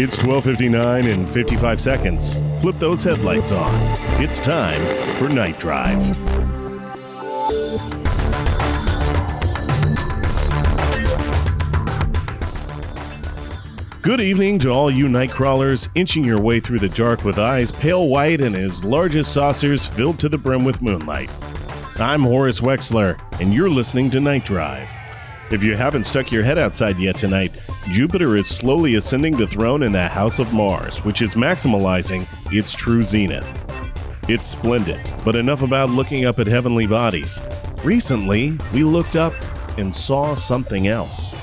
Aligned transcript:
It's 0.00 0.16
12:59 0.16 1.08
and 1.12 1.28
55 1.28 1.80
seconds. 1.80 2.38
Flip 2.60 2.78
those 2.78 3.02
headlights 3.02 3.50
on. 3.50 3.74
It's 4.22 4.38
time 4.38 4.80
for 5.16 5.28
Night 5.28 5.58
Drive. 5.58 5.98
Good 14.02 14.20
evening 14.20 14.60
to 14.60 14.68
all 14.68 14.88
you 14.88 15.08
night 15.08 15.32
crawlers 15.32 15.88
inching 15.96 16.22
your 16.22 16.40
way 16.40 16.60
through 16.60 16.78
the 16.78 16.90
dark 16.90 17.24
with 17.24 17.36
eyes 17.36 17.72
pale 17.72 18.06
white 18.06 18.40
and 18.40 18.54
as 18.54 18.84
large 18.84 19.16
as 19.16 19.26
saucers 19.26 19.88
filled 19.88 20.20
to 20.20 20.28
the 20.28 20.38
brim 20.38 20.64
with 20.64 20.80
moonlight. 20.80 21.30
I'm 21.96 22.22
Horace 22.22 22.60
Wexler, 22.60 23.18
and 23.40 23.52
you're 23.52 23.68
listening 23.68 24.10
to 24.10 24.20
Night 24.20 24.44
Drive. 24.44 24.88
If 25.50 25.62
you 25.62 25.76
haven't 25.76 26.04
stuck 26.04 26.30
your 26.30 26.42
head 26.42 26.58
outside 26.58 26.98
yet 26.98 27.16
tonight, 27.16 27.52
Jupiter 27.90 28.36
is 28.36 28.46
slowly 28.46 28.96
ascending 28.96 29.34
the 29.34 29.46
throne 29.46 29.82
in 29.82 29.92
the 29.92 30.06
House 30.06 30.38
of 30.38 30.52
Mars, 30.52 31.02
which 31.06 31.22
is 31.22 31.36
maximalizing 31.36 32.26
its 32.52 32.74
true 32.74 33.02
zenith. 33.02 33.46
It's 34.28 34.44
splendid, 34.44 35.00
but 35.24 35.36
enough 35.36 35.62
about 35.62 35.88
looking 35.88 36.26
up 36.26 36.38
at 36.38 36.46
heavenly 36.46 36.86
bodies. 36.86 37.40
Recently, 37.82 38.58
we 38.74 38.84
looked 38.84 39.16
up 39.16 39.32
and 39.78 39.96
saw 39.96 40.34
something 40.34 40.86
else. 40.86 41.34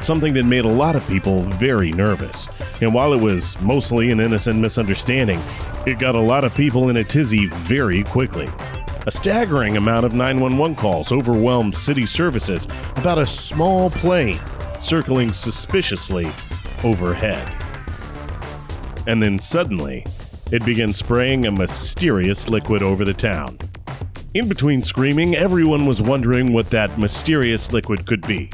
Something 0.00 0.32
that 0.34 0.44
made 0.44 0.64
a 0.64 0.68
lot 0.68 0.94
of 0.94 1.04
people 1.08 1.40
very 1.40 1.90
nervous. 1.90 2.48
And 2.80 2.94
while 2.94 3.12
it 3.12 3.20
was 3.20 3.60
mostly 3.60 4.12
an 4.12 4.20
innocent 4.20 4.60
misunderstanding, 4.60 5.42
it 5.84 5.98
got 5.98 6.14
a 6.14 6.20
lot 6.20 6.44
of 6.44 6.54
people 6.54 6.90
in 6.90 6.98
a 6.98 7.02
tizzy 7.02 7.46
very 7.46 8.04
quickly. 8.04 8.48
A 9.06 9.10
staggering 9.10 9.76
amount 9.76 10.06
of 10.06 10.14
911 10.14 10.76
calls 10.76 11.12
overwhelmed 11.12 11.74
city 11.74 12.06
services 12.06 12.66
about 12.96 13.18
a 13.18 13.26
small 13.26 13.90
plane 13.90 14.40
circling 14.80 15.34
suspiciously 15.34 16.30
overhead. 16.82 17.52
And 19.06 19.22
then 19.22 19.38
suddenly, 19.38 20.06
it 20.50 20.64
began 20.64 20.94
spraying 20.94 21.44
a 21.44 21.52
mysterious 21.52 22.48
liquid 22.48 22.82
over 22.82 23.04
the 23.04 23.12
town. 23.12 23.58
In 24.32 24.48
between 24.48 24.80
screaming, 24.80 25.36
everyone 25.36 25.84
was 25.84 26.00
wondering 26.00 26.54
what 26.54 26.70
that 26.70 26.96
mysterious 26.96 27.72
liquid 27.72 28.06
could 28.06 28.26
be. 28.26 28.50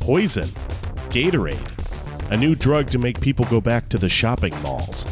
Poison, 0.00 0.48
Gatorade, 1.10 2.30
a 2.32 2.36
new 2.36 2.56
drug 2.56 2.90
to 2.90 2.98
make 2.98 3.20
people 3.20 3.44
go 3.44 3.60
back 3.60 3.88
to 3.90 3.98
the 3.98 4.08
shopping 4.08 4.60
malls. 4.62 5.04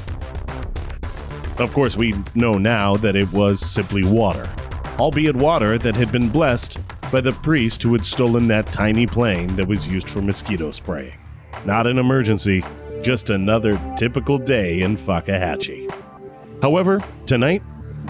Of 1.58 1.72
course, 1.72 1.96
we 1.96 2.14
know 2.34 2.58
now 2.58 2.96
that 2.96 3.14
it 3.14 3.32
was 3.32 3.60
simply 3.60 4.04
water, 4.04 4.50
albeit 4.98 5.36
water 5.36 5.78
that 5.78 5.94
had 5.94 6.10
been 6.12 6.28
blessed 6.28 6.78
by 7.10 7.20
the 7.20 7.32
priest 7.32 7.82
who 7.82 7.92
had 7.92 8.04
stolen 8.04 8.48
that 8.48 8.72
tiny 8.72 9.06
plane 9.06 9.54
that 9.56 9.68
was 9.68 9.86
used 9.86 10.08
for 10.08 10.20
mosquito 10.22 10.70
spraying. 10.70 11.16
Not 11.64 11.86
an 11.86 11.98
emergency, 11.98 12.62
just 13.02 13.30
another 13.30 13.78
typical 13.96 14.38
day 14.38 14.80
in 14.80 14.96
Fakahatchee. 14.96 15.90
However, 16.62 17.00
tonight, 17.26 17.62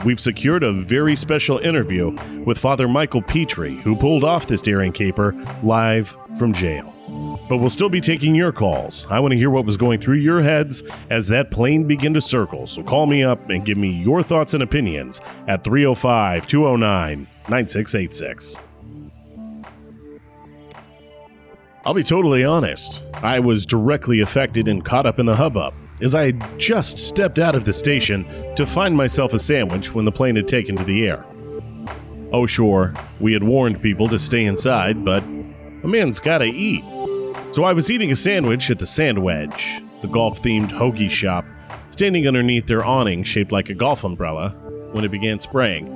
we've 0.04 0.20
secured 0.20 0.62
a 0.62 0.72
very 0.72 1.16
special 1.16 1.58
interview 1.58 2.16
with 2.44 2.58
Father 2.58 2.88
Michael 2.88 3.22
Petrie, 3.22 3.76
who 3.80 3.96
pulled 3.96 4.24
off 4.24 4.46
this 4.46 4.62
daring 4.62 4.92
caper 4.92 5.34
live 5.62 6.16
from 6.38 6.52
jail. 6.52 6.93
But 7.48 7.58
we'll 7.58 7.70
still 7.70 7.88
be 7.88 8.00
taking 8.00 8.34
your 8.34 8.52
calls. 8.52 9.06
I 9.10 9.20
want 9.20 9.32
to 9.32 9.38
hear 9.38 9.50
what 9.50 9.66
was 9.66 9.76
going 9.76 10.00
through 10.00 10.16
your 10.16 10.42
heads 10.42 10.82
as 11.10 11.28
that 11.28 11.50
plane 11.50 11.86
began 11.86 12.14
to 12.14 12.20
circle. 12.20 12.66
So 12.66 12.82
call 12.82 13.06
me 13.06 13.22
up 13.22 13.50
and 13.50 13.64
give 13.64 13.76
me 13.76 13.90
your 13.90 14.22
thoughts 14.22 14.54
and 14.54 14.62
opinions 14.62 15.20
at 15.46 15.62
305 15.62 16.46
209 16.46 17.26
9686. 17.48 18.60
I'll 21.86 21.92
be 21.92 22.02
totally 22.02 22.44
honest. 22.44 23.14
I 23.22 23.40
was 23.40 23.66
directly 23.66 24.20
affected 24.20 24.68
and 24.68 24.82
caught 24.82 25.04
up 25.04 25.18
in 25.18 25.26
the 25.26 25.36
hubbub 25.36 25.74
as 26.00 26.14
I 26.14 26.26
had 26.26 26.58
just 26.58 26.96
stepped 26.96 27.38
out 27.38 27.54
of 27.54 27.66
the 27.66 27.72
station 27.74 28.24
to 28.56 28.66
find 28.66 28.96
myself 28.96 29.34
a 29.34 29.38
sandwich 29.38 29.94
when 29.94 30.06
the 30.06 30.12
plane 30.12 30.36
had 30.36 30.48
taken 30.48 30.76
to 30.76 30.84
the 30.84 31.06
air. 31.06 31.24
Oh, 32.32 32.46
sure, 32.46 32.94
we 33.20 33.34
had 33.34 33.42
warned 33.42 33.82
people 33.82 34.08
to 34.08 34.18
stay 34.18 34.44
inside, 34.44 35.04
but 35.04 35.22
a 35.22 35.86
man's 35.86 36.20
gotta 36.20 36.46
eat. 36.46 36.84
So 37.52 37.64
I 37.64 37.72
was 37.72 37.90
eating 37.90 38.10
a 38.10 38.16
sandwich 38.16 38.70
at 38.70 38.78
the 38.78 38.86
Sand 38.86 39.22
Wedge, 39.22 39.80
the 40.02 40.08
golf 40.08 40.42
themed 40.42 40.70
hoagie 40.70 41.10
shop, 41.10 41.44
standing 41.90 42.26
underneath 42.26 42.66
their 42.66 42.84
awning 42.84 43.22
shaped 43.22 43.52
like 43.52 43.70
a 43.70 43.74
golf 43.74 44.04
umbrella, 44.04 44.50
when 44.92 45.04
it 45.04 45.10
began 45.10 45.38
spraying. 45.38 45.86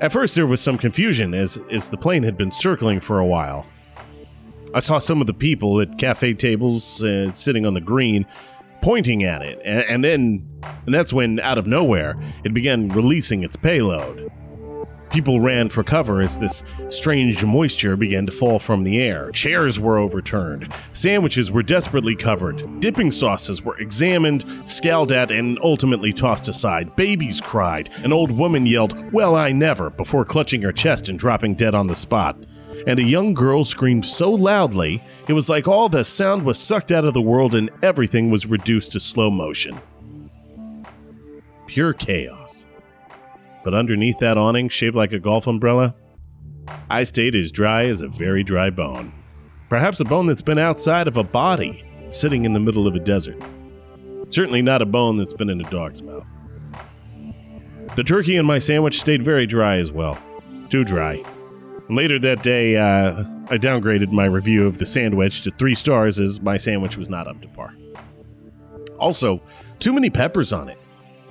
At 0.00 0.12
first, 0.12 0.34
there 0.34 0.46
was 0.46 0.60
some 0.60 0.78
confusion 0.78 1.34
as, 1.34 1.58
as 1.70 1.88
the 1.88 1.96
plane 1.96 2.22
had 2.22 2.36
been 2.36 2.52
circling 2.52 3.00
for 3.00 3.18
a 3.18 3.26
while. 3.26 3.66
I 4.74 4.80
saw 4.80 4.98
some 4.98 5.20
of 5.20 5.26
the 5.26 5.34
people 5.34 5.80
at 5.80 5.98
cafe 5.98 6.34
tables 6.34 7.02
uh, 7.02 7.32
sitting 7.32 7.66
on 7.66 7.74
the 7.74 7.80
green 7.80 8.26
pointing 8.80 9.24
at 9.24 9.42
it, 9.42 9.60
and, 9.64 9.84
and 9.84 10.04
then 10.04 10.48
and 10.86 10.94
that's 10.94 11.12
when, 11.12 11.40
out 11.40 11.58
of 11.58 11.66
nowhere, 11.66 12.16
it 12.44 12.54
began 12.54 12.88
releasing 12.88 13.42
its 13.42 13.56
payload. 13.56 14.30
People 15.10 15.40
ran 15.40 15.70
for 15.70 15.82
cover 15.82 16.20
as 16.20 16.38
this 16.38 16.62
strange 16.90 17.42
moisture 17.44 17.96
began 17.96 18.26
to 18.26 18.32
fall 18.32 18.58
from 18.58 18.84
the 18.84 19.00
air. 19.00 19.30
Chairs 19.30 19.80
were 19.80 19.98
overturned. 19.98 20.72
Sandwiches 20.92 21.50
were 21.50 21.62
desperately 21.62 22.14
covered. 22.14 22.80
Dipping 22.80 23.10
sauces 23.10 23.62
were 23.62 23.78
examined, 23.80 24.44
scowled 24.66 25.10
at, 25.10 25.30
and 25.30 25.58
ultimately 25.62 26.12
tossed 26.12 26.48
aside. 26.48 26.94
Babies 26.94 27.40
cried. 27.40 27.88
An 28.04 28.12
old 28.12 28.30
woman 28.30 28.66
yelled, 28.66 29.12
Well, 29.12 29.34
I 29.34 29.50
never, 29.52 29.88
before 29.90 30.24
clutching 30.24 30.62
her 30.62 30.72
chest 30.72 31.08
and 31.08 31.18
dropping 31.18 31.54
dead 31.54 31.74
on 31.74 31.86
the 31.86 31.94
spot. 31.94 32.36
And 32.86 32.98
a 32.98 33.04
young 33.04 33.34
girl 33.34 33.64
screamed 33.64 34.06
so 34.06 34.30
loudly, 34.30 35.02
it 35.26 35.32
was 35.32 35.48
like 35.48 35.66
all 35.66 35.88
the 35.88 36.04
sound 36.04 36.44
was 36.44 36.58
sucked 36.58 36.90
out 36.90 37.04
of 37.04 37.14
the 37.14 37.20
world 37.20 37.54
and 37.54 37.70
everything 37.82 38.30
was 38.30 38.46
reduced 38.46 38.92
to 38.92 39.00
slow 39.00 39.30
motion. 39.30 39.78
Pure 41.66 41.94
chaos 41.94 42.66
but 43.64 43.74
underneath 43.74 44.18
that 44.18 44.38
awning, 44.38 44.68
shaped 44.68 44.96
like 44.96 45.12
a 45.12 45.18
golf 45.18 45.46
umbrella, 45.46 45.94
I 46.90 47.04
stayed 47.04 47.34
as 47.34 47.52
dry 47.52 47.84
as 47.84 48.00
a 48.00 48.08
very 48.08 48.42
dry 48.42 48.70
bone. 48.70 49.12
Perhaps 49.68 50.00
a 50.00 50.04
bone 50.04 50.26
that's 50.26 50.42
been 50.42 50.58
outside 50.58 51.08
of 51.08 51.16
a 51.16 51.24
body, 51.24 51.84
sitting 52.08 52.44
in 52.44 52.52
the 52.52 52.60
middle 52.60 52.86
of 52.86 52.94
a 52.94 53.00
desert. 53.00 53.42
Certainly 54.30 54.62
not 54.62 54.82
a 54.82 54.86
bone 54.86 55.16
that's 55.16 55.32
been 55.32 55.50
in 55.50 55.60
a 55.60 55.70
dog's 55.70 56.02
mouth. 56.02 56.26
The 57.96 58.04
turkey 58.04 58.36
in 58.36 58.46
my 58.46 58.58
sandwich 58.58 59.00
stayed 59.00 59.22
very 59.22 59.46
dry 59.46 59.76
as 59.76 59.90
well. 59.90 60.18
Too 60.68 60.84
dry. 60.84 61.22
Later 61.90 62.18
that 62.18 62.42
day, 62.42 62.76
uh, 62.76 63.24
I 63.50 63.56
downgraded 63.56 64.12
my 64.12 64.26
review 64.26 64.66
of 64.66 64.78
the 64.78 64.84
sandwich 64.86 65.42
to 65.42 65.50
three 65.50 65.74
stars 65.74 66.20
as 66.20 66.40
my 66.40 66.58
sandwich 66.58 66.98
was 66.98 67.08
not 67.08 67.26
up 67.26 67.40
to 67.40 67.48
par. 67.48 67.74
Also, 68.98 69.40
too 69.78 69.92
many 69.92 70.10
peppers 70.10 70.52
on 70.52 70.68
it. 70.68 70.78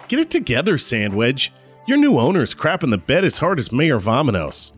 Get 0.07 0.19
it 0.19 0.31
together, 0.31 0.77
sandwich. 0.77 1.51
Your 1.87 1.97
new 1.97 2.19
owner 2.19 2.41
is 2.41 2.53
crapping 2.53 2.91
the 2.91 2.97
bed 2.97 3.23
as 3.23 3.37
hard 3.37 3.59
as 3.59 3.71
Mayor 3.71 3.97
Vominos. 3.97 4.73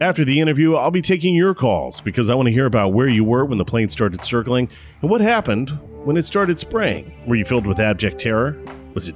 After 0.00 0.24
the 0.24 0.40
interview, 0.40 0.74
I'll 0.74 0.90
be 0.90 1.00
taking 1.00 1.36
your 1.36 1.54
calls 1.54 2.00
because 2.00 2.28
I 2.28 2.34
want 2.34 2.48
to 2.48 2.52
hear 2.52 2.66
about 2.66 2.92
where 2.92 3.06
you 3.06 3.22
were 3.22 3.44
when 3.44 3.58
the 3.58 3.64
plane 3.64 3.88
started 3.88 4.22
circling 4.22 4.68
and 5.00 5.08
what 5.08 5.20
happened 5.20 5.70
when 6.04 6.16
it 6.16 6.24
started 6.24 6.58
spraying. 6.58 7.14
Were 7.28 7.36
you 7.36 7.44
filled 7.44 7.64
with 7.64 7.78
abject 7.78 8.18
terror? 8.18 8.58
Was 8.92 9.08
it 9.08 9.14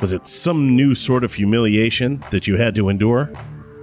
was 0.00 0.12
it 0.12 0.26
some 0.26 0.74
new 0.74 0.94
sort 0.94 1.22
of 1.22 1.34
humiliation 1.34 2.22
that 2.30 2.46
you 2.46 2.56
had 2.56 2.74
to 2.76 2.88
endure? 2.88 3.30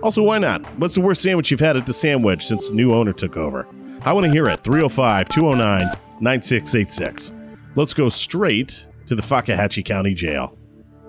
Also, 0.02 0.24
why 0.24 0.40
not? 0.40 0.66
What's 0.80 0.96
the 0.96 1.02
worst 1.02 1.22
sandwich 1.22 1.52
you've 1.52 1.60
had 1.60 1.78
at 1.78 1.86
the 1.86 1.94
sandwich 1.94 2.48
since 2.48 2.70
the 2.70 2.76
new 2.76 2.94
owner 2.94 3.14
took 3.14 3.38
over? 3.38 3.68
I 4.06 4.14
want 4.14 4.26
to 4.26 4.32
hear 4.32 4.50
it. 4.50 4.64
305 4.64 5.30
209 5.30 5.96
9686. 6.20 7.32
Let's 7.76 7.94
go 7.94 8.10
straight 8.10 8.88
to 9.06 9.14
the 9.14 9.22
Fakahatchee 9.22 9.86
County 9.86 10.16
Jail. 10.16 10.58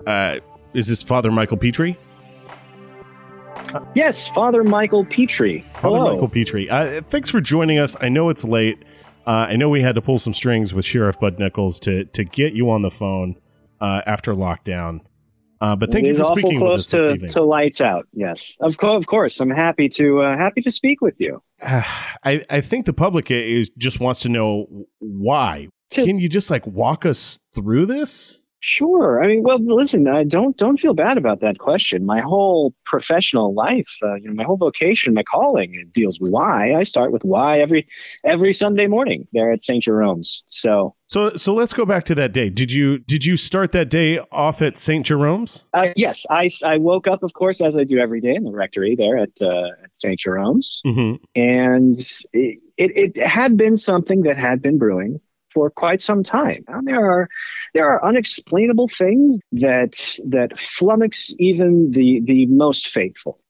Uh, 0.05 0.39
is 0.73 0.87
this 0.87 1.03
Father 1.03 1.31
Michael 1.31 1.57
Petrie? 1.57 1.97
Yes, 3.93 4.29
Father 4.29 4.63
Michael 4.63 5.05
Petrie. 5.05 5.65
Father 5.73 5.97
Hello. 5.97 6.13
Michael 6.13 6.29
Petrie. 6.29 6.69
Uh, 6.69 7.01
thanks 7.01 7.29
for 7.29 7.41
joining 7.41 7.77
us. 7.77 7.95
I 8.01 8.09
know 8.09 8.29
it's 8.29 8.43
late. 8.43 8.83
Uh, 9.27 9.47
I 9.49 9.57
know 9.57 9.69
we 9.69 9.81
had 9.81 9.95
to 9.95 10.01
pull 10.01 10.17
some 10.17 10.33
strings 10.33 10.73
with 10.73 10.85
Sheriff 10.85 11.19
Bud 11.19 11.39
Nichols 11.39 11.79
to 11.81 12.05
to 12.05 12.23
get 12.23 12.53
you 12.53 12.69
on 12.69 12.81
the 12.81 12.89
phone 12.91 13.35
uh, 13.79 14.01
after 14.05 14.33
lockdown. 14.33 15.01
Uh, 15.61 15.75
but 15.75 15.91
thank 15.91 16.05
it 16.05 16.15
you 16.15 16.15
for 16.15 16.23
speaking 16.37 16.57
close 16.57 16.71
with 16.71 16.73
us 16.73 16.87
to, 16.89 16.97
this 16.97 17.15
evening. 17.15 17.31
to 17.31 17.43
lights 17.43 17.81
out. 17.81 18.07
Yes, 18.13 18.55
of, 18.61 18.77
co- 18.77 18.95
of 18.95 19.07
course. 19.07 19.39
I'm 19.41 19.49
happy 19.49 19.89
to 19.89 20.21
uh, 20.21 20.37
happy 20.37 20.61
to 20.61 20.71
speak 20.71 21.01
with 21.01 21.15
you. 21.19 21.43
I, 21.61 22.41
I 22.49 22.61
think 22.61 22.85
the 22.85 22.93
public 22.93 23.29
is 23.29 23.69
just 23.77 23.99
wants 23.99 24.21
to 24.21 24.29
know 24.29 24.85
why. 24.99 25.67
To- 25.91 26.05
Can 26.05 26.17
you 26.17 26.29
just 26.29 26.49
like 26.49 26.65
walk 26.65 27.05
us 27.05 27.39
through 27.53 27.87
this? 27.87 28.38
Sure. 28.61 29.23
I 29.23 29.27
mean, 29.27 29.43
well, 29.43 29.59
listen. 29.59 30.07
I 30.07 30.23
don't 30.25 30.57
don't 30.57 30.77
feel 30.79 30.93
bad 30.93 31.17
about 31.17 31.39
that 31.41 31.59
question. 31.59 32.05
My 32.05 32.19
whole 32.19 32.73
professional 32.85 33.53
life, 33.53 33.89
uh, 34.03 34.15
you 34.15 34.27
know, 34.27 34.33
my 34.33 34.43
whole 34.43 34.57
vocation, 34.57 35.13
my 35.13 35.23
calling 35.23 35.73
it 35.75 35.93
deals 35.93 36.19
with 36.19 36.31
why. 36.31 36.75
I 36.75 36.83
start 36.83 37.11
with 37.11 37.23
why 37.23 37.59
every 37.61 37.87
every 38.23 38.51
Sunday 38.53 38.87
morning 38.87 39.27
there 39.31 39.51
at 39.51 39.61
St. 39.61 39.81
Jerome's. 39.81 40.43
So 40.47 40.95
So 41.07 41.29
so 41.31 41.53
let's 41.53 41.73
go 41.73 41.85
back 41.85 42.03
to 42.05 42.15
that 42.15 42.33
day. 42.33 42.49
Did 42.49 42.71
you 42.71 42.99
did 42.99 43.23
you 43.25 43.37
start 43.37 43.71
that 43.71 43.89
day 43.89 44.19
off 44.31 44.61
at 44.61 44.77
St. 44.77 45.05
Jerome's? 45.05 45.63
Uh, 45.73 45.89
yes, 45.95 46.25
I 46.29 46.49
I 46.65 46.77
woke 46.77 47.07
up, 47.07 47.23
of 47.23 47.33
course, 47.33 47.61
as 47.61 47.77
I 47.77 47.85
do 47.85 47.97
every 47.99 48.19
day 48.19 48.35
in 48.35 48.43
the 48.43 48.51
rectory 48.51 48.95
there 48.95 49.17
at, 49.17 49.41
uh, 49.41 49.69
at 49.83 49.95
St. 49.95 50.19
Jerome's, 50.19 50.81
Mm-hmm. 50.85 51.23
and 51.35 51.95
it, 52.33 52.59
it 52.77 53.15
it 53.15 53.25
had 53.25 53.55
been 53.55 53.77
something 53.77 54.23
that 54.23 54.35
had 54.37 54.61
been 54.61 54.77
brewing 54.77 55.21
for 55.59 55.69
quite 55.69 55.99
some 55.99 56.23
time. 56.23 56.63
And 56.69 56.87
there 56.87 57.05
are 57.05 57.27
there 57.73 57.89
are 57.89 58.05
unexplainable 58.05 58.87
things 58.87 59.39
that 59.51 59.91
that 60.29 60.51
flummox 60.55 61.33
even 61.37 61.91
the 61.91 62.21
the 62.23 62.45
most 62.45 62.87
faithful. 62.87 63.41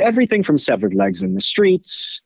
Everything 0.00 0.42
from 0.42 0.58
severed 0.58 0.94
legs 0.94 1.22
in 1.22 1.34
the 1.34 1.40
streets 1.40 2.22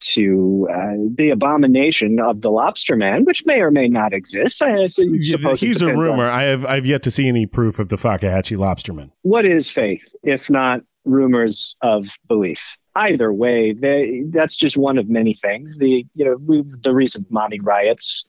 to 0.00 0.66
uh, 0.68 0.94
the 1.14 1.30
abomination 1.30 2.18
of 2.18 2.40
the 2.40 2.50
lobster 2.50 2.96
man, 2.96 3.24
which 3.24 3.46
may 3.46 3.60
or 3.60 3.70
may 3.70 3.86
not 3.86 4.12
exist. 4.12 4.60
I 4.60 4.86
suppose 4.86 5.60
he's 5.60 5.80
a 5.80 5.94
rumor. 5.94 6.26
On. 6.26 6.32
I 6.32 6.42
have 6.42 6.66
I've 6.66 6.86
yet 6.86 7.04
to 7.04 7.12
see 7.12 7.28
any 7.28 7.46
proof 7.46 7.78
of 7.78 7.88
the 7.88 7.96
Fakahatchee 7.96 8.56
lobsterman. 8.56 9.12
What 9.22 9.46
is 9.46 9.70
faith 9.70 10.12
if 10.24 10.50
not 10.50 10.80
rumors 11.04 11.76
of 11.82 12.08
belief? 12.26 12.76
Either 12.94 13.32
way, 13.32 13.72
they, 13.72 14.24
that's 14.28 14.54
just 14.54 14.76
one 14.76 14.98
of 14.98 15.08
many 15.08 15.34
things. 15.34 15.78
The 15.78 16.04
you 16.14 16.24
know 16.24 16.36
we, 16.36 16.64
the 16.80 16.92
recent 16.92 17.30
mommy 17.30 17.60
riots, 17.60 18.26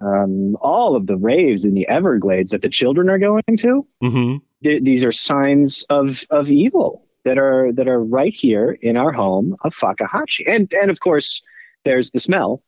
um, 0.00 0.56
all 0.60 0.96
of 0.96 1.06
the 1.06 1.16
raves 1.16 1.64
in 1.64 1.74
the 1.74 1.88
Everglades 1.88 2.50
that 2.50 2.62
the 2.62 2.68
children 2.68 3.10
are 3.10 3.18
going 3.18 3.56
to. 3.58 3.86
Mm-hmm. 4.02 4.36
Th- 4.62 4.82
these 4.82 5.04
are 5.04 5.12
signs 5.12 5.84
of 5.90 6.24
of 6.30 6.50
evil 6.50 7.06
that 7.24 7.38
are 7.38 7.72
that 7.72 7.88
are 7.88 8.02
right 8.02 8.34
here 8.34 8.76
in 8.80 8.96
our 8.96 9.12
home 9.12 9.56
of 9.62 9.74
Fakahatchee. 9.74 10.44
And 10.46 10.72
and 10.72 10.90
of 10.90 11.00
course, 11.00 11.42
there's 11.84 12.10
the 12.10 12.20
smell, 12.20 12.62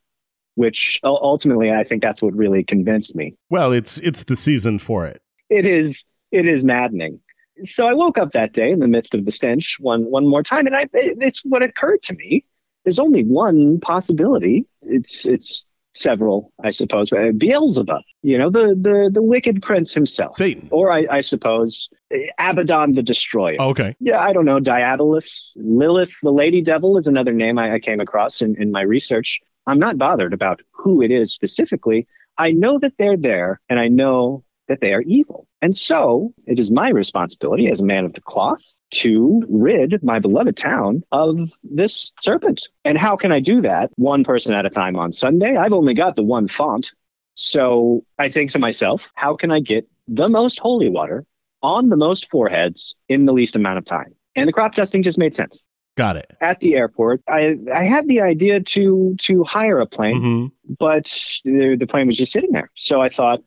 which 0.55 0.99
ultimately 1.03 1.71
I 1.71 1.83
think 1.83 2.01
that's 2.01 2.21
what 2.21 2.35
really 2.35 2.63
convinced 2.63 3.15
me. 3.15 3.35
Well, 3.49 3.71
it's 3.71 3.97
it's 3.97 4.23
the 4.23 4.35
season 4.35 4.79
for 4.79 5.05
it. 5.05 5.21
It 5.49 5.65
is 5.65 6.05
it 6.31 6.47
is 6.47 6.63
maddening. 6.63 7.19
So 7.63 7.87
I 7.87 7.93
woke 7.93 8.17
up 8.17 8.31
that 8.31 8.53
day 8.53 8.71
in 8.71 8.79
the 8.79 8.87
midst 8.87 9.13
of 9.13 9.25
the 9.25 9.31
stench 9.31 9.77
one 9.79 10.03
one 10.09 10.27
more 10.27 10.43
time, 10.43 10.67
and 10.67 10.75
I 10.75 10.87
it's 10.93 11.43
what 11.45 11.63
occurred 11.63 12.01
to 12.03 12.13
me. 12.13 12.45
There's 12.83 12.99
only 12.99 13.23
one 13.23 13.79
possibility. 13.79 14.65
It's 14.81 15.25
it's 15.25 15.67
several, 15.93 16.51
I 16.63 16.69
suppose. 16.69 17.11
Uh, 17.11 17.31
Beelzebub, 17.37 18.01
you 18.21 18.37
know, 18.37 18.49
the 18.49 18.75
the 18.79 19.09
the 19.11 19.21
wicked 19.21 19.61
prince 19.61 19.93
himself, 19.93 20.35
Satan, 20.35 20.67
or 20.71 20.91
I, 20.91 21.05
I 21.09 21.21
suppose 21.21 21.89
uh, 22.13 22.17
Abaddon 22.39 22.93
the 22.93 23.03
Destroyer. 23.03 23.57
Oh, 23.59 23.69
okay, 23.69 23.95
yeah, 23.99 24.19
I 24.19 24.33
don't 24.33 24.45
know. 24.45 24.59
Diabolus, 24.59 25.51
Lilith, 25.55 26.15
the 26.21 26.31
Lady 26.31 26.61
Devil 26.61 26.97
is 26.97 27.07
another 27.07 27.33
name 27.33 27.57
I, 27.57 27.75
I 27.75 27.79
came 27.79 27.99
across 27.99 28.41
in, 28.41 28.55
in 28.61 28.71
my 28.71 28.81
research. 28.81 29.39
I'm 29.65 29.79
not 29.79 29.97
bothered 29.97 30.33
about 30.33 30.61
who 30.71 31.01
it 31.01 31.11
is 31.11 31.33
specifically. 31.33 32.07
I 32.37 32.51
know 32.51 32.79
that 32.79 32.93
they're 32.97 33.17
there, 33.17 33.61
and 33.69 33.79
I 33.79 33.87
know 33.87 34.43
that 34.67 34.81
they 34.81 34.93
are 34.93 35.01
evil. 35.01 35.47
And 35.61 35.75
so 35.75 36.33
it 36.45 36.59
is 36.59 36.71
my 36.71 36.89
responsibility 36.89 37.69
as 37.69 37.79
a 37.79 37.85
man 37.85 38.05
of 38.05 38.13
the 38.13 38.21
cloth 38.21 38.63
to 38.93 39.43
rid 39.49 40.03
my 40.03 40.19
beloved 40.19 40.57
town 40.57 41.03
of 41.11 41.51
this 41.63 42.13
serpent. 42.19 42.67
And 42.83 42.97
how 42.97 43.15
can 43.15 43.31
I 43.31 43.39
do 43.39 43.61
that? 43.61 43.91
One 43.95 44.23
person 44.23 44.55
at 44.55 44.65
a 44.65 44.69
time 44.69 44.95
on 44.95 45.11
Sunday. 45.11 45.55
I've 45.55 45.73
only 45.73 45.93
got 45.93 46.15
the 46.15 46.23
one 46.23 46.47
font. 46.47 46.91
So 47.35 48.05
I 48.17 48.29
think 48.29 48.51
to 48.51 48.59
myself, 48.59 49.11
how 49.15 49.35
can 49.35 49.51
I 49.51 49.59
get 49.59 49.87
the 50.07 50.29
most 50.29 50.59
holy 50.59 50.89
water 50.89 51.25
on 51.61 51.89
the 51.89 51.97
most 51.97 52.29
foreheads 52.29 52.95
in 53.09 53.25
the 53.25 53.33
least 53.33 53.55
amount 53.55 53.77
of 53.79 53.85
time? 53.85 54.15
And 54.35 54.47
the 54.47 54.53
crop 54.53 54.75
dusting 54.75 55.03
just 55.03 55.19
made 55.19 55.33
sense. 55.33 55.65
Got 55.95 56.17
it. 56.17 56.31
At 56.41 56.59
the 56.59 56.75
airport, 56.75 57.21
I 57.27 57.55
I 57.71 57.83
had 57.83 58.07
the 58.07 58.21
idea 58.21 58.61
to 58.61 59.15
to 59.19 59.43
hire 59.43 59.79
a 59.79 59.85
plane, 59.85 60.15
mm-hmm. 60.15 60.73
but 60.79 61.05
the, 61.43 61.77
the 61.79 61.85
plane 61.85 62.07
was 62.07 62.17
just 62.17 62.31
sitting 62.31 62.51
there. 62.51 62.71
So 62.73 62.99
I 62.99 63.09
thought, 63.09 63.41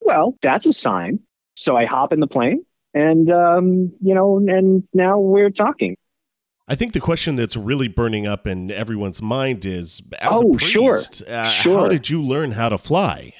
well, 0.00 0.36
that's 0.42 0.66
a 0.66 0.74
sign. 0.74 1.20
So 1.54 1.74
I 1.74 1.86
hop 1.86 2.12
in 2.12 2.20
the 2.20 2.26
plane 2.26 2.65
and 2.96 3.30
um, 3.30 3.92
you 4.00 4.14
know, 4.14 4.38
and 4.38 4.82
now 4.94 5.20
we're 5.20 5.50
talking. 5.50 5.96
I 6.66 6.74
think 6.74 6.94
the 6.94 7.00
question 7.00 7.36
that's 7.36 7.56
really 7.56 7.86
burning 7.86 8.26
up 8.26 8.46
in 8.46 8.72
everyone's 8.72 9.22
mind 9.22 9.64
is, 9.64 10.02
oh, 10.24 10.54
priest, 10.56 10.72
sure, 10.72 11.00
uh, 11.28 11.44
sure. 11.44 11.80
How 11.82 11.88
did 11.88 12.10
you 12.10 12.20
learn 12.22 12.52
how 12.52 12.70
to 12.70 12.78
fly? 12.78 13.34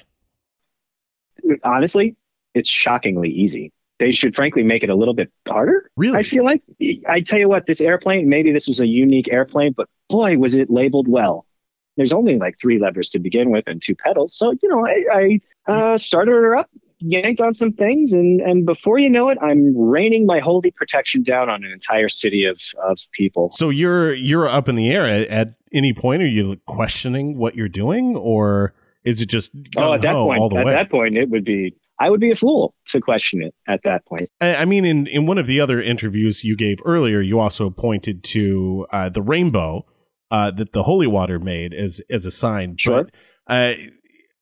Honestly, 1.63 2.15
it's 2.53 2.69
shockingly 2.69 3.29
easy. 3.29 3.73
They 3.99 4.11
should 4.11 4.35
frankly 4.35 4.63
make 4.63 4.83
it 4.83 4.89
a 4.89 4.95
little 4.95 5.15
bit 5.15 5.31
harder. 5.47 5.89
Really? 5.97 6.19
I 6.19 6.23
feel 6.23 6.45
like 6.45 6.61
I 7.09 7.19
tell 7.21 7.39
you 7.39 7.49
what, 7.49 7.65
this 7.65 7.81
airplane, 7.81 8.29
maybe 8.29 8.51
this 8.51 8.67
was 8.67 8.79
a 8.79 8.87
unique 8.87 9.27
airplane, 9.33 9.73
but 9.75 9.89
boy, 10.07 10.37
was 10.37 10.53
it 10.53 10.69
labeled 10.69 11.07
well. 11.07 11.45
There's 11.97 12.13
only 12.13 12.37
like 12.37 12.59
three 12.61 12.77
levers 12.77 13.09
to 13.09 13.19
begin 13.19 13.49
with 13.49 13.67
and 13.67 13.81
two 13.81 13.95
pedals. 13.95 14.35
So, 14.37 14.51
you 14.61 14.69
know, 14.69 14.85
I, 14.85 15.05
I 15.11 15.39
uh, 15.71 15.97
started 15.97 16.31
her 16.31 16.55
up, 16.55 16.69
yanked 16.99 17.41
on 17.41 17.53
some 17.53 17.73
things, 17.73 18.11
and 18.13 18.41
and 18.41 18.65
before 18.65 18.97
you 18.97 19.09
know 19.09 19.29
it, 19.29 19.37
I'm 19.41 19.77
raining 19.77 20.25
my 20.25 20.39
holy 20.39 20.71
protection 20.71 21.23
down 21.23 21.49
on 21.49 21.63
an 21.63 21.71
entire 21.71 22.09
city 22.09 22.45
of 22.45 22.61
of 22.87 22.99
people. 23.11 23.49
So 23.51 23.69
you're 23.69 24.13
you're 24.13 24.47
up 24.47 24.67
in 24.67 24.75
the 24.75 24.89
air 24.91 25.05
at, 25.05 25.27
at 25.27 25.55
any 25.73 25.93
point. 25.93 26.23
Are 26.23 26.27
you 26.27 26.59
questioning 26.65 27.37
what 27.37 27.55
you're 27.55 27.69
doing, 27.69 28.15
or 28.15 28.73
is 29.03 29.21
it 29.21 29.27
just 29.27 29.51
oh 29.77 29.93
at 29.93 30.01
that 30.01 30.13
point? 30.13 30.53
at 30.53 30.65
way? 30.65 30.71
that 30.71 30.89
point, 30.89 31.17
it 31.17 31.29
would 31.29 31.45
be 31.45 31.75
I 31.99 32.09
would 32.09 32.19
be 32.19 32.31
a 32.31 32.35
fool 32.35 32.75
to 32.87 33.01
question 33.01 33.41
it 33.41 33.55
at 33.67 33.81
that 33.83 34.05
point. 34.05 34.29
I, 34.39 34.65
mean, 34.65 34.85
in 34.85 35.07
in 35.07 35.25
one 35.25 35.37
of 35.37 35.47
the 35.47 35.59
other 35.59 35.81
interviews 35.81 36.43
you 36.43 36.55
gave 36.55 36.79
earlier, 36.85 37.21
you 37.21 37.39
also 37.39 37.69
pointed 37.69 38.23
to 38.25 38.85
uh, 38.91 39.09
the 39.09 39.21
rainbow 39.21 39.85
uh, 40.29 40.51
that 40.51 40.73
the 40.73 40.83
holy 40.83 41.07
water 41.07 41.39
made 41.39 41.73
as 41.73 42.01
as 42.09 42.25
a 42.25 42.31
sign. 42.31 42.77
Sure. 42.77 43.05
But, 43.05 43.13
uh, 43.47 43.73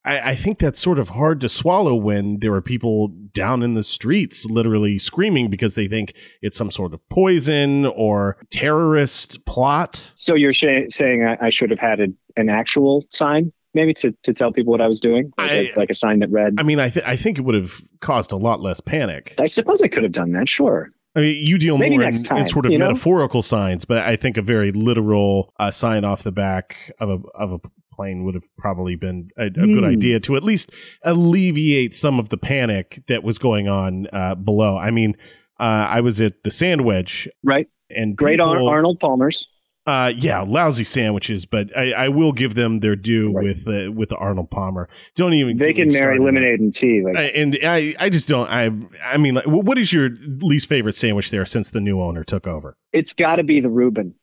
I, 0.06 0.31
I 0.31 0.36
think 0.36 0.60
that's 0.60 0.80
sort 0.80 1.00
of 1.00 1.10
hard 1.10 1.42
to 1.42 1.50
swallow 1.50 1.96
when 1.96 2.40
there 2.40 2.54
are 2.54 2.62
people 2.62 3.07
down 3.07 3.63
in 3.63 3.74
the 3.74 3.84
streets 3.84 4.46
literally 4.46 5.00
screaming 5.00 5.50
because 5.50 5.75
they 5.75 5.88
think 5.88 6.13
it's 6.42 6.57
some 6.57 6.72
sort 6.72 6.94
of 6.94 7.07
poison 7.10 7.86
or 7.86 8.38
terrorist 8.52 9.46
plot. 9.46 10.13
So 10.16 10.36
you're 10.36 10.54
sh- 10.54 10.90
saying 10.90 11.25
I, 11.25 11.48
I 11.48 11.50
should 11.50 11.72
have 11.72 11.80
had 11.80 12.00
a, 12.00 12.07
an 12.38 12.50
actual 12.50 13.04
sign 13.10 13.52
maybe 13.74 13.94
to, 13.94 14.16
to 14.24 14.34
tell 14.34 14.54
people 14.54 14.72
what 14.72 14.80
I 14.80 14.88
was 14.88 15.02
doing, 15.02 15.34
like, 15.38 15.52
I, 15.52 15.72
like 15.75 15.90
a 15.90 15.94
sign 15.94 16.19
that 16.19 16.31
read. 16.31 16.56
I 16.58 16.63
mean, 16.63 16.80
I, 16.80 16.88
th- 16.88 17.06
I 17.06 17.18
think 17.18 17.38
it 17.38 17.42
would 17.42 17.56
have 17.56 17.81
caused 18.00 18.31
a 18.31 18.38
lot 18.38 18.62
less 18.62 18.80
panic. 18.80 19.36
I 19.38 19.48
suppose 19.48 19.81
I 19.81 19.90
could 19.90 20.04
have 20.04 20.13
done 20.13 20.31
that, 20.31 20.48
sure. 20.48 20.90
I 21.16 21.22
mean, 21.22 21.46
you 21.46 21.58
deal 21.58 21.78
maybe 21.78 21.98
more 21.98 22.08
in, 22.08 22.24
time, 22.24 22.40
in, 22.40 22.48
sort 22.48 22.66
of 22.66 22.72
you 22.72 22.78
know? 22.78 22.88
metaphorical 22.88 23.42
signs, 23.42 23.86
but 23.86 24.00
I 24.00 24.16
think 24.16 24.38
a 24.38 24.42
very 24.42 24.72
literal 24.72 25.54
uh, 25.60 25.72
sign 25.72 26.04
off 26.04 26.24
the 26.24 26.31
back 26.31 26.92
of 27.00 27.10
a 27.10 27.19
of 27.36 27.54
a 27.54 27.60
plane 27.95 28.24
would 28.24 28.36
have 28.36 28.47
probably 28.57 28.95
been 28.95 29.30
a, 29.38 29.45
a 29.45 29.50
mm. 29.50 29.74
good 29.74 29.83
hmm. 29.83 29.89
idea 29.89 30.19
to 30.21 30.36
at 30.36 30.44
least 30.44 30.71
alleviate 31.03 31.95
some 31.95 32.19
of 32.19 32.30
the 32.30 32.38
panic 32.38 33.03
that 33.07 33.24
was 33.24 33.38
going 33.38 33.68
on 33.68 34.07
uh, 34.12 34.36
below. 34.36 34.77
I 34.77 34.92
mean, 34.92 35.15
uh, 35.59 35.88
I 35.89 36.01
was 36.01 36.19
at 36.21 36.44
the 36.44 36.51
Sand 36.51 36.86
Wedge, 36.86 37.30
right? 37.44 37.68
And 37.89 38.15
great 38.15 38.39
people, 38.39 38.68
Arnold 38.68 39.00
Palmer's. 39.00 39.47
Uh, 39.88 40.12
yeah, 40.18 40.42
lousy 40.42 40.83
sandwiches, 40.83 41.45
but 41.45 41.75
I, 41.77 41.92
I 41.92 42.09
will 42.09 42.31
give 42.31 42.56
them 42.56 42.80
their 42.80 42.95
due 42.95 43.31
right. 43.31 43.44
with 43.44 43.68
uh, 43.68 43.92
with 43.92 44.09
the 44.09 44.15
Arnold 44.15 44.50
Palmer. 44.50 44.89
Don't 45.15 45.33
even 45.33 45.57
they 45.57 45.74
can 45.74 45.94
marry 45.94 46.18
lemonade, 46.18 46.59
and 46.59 46.74
tea. 46.74 47.03
Like. 47.03 47.15
I, 47.15 47.24
and 47.25 47.56
I, 47.63 47.93
I 48.00 48.10
just 48.10 48.27
don't. 48.27 48.50
I, 48.50 48.72
I 49.05 49.17
mean, 49.17 49.36
like, 49.36 49.46
what 49.46 49.77
is 49.77 49.93
your 49.93 50.10
least 50.41 50.70
favorite 50.70 50.93
sandwich 50.93 51.29
there 51.29 51.46
since 51.46 51.70
the 51.70 51.81
new 51.81 52.01
owner 52.01 52.24
took 52.24 52.48
over? 52.48 52.75
It's 52.93 53.13
got 53.13 53.36
to 53.36 53.43
be 53.43 53.62
the 53.62 53.70
Reuben. 53.70 54.15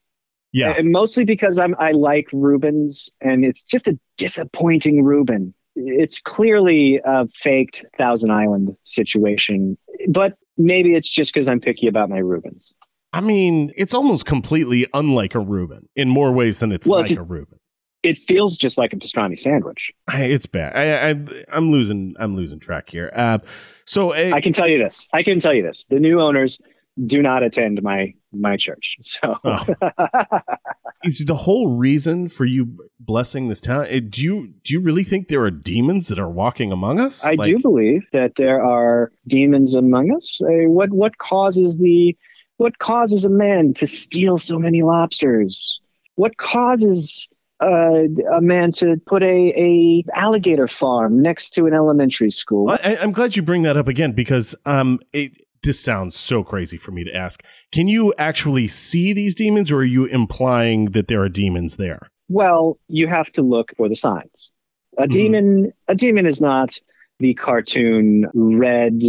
Yeah, 0.53 0.75
and 0.77 0.93
mostly 0.93 1.25
because 1.25 1.59
I'm 1.59 1.75
I 1.79 1.93
like 1.93 2.29
Reubens, 2.33 3.11
and 3.21 3.45
it's 3.45 3.65
just 3.65 3.89
a 3.89 3.99
disappointing 4.19 5.03
Reuben. 5.03 5.55
It's 5.75 6.21
clearly 6.21 7.01
a 7.05 7.27
faked 7.29 7.85
Thousand 7.97 8.31
Island 8.31 8.77
situation, 8.85 9.79
but 10.09 10.37
maybe 10.59 10.95
it's 10.95 11.09
just 11.09 11.33
because 11.33 11.49
I'm 11.49 11.61
picky 11.61 11.87
about 11.87 12.11
my 12.11 12.19
Reubens. 12.19 12.75
I 13.15 13.21
mean, 13.21 13.73
it's 13.77 13.95
almost 13.95 14.27
completely 14.27 14.87
unlike 14.95 15.35
a 15.35 15.41
Reuben 15.41 15.89
in 15.97 16.09
more 16.09 16.33
ways 16.33 16.61
than 16.61 16.73
it's 16.73 16.87
well, 16.87 17.01
like 17.01 17.11
it's, 17.11 17.19
a 17.19 17.23
Reuben. 17.23 17.59
It 18.03 18.19
feels 18.19 18.57
just 18.57 18.79
like 18.79 18.93
a 18.93 18.97
pastrami 18.97 19.39
sandwich. 19.39 19.93
It's 20.13 20.47
bad. 20.47 20.77
I, 20.77 21.11
I 21.11 21.57
am 21.57 21.71
losing. 21.71 22.15
I'm 22.19 22.37
losing 22.37 22.59
track 22.59 22.91
here. 22.91 23.11
Uh, 23.15 23.39
so 23.87 24.13
uh, 24.13 24.33
I 24.35 24.41
can 24.41 24.53
tell 24.53 24.69
you 24.69 24.79
this. 24.79 25.09
I 25.13 25.23
can 25.23 25.41
tell 25.41 25.55
you 25.55 25.63
this. 25.63 25.85
The 25.87 26.01
new 26.01 26.21
owners 26.21 26.61
do 27.03 27.23
not 27.23 27.43
attend 27.43 27.83
my 27.83 28.15
my 28.33 28.57
church. 28.57 28.97
So 29.01 29.37
oh. 29.45 29.67
is 31.05 31.25
the 31.27 31.35
whole 31.35 31.77
reason 31.77 32.29
for 32.29 32.45
you 32.45 32.79
blessing 32.99 33.49
this 33.49 33.61
town? 33.61 33.87
Do 34.09 34.23
you 34.23 34.55
do 34.65 34.75
you 34.75 34.81
really 34.81 35.05
think 35.05 35.29
there 35.29 35.43
are 35.43 35.51
demons 35.51 36.09
that 36.09 36.19
are 36.19 36.31
walking 36.31 36.73
among 36.73 37.01
us? 37.01 37.25
I 37.25 37.33
like, 37.33 37.49
do 37.49 37.59
believe 37.59 38.07
that 38.13 38.33
there 38.37 38.63
are 38.65 39.13
demons 39.27 39.75
among 39.75 40.15
us. 40.15 40.41
Uh, 40.43 40.69
what 40.69 40.91
what 40.91 41.19
causes 41.19 41.79
the 41.79 42.17
what 42.57 42.79
causes 42.79 43.25
a 43.25 43.31
man 43.31 43.75
to 43.75 43.87
steal 43.87 44.39
so 44.39 44.59
many 44.59 44.83
lobsters? 44.83 45.81
What 46.15 46.37
causes 46.37 47.29
uh, 47.63 48.05
a 48.37 48.41
man 48.41 48.73
to 48.73 48.97
put 49.07 49.23
a, 49.23 49.27
a 49.57 50.05
alligator 50.15 50.67
farm 50.67 51.23
next 51.23 51.51
to 51.51 51.67
an 51.67 51.75
elementary 51.75 52.31
school. 52.31 52.69
I, 52.71 52.97
am 53.01 53.13
glad 53.13 53.37
you 53.37 53.43
bring 53.43 53.63
that 53.63 53.77
up 53.77 53.87
again 53.87 54.13
because 54.13 54.57
um, 54.67 54.99
it, 55.13 55.41
this 55.63 55.81
sounds 55.81 56.15
so 56.15 56.43
crazy 56.43 56.77
for 56.77 56.91
me 56.91 57.05
to 57.05 57.15
ask. 57.15 57.45
Can 57.71 57.87
you 57.87 58.13
actually 58.19 58.69
see 58.69 59.13
these 59.13 59.35
demons, 59.35 59.71
or 59.71 59.79
are 59.79 59.85
you 59.85 60.07
implying 60.07 60.87
that 60.87 61.09
there 61.09 61.23
are 61.23 61.29
demons 61.29 61.77
there? 61.77 62.09
Well, 62.29 62.79
you 62.89 63.07
have 63.09 63.31
to 63.33 63.43
look 63.43 63.73
for 63.77 63.89
the 63.89 63.97
signs. 63.97 64.53
A 64.99 65.03
mm-hmm. 65.03 65.11
demon, 65.11 65.73
a 65.89 65.95
demon 65.95 66.27
is 66.27 66.41
not 66.41 66.79
the 67.19 67.35
cartoon 67.35 68.27
red 68.35 69.01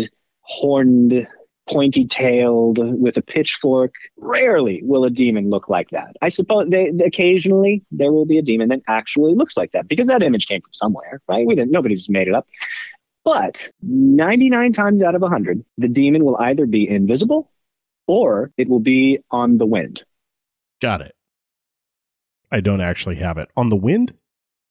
horned 0.41 1.27
pointy 1.69 2.05
tailed 2.05 2.79
with 2.99 3.17
a 3.17 3.21
pitchfork. 3.21 3.93
Rarely 4.17 4.81
will 4.83 5.05
a 5.05 5.09
demon 5.09 5.49
look 5.49 5.69
like 5.69 5.89
that. 5.91 6.15
I 6.21 6.29
suppose 6.29 6.69
they, 6.69 6.91
occasionally 7.05 7.83
there 7.91 8.11
will 8.11 8.25
be 8.25 8.37
a 8.37 8.41
demon 8.41 8.69
that 8.69 8.81
actually 8.87 9.33
looks 9.35 9.55
like 9.55 9.71
that 9.71 9.87
because 9.87 10.07
that 10.07 10.23
image 10.23 10.47
came 10.47 10.61
from 10.61 10.73
somewhere, 10.73 11.21
right? 11.27 11.47
We 11.47 11.55
didn't, 11.55 11.71
nobody 11.71 11.95
just 11.95 12.09
made 12.09 12.27
it 12.27 12.33
up. 12.33 12.47
But 13.23 13.69
99 13.81 14.73
times 14.73 15.01
out 15.01 15.15
of 15.15 15.21
100, 15.21 15.63
the 15.77 15.87
demon 15.87 16.25
will 16.25 16.37
either 16.37 16.65
be 16.65 16.87
invisible 16.87 17.49
or 18.07 18.51
it 18.57 18.67
will 18.67 18.81
be 18.81 19.19
on 19.31 19.57
the 19.57 19.65
wind. 19.65 20.03
Got 20.81 21.01
it. 21.01 21.15
I 22.51 22.59
don't 22.59 22.81
actually 22.81 23.15
have 23.15 23.37
it. 23.37 23.49
On 23.55 23.69
the 23.69 23.75
wind? 23.75 24.13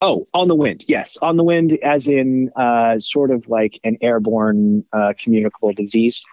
Oh, 0.01 0.27
on 0.35 0.49
the 0.49 0.55
wind. 0.55 0.85
Yes, 0.87 1.17
on 1.23 1.37
the 1.37 1.45
wind, 1.45 1.79
as 1.83 2.09
in 2.09 2.51
uh, 2.57 2.99
sort 2.99 3.31
of 3.31 3.49
like 3.49 3.81
an 3.85 3.99
airborne 4.03 4.85
uh, 4.93 5.15
communicable 5.19 5.73
disease. 5.73 6.25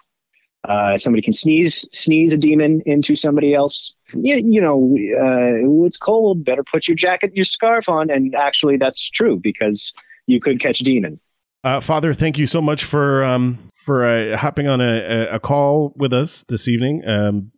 Uh, 0.68 0.98
somebody 0.98 1.22
can 1.22 1.32
sneeze 1.32 1.88
sneeze 1.90 2.34
a 2.34 2.36
demon 2.36 2.82
into 2.84 3.14
somebody 3.14 3.54
else. 3.54 3.94
You, 4.12 4.36
you 4.36 4.60
know, 4.60 4.94
uh, 5.18 5.86
it's 5.86 5.96
cold. 5.96 6.44
Better 6.44 6.62
put 6.62 6.86
your 6.86 6.96
jacket 6.96 7.28
and 7.28 7.36
your 7.36 7.44
scarf 7.44 7.88
on. 7.88 8.10
And 8.10 8.34
actually, 8.34 8.76
that's 8.76 9.08
true 9.08 9.38
because 9.38 9.94
you 10.26 10.40
could 10.40 10.60
catch 10.60 10.80
a 10.80 10.84
demon. 10.84 11.18
Uh, 11.62 11.80
Father, 11.80 12.14
thank 12.14 12.38
you 12.38 12.46
so 12.46 12.62
much 12.62 12.84
for 12.84 13.22
um, 13.22 13.58
for 13.84 14.04
uh, 14.04 14.36
hopping 14.36 14.66
on 14.66 14.80
a, 14.80 15.28
a, 15.30 15.38
call 15.38 15.92
with 15.94 16.12
us 16.12 16.42
this 16.48 16.66
evening. 16.66 17.02
Um, 17.06 17.52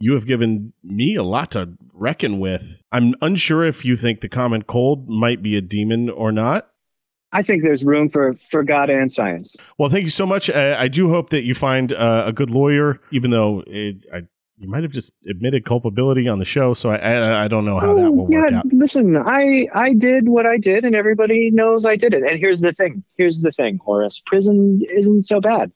you 0.00 0.14
have 0.14 0.26
given 0.26 0.72
me 0.82 1.14
a 1.14 1.22
lot 1.22 1.52
to 1.52 1.74
reckon 1.92 2.40
with. 2.40 2.64
I'm 2.90 3.14
unsure 3.22 3.64
if 3.64 3.84
you 3.84 3.96
think 3.96 4.20
the 4.20 4.28
common 4.28 4.62
cold 4.62 5.08
might 5.08 5.42
be 5.42 5.56
a 5.56 5.60
demon 5.60 6.10
or 6.10 6.32
not. 6.32 6.70
I 7.32 7.42
think 7.42 7.62
there's 7.62 7.84
room 7.84 8.08
for 8.08 8.34
for 8.34 8.64
God 8.64 8.90
and 8.90 9.12
science. 9.12 9.56
Well, 9.78 9.90
thank 9.90 10.02
you 10.02 10.10
so 10.10 10.26
much. 10.26 10.50
Uh, 10.50 10.74
I 10.76 10.88
do 10.88 11.10
hope 11.10 11.30
that 11.30 11.44
you 11.44 11.54
find 11.54 11.92
uh, 11.92 12.24
a 12.26 12.32
good 12.32 12.50
lawyer, 12.50 13.00
even 13.12 13.30
though 13.30 13.62
it, 13.68 14.04
I, 14.12 14.22
you 14.60 14.68
might 14.68 14.82
have 14.82 14.92
just 14.92 15.14
admitted 15.26 15.64
culpability 15.64 16.28
on 16.28 16.38
the 16.38 16.44
show. 16.44 16.74
So 16.74 16.90
I 16.90 16.96
I, 16.96 17.44
I 17.44 17.48
don't 17.48 17.64
know 17.64 17.80
how 17.80 17.90
oh, 17.90 17.96
that 17.96 18.12
will 18.12 18.30
yeah, 18.30 18.42
work 18.42 18.52
out. 18.52 18.66
Listen, 18.66 19.16
I 19.16 19.66
I 19.74 19.94
did 19.94 20.28
what 20.28 20.46
I 20.46 20.58
did, 20.58 20.84
and 20.84 20.94
everybody 20.94 21.50
knows 21.50 21.86
I 21.86 21.96
did 21.96 22.12
it. 22.12 22.22
And 22.22 22.38
here's 22.38 22.60
the 22.60 22.72
thing. 22.72 23.02
Here's 23.16 23.40
the 23.40 23.52
thing, 23.52 23.78
Horace. 23.82 24.20
Prison 24.24 24.82
isn't 24.88 25.24
so 25.24 25.40
bad. 25.40 25.72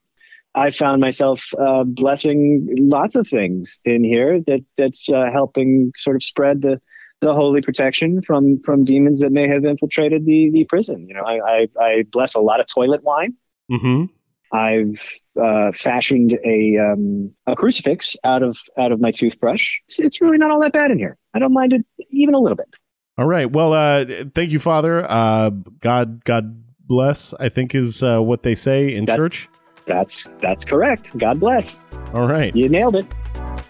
I 0.54 0.70
found 0.70 1.00
myself 1.00 1.52
uh, 1.58 1.82
blessing 1.84 2.68
lots 2.78 3.16
of 3.16 3.26
things 3.26 3.80
in 3.84 4.04
here 4.04 4.40
that 4.46 4.60
that's 4.76 5.10
uh, 5.10 5.30
helping 5.32 5.92
sort 5.96 6.16
of 6.16 6.22
spread 6.22 6.60
the 6.60 6.80
the 7.20 7.32
holy 7.32 7.62
protection 7.62 8.20
from 8.20 8.60
from 8.60 8.84
demons 8.84 9.20
that 9.20 9.32
may 9.32 9.48
have 9.48 9.64
infiltrated 9.64 10.26
the 10.26 10.50
the 10.52 10.64
prison. 10.64 11.08
You 11.08 11.14
know, 11.14 11.24
I 11.24 11.38
I, 11.38 11.68
I 11.80 12.04
bless 12.12 12.34
a 12.34 12.40
lot 12.40 12.60
of 12.60 12.66
toilet 12.66 13.02
wine. 13.02 13.34
Mm-hmm. 13.72 14.04
I've 14.54 15.00
uh, 15.40 15.72
fashioned 15.72 16.38
a 16.44 16.78
um, 16.78 17.32
a 17.46 17.56
crucifix 17.56 18.16
out 18.22 18.44
of 18.44 18.56
out 18.78 18.92
of 18.92 19.00
my 19.00 19.10
toothbrush. 19.10 19.80
It's, 19.86 19.98
it's, 19.98 20.20
really 20.20 20.38
not 20.38 20.52
all 20.52 20.60
that 20.60 20.72
bad 20.72 20.92
in 20.92 20.98
here. 20.98 21.18
I 21.34 21.40
don't 21.40 21.52
mind 21.52 21.72
it 21.72 21.84
even 22.10 22.34
a 22.34 22.38
little 22.38 22.54
bit. 22.54 22.68
All 23.18 23.26
right. 23.26 23.50
Well, 23.50 23.72
uh, 23.72 24.04
thank 24.32 24.52
you, 24.52 24.60
Father. 24.60 25.04
Uh, 25.08 25.50
God 25.80 26.24
God 26.24 26.62
bless. 26.78 27.34
I 27.34 27.48
think 27.48 27.74
is 27.74 28.00
uh, 28.00 28.20
what 28.20 28.44
they 28.44 28.54
say 28.54 28.94
in 28.94 29.06
that, 29.06 29.16
church. 29.16 29.48
That's 29.86 30.30
that's 30.40 30.64
correct. 30.64 31.18
God 31.18 31.40
bless. 31.40 31.84
All 32.12 32.28
right. 32.28 32.54
You 32.54 32.68
nailed 32.68 32.94
it. 32.94 33.06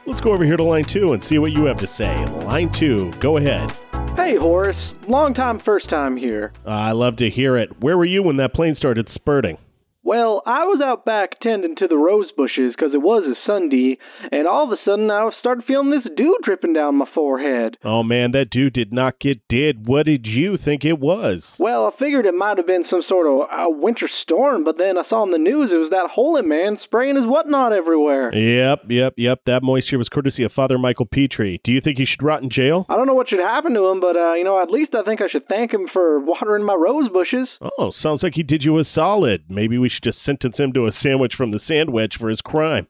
Let's 0.04 0.20
go 0.20 0.32
over 0.32 0.44
here 0.44 0.58
to 0.58 0.62
line 0.62 0.84
two 0.84 1.14
and 1.14 1.22
see 1.22 1.38
what 1.38 1.52
you 1.52 1.64
have 1.64 1.78
to 1.78 1.86
say. 1.86 2.26
Line 2.26 2.70
two, 2.70 3.10
go 3.20 3.38
ahead. 3.38 3.72
Hey, 4.16 4.36
Horace. 4.36 4.76
Long 5.08 5.32
time, 5.32 5.58
first 5.58 5.88
time 5.88 6.16
here. 6.16 6.52
Uh, 6.66 6.70
I 6.70 6.92
love 6.92 7.16
to 7.16 7.30
hear 7.30 7.56
it. 7.56 7.80
Where 7.80 7.96
were 7.96 8.04
you 8.04 8.22
when 8.22 8.36
that 8.36 8.52
plane 8.52 8.74
started 8.74 9.08
spurting? 9.08 9.56
Well, 10.04 10.42
I 10.44 10.64
was 10.64 10.82
out 10.84 11.06
back 11.06 11.40
tending 11.40 11.76
to 11.76 11.88
the 11.88 11.96
rose 11.96 12.30
bushes 12.36 12.74
because 12.76 12.92
it 12.92 13.00
was 13.00 13.24
a 13.24 13.40
Sunday, 13.48 13.96
and 14.30 14.46
all 14.46 14.64
of 14.64 14.70
a 14.70 14.76
sudden 14.84 15.10
I 15.10 15.30
started 15.40 15.64
feeling 15.64 15.88
this 15.90 16.04
dew 16.14 16.36
dripping 16.44 16.74
down 16.74 16.96
my 16.96 17.06
forehead. 17.14 17.78
Oh 17.82 18.02
man, 18.02 18.32
that 18.32 18.50
dew 18.50 18.68
did 18.68 18.92
not 18.92 19.18
get 19.18 19.48
dead. 19.48 19.86
What 19.86 20.04
did 20.04 20.28
you 20.28 20.58
think 20.58 20.84
it 20.84 21.00
was? 21.00 21.56
Well, 21.58 21.86
I 21.86 21.98
figured 21.98 22.26
it 22.26 22.34
might 22.34 22.58
have 22.58 22.66
been 22.66 22.84
some 22.90 23.02
sort 23.08 23.26
of 23.26 23.48
a 23.50 23.70
winter 23.70 24.10
storm, 24.22 24.62
but 24.62 24.76
then 24.76 24.98
I 24.98 25.08
saw 25.08 25.22
on 25.22 25.30
the 25.30 25.38
news 25.38 25.70
it 25.72 25.78
was 25.78 25.88
that 25.90 26.10
holy 26.12 26.42
man 26.42 26.76
spraying 26.84 27.16
his 27.16 27.24
whatnot 27.24 27.72
everywhere. 27.72 28.30
Yep, 28.34 28.90
yep, 28.90 29.14
yep. 29.16 29.40
That 29.46 29.62
moisture 29.62 29.96
was 29.96 30.10
courtesy 30.10 30.44
of 30.44 30.52
Father 30.52 30.76
Michael 30.76 31.06
Petrie. 31.06 31.60
Do 31.64 31.72
you 31.72 31.80
think 31.80 31.96
he 31.96 32.04
should 32.04 32.22
rot 32.22 32.42
in 32.42 32.50
jail? 32.50 32.84
I 32.90 32.96
don't 32.96 33.06
know 33.06 33.14
what 33.14 33.30
should 33.30 33.40
happen 33.40 33.72
to 33.72 33.86
him, 33.86 34.00
but 34.00 34.16
uh, 34.16 34.34
you 34.34 34.44
know, 34.44 34.62
at 34.62 34.70
least 34.70 34.94
I 34.94 35.02
think 35.02 35.22
I 35.22 35.28
should 35.32 35.48
thank 35.48 35.72
him 35.72 35.88
for 35.90 36.20
watering 36.20 36.66
my 36.66 36.74
rose 36.74 37.10
bushes. 37.10 37.48
Oh, 37.78 37.88
sounds 37.88 38.22
like 38.22 38.34
he 38.34 38.42
did 38.42 38.64
you 38.64 38.76
a 38.76 38.84
solid. 38.84 39.44
Maybe 39.48 39.78
we 39.78 39.88
should 39.94 40.02
just 40.04 40.22
sentence 40.22 40.60
him 40.60 40.72
to 40.74 40.86
a 40.86 40.92
sandwich 40.92 41.34
from 41.34 41.50
the 41.50 41.58
Sand 41.58 41.90
Wedge 41.90 42.16
for 42.16 42.28
his 42.28 42.42
crime. 42.42 42.88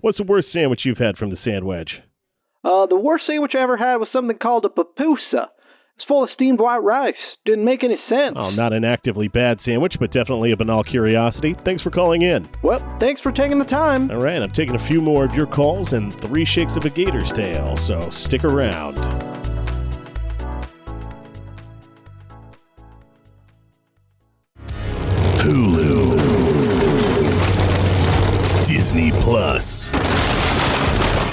What's 0.00 0.18
the 0.18 0.24
worst 0.24 0.52
sandwich 0.52 0.84
you've 0.84 0.98
had 0.98 1.18
from 1.18 1.30
the 1.30 1.36
Sand 1.36 1.64
Wedge? 1.64 2.02
Uh, 2.64 2.86
the 2.86 2.96
worst 2.96 3.24
sandwich 3.26 3.52
I 3.56 3.62
ever 3.62 3.76
had 3.76 3.96
was 3.96 4.08
something 4.12 4.38
called 4.38 4.64
a 4.64 4.68
pupusa. 4.68 5.48
It's 5.96 6.06
full 6.08 6.24
of 6.24 6.30
steamed 6.34 6.58
white 6.60 6.82
rice. 6.82 7.14
Didn't 7.44 7.64
make 7.64 7.84
any 7.84 7.98
sense. 8.08 8.34
Oh, 8.36 8.50
not 8.50 8.72
an 8.72 8.84
actively 8.84 9.28
bad 9.28 9.60
sandwich, 9.60 9.98
but 9.98 10.10
definitely 10.10 10.50
a 10.50 10.56
banal 10.56 10.82
curiosity. 10.82 11.54
Thanks 11.54 11.82
for 11.82 11.90
calling 11.90 12.22
in. 12.22 12.48
Well, 12.62 12.78
thanks 12.98 13.20
for 13.20 13.30
taking 13.30 13.58
the 13.58 13.64
time. 13.64 14.10
All 14.10 14.20
right, 14.20 14.42
I'm 14.42 14.50
taking 14.50 14.74
a 14.74 14.78
few 14.78 15.00
more 15.00 15.24
of 15.24 15.34
your 15.34 15.46
calls 15.46 15.92
and 15.92 16.12
three 16.12 16.44
shakes 16.44 16.76
of 16.76 16.84
a 16.84 16.90
gator's 16.90 17.32
tail, 17.32 17.76
so 17.76 18.10
stick 18.10 18.44
around. 18.44 18.96
Hulu, 25.42 26.21
Disney 28.82 29.12
Plus, 29.12 29.92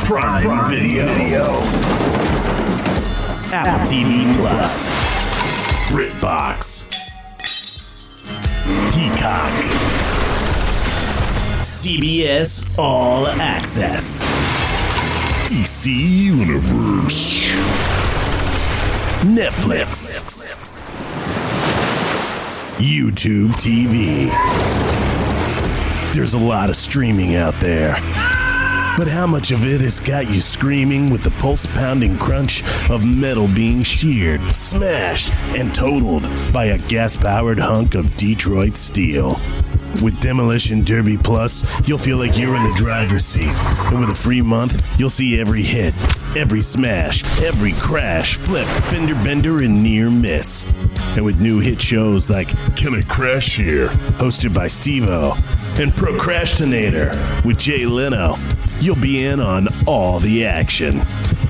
Prime, 0.05 0.43
Prime 0.43 0.69
Video, 0.69 1.07
Video, 1.07 1.45
Apple 3.51 3.87
TV 3.87 4.35
Plus, 4.37 4.91
BritBox, 5.89 6.91
Peacock, 8.93 9.51
CBS 11.63 12.77
All 12.77 13.25
Access, 13.25 14.21
DC 15.49 15.87
Universe, 15.87 17.45
Netflix. 19.25 20.83
YouTube 22.79 23.51
TV. 23.55 24.98
There's 26.11 26.33
a 26.33 26.39
lot 26.39 26.69
of 26.69 26.75
streaming 26.75 27.35
out 27.35 27.59
there. 27.59 27.93
But 28.97 29.07
how 29.07 29.27
much 29.27 29.51
of 29.51 29.63
it 29.63 29.79
has 29.81 29.99
got 29.99 30.27
you 30.27 30.41
screaming 30.41 31.11
with 31.11 31.23
the 31.23 31.29
pulse 31.31 31.67
pounding 31.67 32.17
crunch 32.17 32.63
of 32.89 33.05
metal 33.05 33.47
being 33.47 33.83
sheared, 33.83 34.41
smashed, 34.51 35.33
and 35.55 35.73
totaled 35.73 36.27
by 36.51 36.65
a 36.65 36.77
gas 36.79 37.15
powered 37.15 37.59
hunk 37.59 37.93
of 37.93 38.17
Detroit 38.17 38.75
steel? 38.75 39.39
With 40.03 40.19
Demolition 40.21 40.83
Derby 40.83 41.17
Plus, 41.17 41.63
you'll 41.87 41.97
feel 41.97 42.17
like 42.17 42.37
you're 42.37 42.55
in 42.55 42.63
the 42.63 42.73
driver's 42.75 43.25
seat. 43.25 43.53
And 43.89 43.99
with 43.99 44.09
a 44.09 44.15
free 44.15 44.41
month, 44.41 44.81
you'll 44.99 45.09
see 45.09 45.41
every 45.41 45.61
hit, 45.61 45.93
every 46.37 46.61
smash, 46.61 47.21
every 47.43 47.73
crash, 47.73 48.35
flip, 48.35 48.65
fender 48.89 49.15
bender, 49.15 49.61
and 49.61 49.83
near 49.83 50.09
miss. 50.09 50.65
And 51.15 51.25
with 51.25 51.41
new 51.41 51.59
hit 51.59 51.81
shows 51.81 52.29
like 52.29 52.47
Can 52.77 52.95
I 52.95 53.01
Crash 53.01 53.57
Here, 53.57 53.89
hosted 54.19 54.53
by 54.53 54.69
Steve-O, 54.69 55.35
and 55.79 55.93
Procrastinator 55.93 57.11
with 57.43 57.59
Jay 57.59 57.85
Leno, 57.85 58.37
you'll 58.79 58.95
be 58.95 59.25
in 59.25 59.41
on 59.41 59.67
all 59.85 60.19
the 60.19 60.45
action. 60.45 61.03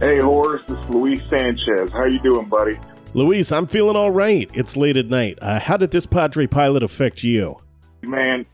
Hey, 0.00 0.18
Horace, 0.18 0.62
this 0.66 0.78
is 0.78 0.88
Luis 0.88 1.20
Sanchez. 1.28 1.90
How 1.92 2.06
you 2.06 2.18
doing, 2.20 2.48
buddy? 2.48 2.80
Luis, 3.12 3.52
I'm 3.52 3.66
feeling 3.66 3.94
all 3.94 4.10
right. 4.10 4.50
It's 4.54 4.78
late 4.78 4.96
at 4.96 5.08
night. 5.08 5.38
Uh, 5.42 5.60
how 5.60 5.76
did 5.76 5.90
this 5.90 6.06
Padre 6.06 6.46
pilot 6.46 6.82
affect 6.82 7.22
you? 7.22 7.60
Man, 8.00 8.46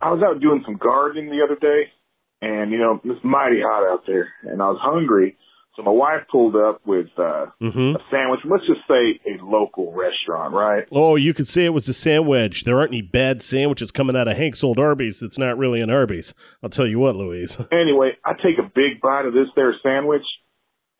I 0.00 0.12
was 0.12 0.22
out 0.22 0.40
doing 0.40 0.62
some 0.64 0.78
gardening 0.78 1.26
the 1.26 1.44
other 1.44 1.56
day, 1.56 1.92
and 2.40 2.72
you 2.72 2.78
know 2.78 3.02
it's 3.04 3.22
mighty 3.22 3.60
hot 3.60 3.92
out 3.92 4.06
there, 4.06 4.32
and 4.44 4.62
I 4.62 4.70
was 4.70 4.78
hungry, 4.80 5.36
so 5.74 5.82
my 5.82 5.90
wife 5.90 6.22
pulled 6.30 6.54
up 6.54 6.80
with 6.86 7.06
uh, 7.16 7.46
mm-hmm. 7.60 7.96
a 7.96 7.98
sandwich. 8.10 8.40
Let's 8.44 8.66
just 8.66 8.86
say 8.86 9.18
a 9.26 9.42
local 9.42 9.92
restaurant, 9.92 10.52
right? 10.52 10.86
Oh, 10.92 11.16
you 11.16 11.32
could 11.32 11.48
say 11.48 11.64
it 11.64 11.72
was 11.72 11.88
a 11.88 11.94
sandwich. 11.94 12.64
There 12.64 12.78
aren't 12.78 12.92
any 12.92 13.00
bad 13.00 13.40
sandwiches 13.40 13.90
coming 13.90 14.14
out 14.14 14.28
of 14.28 14.36
Hank's 14.36 14.62
old 14.62 14.78
Arby's. 14.78 15.22
It's 15.22 15.38
not 15.38 15.56
really 15.56 15.80
an 15.80 15.88
Arby's. 15.88 16.34
I'll 16.62 16.68
tell 16.68 16.86
you 16.86 16.98
what, 16.98 17.16
Louise. 17.16 17.58
Anyway, 17.72 18.12
I 18.24 18.34
take 18.34 18.58
a 18.58 18.70
big 18.74 19.00
bite 19.00 19.24
of 19.24 19.32
this 19.32 19.48
there 19.56 19.74
sandwich, 19.82 20.22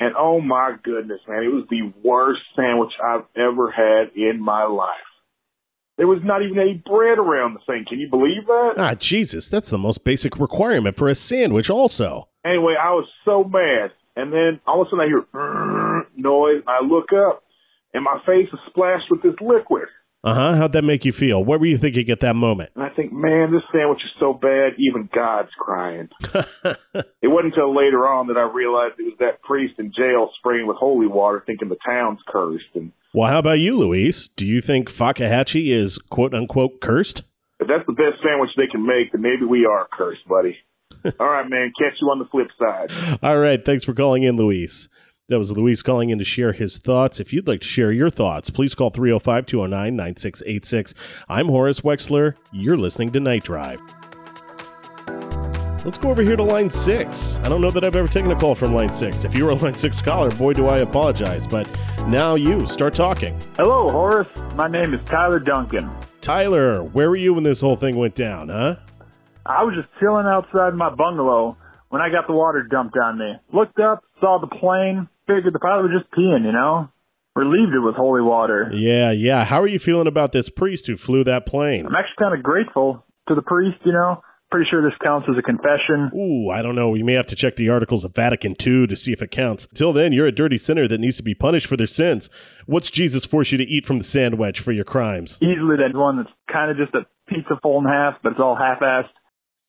And 0.00 0.14
oh 0.19 0.41
my 0.41 0.75
goodness, 0.83 1.21
man, 1.29 1.45
it 1.45 1.49
was 1.49 1.64
the 1.71 1.93
worst 2.02 2.41
sandwich 2.57 2.93
I've 3.02 3.25
ever 3.37 3.71
had 3.71 4.17
in 4.17 4.41
my 4.41 4.64
life. 4.64 4.88
There 5.99 6.07
was 6.07 6.21
not 6.25 6.43
even 6.43 6.59
any 6.59 6.83
bread 6.85 7.19
around 7.19 7.55
the 7.55 7.61
thing. 7.67 7.85
Can 7.88 8.00
you 8.00 8.09
believe 8.09 8.47
that? 8.47 8.75
Ah, 8.79 8.95
Jesus, 8.95 9.49
that's 9.49 9.71
the 9.71 9.79
most 9.79 10.02
basic 10.02 10.41
requirement 10.41 10.97
for 10.97 11.09
a 11.09 11.14
sandwich, 11.14 11.69
also. 11.71 12.29
Anyway, 12.45 12.75
I 12.83 12.91
was 12.91 13.07
so 13.25 13.45
mad. 13.45 13.93
And 14.16 14.33
then 14.33 14.61
all 14.66 14.83
of 14.83 14.88
a 14.88 14.90
sudden 14.90 15.00
I 15.00 15.07
hear 15.07 15.25
noise. 16.16 16.62
I 16.66 16.85
look 16.85 17.12
up 17.12 17.42
and 17.95 18.04
my 18.04 18.19
face 18.26 18.49
is 18.52 18.59
splashed 18.69 19.11
with 19.11 19.23
this 19.23 19.35
liquid. 19.40 19.88
Uh 20.25 20.35
huh. 20.35 20.54
How'd 20.54 20.73
that 20.73 20.83
make 20.83 21.04
you 21.04 21.12
feel? 21.12 21.45
What 21.45 21.59
were 21.59 21.66
you 21.66 21.76
thinking 21.76 22.09
at 22.09 22.21
that 22.21 22.37
moment? 22.37 22.71
And 22.76 22.85
I 22.85 22.90
think, 22.90 23.12
man, 23.12 23.50
this 23.50 23.62
sandwich 23.73 23.99
is 24.04 24.11
so 24.21 24.33
bad, 24.33 24.75
even 24.78 25.09
God's 25.12 25.50
crying. 25.59 26.11
it 26.23 27.26
wasn't 27.26 27.54
until 27.54 27.75
later 27.75 28.07
on 28.07 28.28
that 28.28 28.37
I 28.37 28.42
realized 28.42 29.00
it 29.00 29.02
was 29.02 29.16
that 29.19 29.42
priest 29.42 29.75
in 29.78 29.92
jail 29.92 30.31
spraying 30.38 30.69
with 30.69 30.76
holy 30.76 31.09
water, 31.09 31.42
thinking 31.45 31.69
the 31.69 31.76
town's 31.85 32.21
cursed. 32.28 32.71
And 32.75 32.92
well, 33.12 33.28
how 33.28 33.40
about 33.40 33.59
you, 33.59 33.76
Luis? 33.76 34.28
Do 34.28 34.47
you 34.47 34.61
think 34.61 34.88
Fakahatchee 34.88 35.73
is 35.73 35.99
quote 35.99 36.35
unquote 36.35 36.81
cursed? 36.81 37.25
If 37.59 37.66
that's 37.66 37.87
the 37.87 37.92
best 37.92 38.23
sandwich 38.23 38.50
they 38.57 38.69
can 38.71 38.87
make, 38.87 39.11
then 39.11 39.23
maybe 39.23 39.45
we 39.45 39.66
are 39.66 39.88
cursed, 39.92 40.26
buddy. 40.28 40.57
All 41.20 41.28
right, 41.28 41.49
man. 41.49 41.72
Catch 41.78 41.94
you 42.00 42.08
on 42.11 42.18
the 42.18 42.25
flip 42.26 42.49
side. 42.58 43.18
All 43.22 43.38
right. 43.38 43.64
Thanks 43.64 43.84
for 43.84 43.94
calling 43.94 44.22
in, 44.22 44.37
Luis. 44.37 44.88
That 45.28 45.38
was 45.38 45.52
Luis 45.52 45.82
calling 45.82 46.11
in 46.11 46.18
to 46.18 46.25
share 46.25 46.52
his 46.52 46.78
thoughts. 46.78 47.20
If 47.20 47.32
you'd 47.32 47.46
like 47.46 47.61
to 47.61 47.66
share 47.66 47.92
your 47.92 48.11
thoughts, 48.11 48.50
please 48.50 48.75
call 48.75 48.90
305 48.90 49.46
209 49.46 49.96
9686. 49.96 50.94
I'm 51.28 51.49
Horace 51.49 51.80
Wexler. 51.80 52.34
You're 52.52 52.76
listening 52.76 53.12
to 53.12 53.20
Night 53.20 53.44
Drive. 53.44 53.80
Let's 55.84 55.99
go 55.99 56.11
over 56.11 56.22
here 56.22 56.37
to 56.37 56.42
line 56.42 56.70
six. 56.70 57.40
I 57.42 57.49
don't 57.49 57.61
know 57.61 57.72
that 57.72 57.82
I've 57.82 57.96
ever 57.96 58.06
taken 58.06 58.30
a 58.30 58.38
call 58.38 58.54
from 58.54 58.72
line 58.72 58.92
six. 58.92 59.25
If 59.25 59.34
you 59.34 59.44
were 59.44 59.50
a 59.50 59.54
line 59.54 59.75
six 59.75 60.00
caller, 60.00 60.30
boy, 60.30 60.52
do 60.52 60.68
I 60.68 60.78
apologize. 60.78 61.44
But 61.44 61.68
now 62.06 62.37
you 62.37 62.66
start 62.66 62.94
talking. 62.94 63.40
Hello, 63.56 63.90
Horace. 63.90 64.28
My 64.54 64.68
name 64.68 64.94
is 64.94 65.00
Tyler 65.06 65.40
Duncan. 65.40 65.90
Tyler, 66.20 66.84
where 66.84 67.11
were 67.11 67.16
you 67.16 67.34
when 67.34 67.42
this 67.42 67.61
whole 67.61 67.75
thing 67.75 67.96
went 67.96 68.14
down, 68.14 68.49
huh? 68.49 68.76
I 69.44 69.64
was 69.64 69.75
just 69.75 69.88
chilling 70.00 70.26
outside 70.26 70.75
my 70.75 70.94
bungalow 70.94 71.56
when 71.88 72.00
I 72.00 72.11
got 72.11 72.26
the 72.26 72.32
water 72.32 72.62
dumped 72.62 72.96
on 72.96 73.18
me. 73.18 73.32
Looked 73.52 73.78
up, 73.78 74.02
saw 74.20 74.38
the 74.40 74.46
plane, 74.46 75.08
figured 75.26 75.52
the 75.52 75.58
pilot 75.58 75.90
was 75.90 76.00
just 76.00 76.12
peeing, 76.12 76.44
you 76.44 76.52
know? 76.52 76.88
Relieved 77.34 77.75
it 77.75 77.80
with 77.80 77.94
holy 77.94 78.22
water. 78.22 78.70
Yeah, 78.72 79.11
yeah. 79.11 79.44
How 79.44 79.61
are 79.61 79.66
you 79.66 79.78
feeling 79.78 80.06
about 80.06 80.32
this 80.32 80.49
priest 80.49 80.87
who 80.87 80.96
flew 80.96 81.25
that 81.25 81.46
plane? 81.46 81.87
I'm 81.87 81.94
actually 81.94 82.18
kind 82.18 82.37
of 82.37 82.42
grateful 82.42 83.04
to 83.28 83.34
the 83.34 83.42
priest, 83.42 83.78
you 83.84 83.92
know? 83.92 84.22
Pretty 84.50 84.68
sure 84.70 84.82
this 84.82 84.92
counts 85.02 85.26
as 85.30 85.38
a 85.38 85.42
confession. 85.42 86.11
Ooh, 86.14 86.50
I 86.50 86.61
don't 86.61 86.75
know. 86.75 86.90
We 86.90 87.02
may 87.02 87.14
have 87.14 87.26
to 87.28 87.34
check 87.34 87.56
the 87.56 87.70
articles 87.70 88.04
of 88.04 88.14
Vatican 88.14 88.52
II 88.52 88.87
to 88.87 88.96
see 88.96 89.11
if 89.11 89.22
it 89.22 89.30
counts. 89.30 89.66
Till 89.75 89.94
then, 89.94 90.12
you're 90.12 90.26
a 90.26 90.32
dirty 90.32 90.58
sinner 90.58 90.87
that 90.88 91.00
needs 91.00 91.16
to 91.16 91.22
be 91.22 91.34
punished 91.34 91.66
for 91.66 91.78
their 91.78 91.87
sins. 91.87 92.28
What's 92.66 92.90
Jesus 92.90 93.25
force 93.25 93.50
you 93.50 93.56
to 93.56 93.64
eat 93.64 93.87
from 93.87 93.96
the 93.96 94.04
sandwich 94.04 94.61
for 94.61 94.72
your 94.72 94.84
crimes? 94.84 95.38
Easily 95.40 95.76
that 95.78 95.96
one 95.96 96.18
that's 96.18 96.28
kind 96.52 96.70
of 96.70 96.76
just 96.76 96.94
a 96.94 97.06
pizza 97.28 97.58
full 97.62 97.78
in 97.78 97.87
half, 97.87 98.16
but 98.22 98.32
it's 98.32 98.40
all 98.40 98.54
half-assed. 98.54 99.08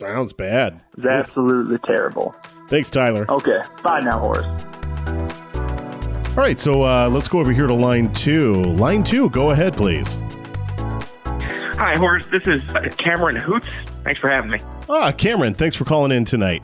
Sounds 0.03 0.33
bad. 0.33 0.81
It's 0.98 1.05
absolutely 1.05 1.77
terrible. 1.86 2.36
Thanks, 2.67 2.89
Tyler. 2.89 3.25
Okay. 3.29 3.62
Bye 3.83 4.01
now, 4.01 4.19
Horace. 4.19 4.45
All 6.36 6.43
right, 6.43 6.60
so 6.60 6.83
uh, 6.83 7.07
let's 7.10 7.27
go 7.27 7.39
over 7.39 7.51
here 7.51 7.67
to 7.67 7.74
line 7.74 8.12
two. 8.12 8.63
Line 8.63 9.03
two, 9.03 9.29
go 9.29 9.51
ahead, 9.51 9.77
please. 9.77 10.19
Hi, 11.25 11.95
Horace. 11.95 12.25
This 12.31 12.43
is 12.48 12.62
uh, 12.69 12.81
Cameron 12.98 13.36
Hoots. 13.38 13.67
Thanks 14.03 14.19
for 14.19 14.29
having 14.29 14.51
me. 14.51 14.60
Ah, 14.89 15.12
Cameron, 15.12 15.53
thanks 15.53 15.75
for 15.75 15.86
calling 15.86 16.12
in 16.12 16.25
tonight. 16.25 16.63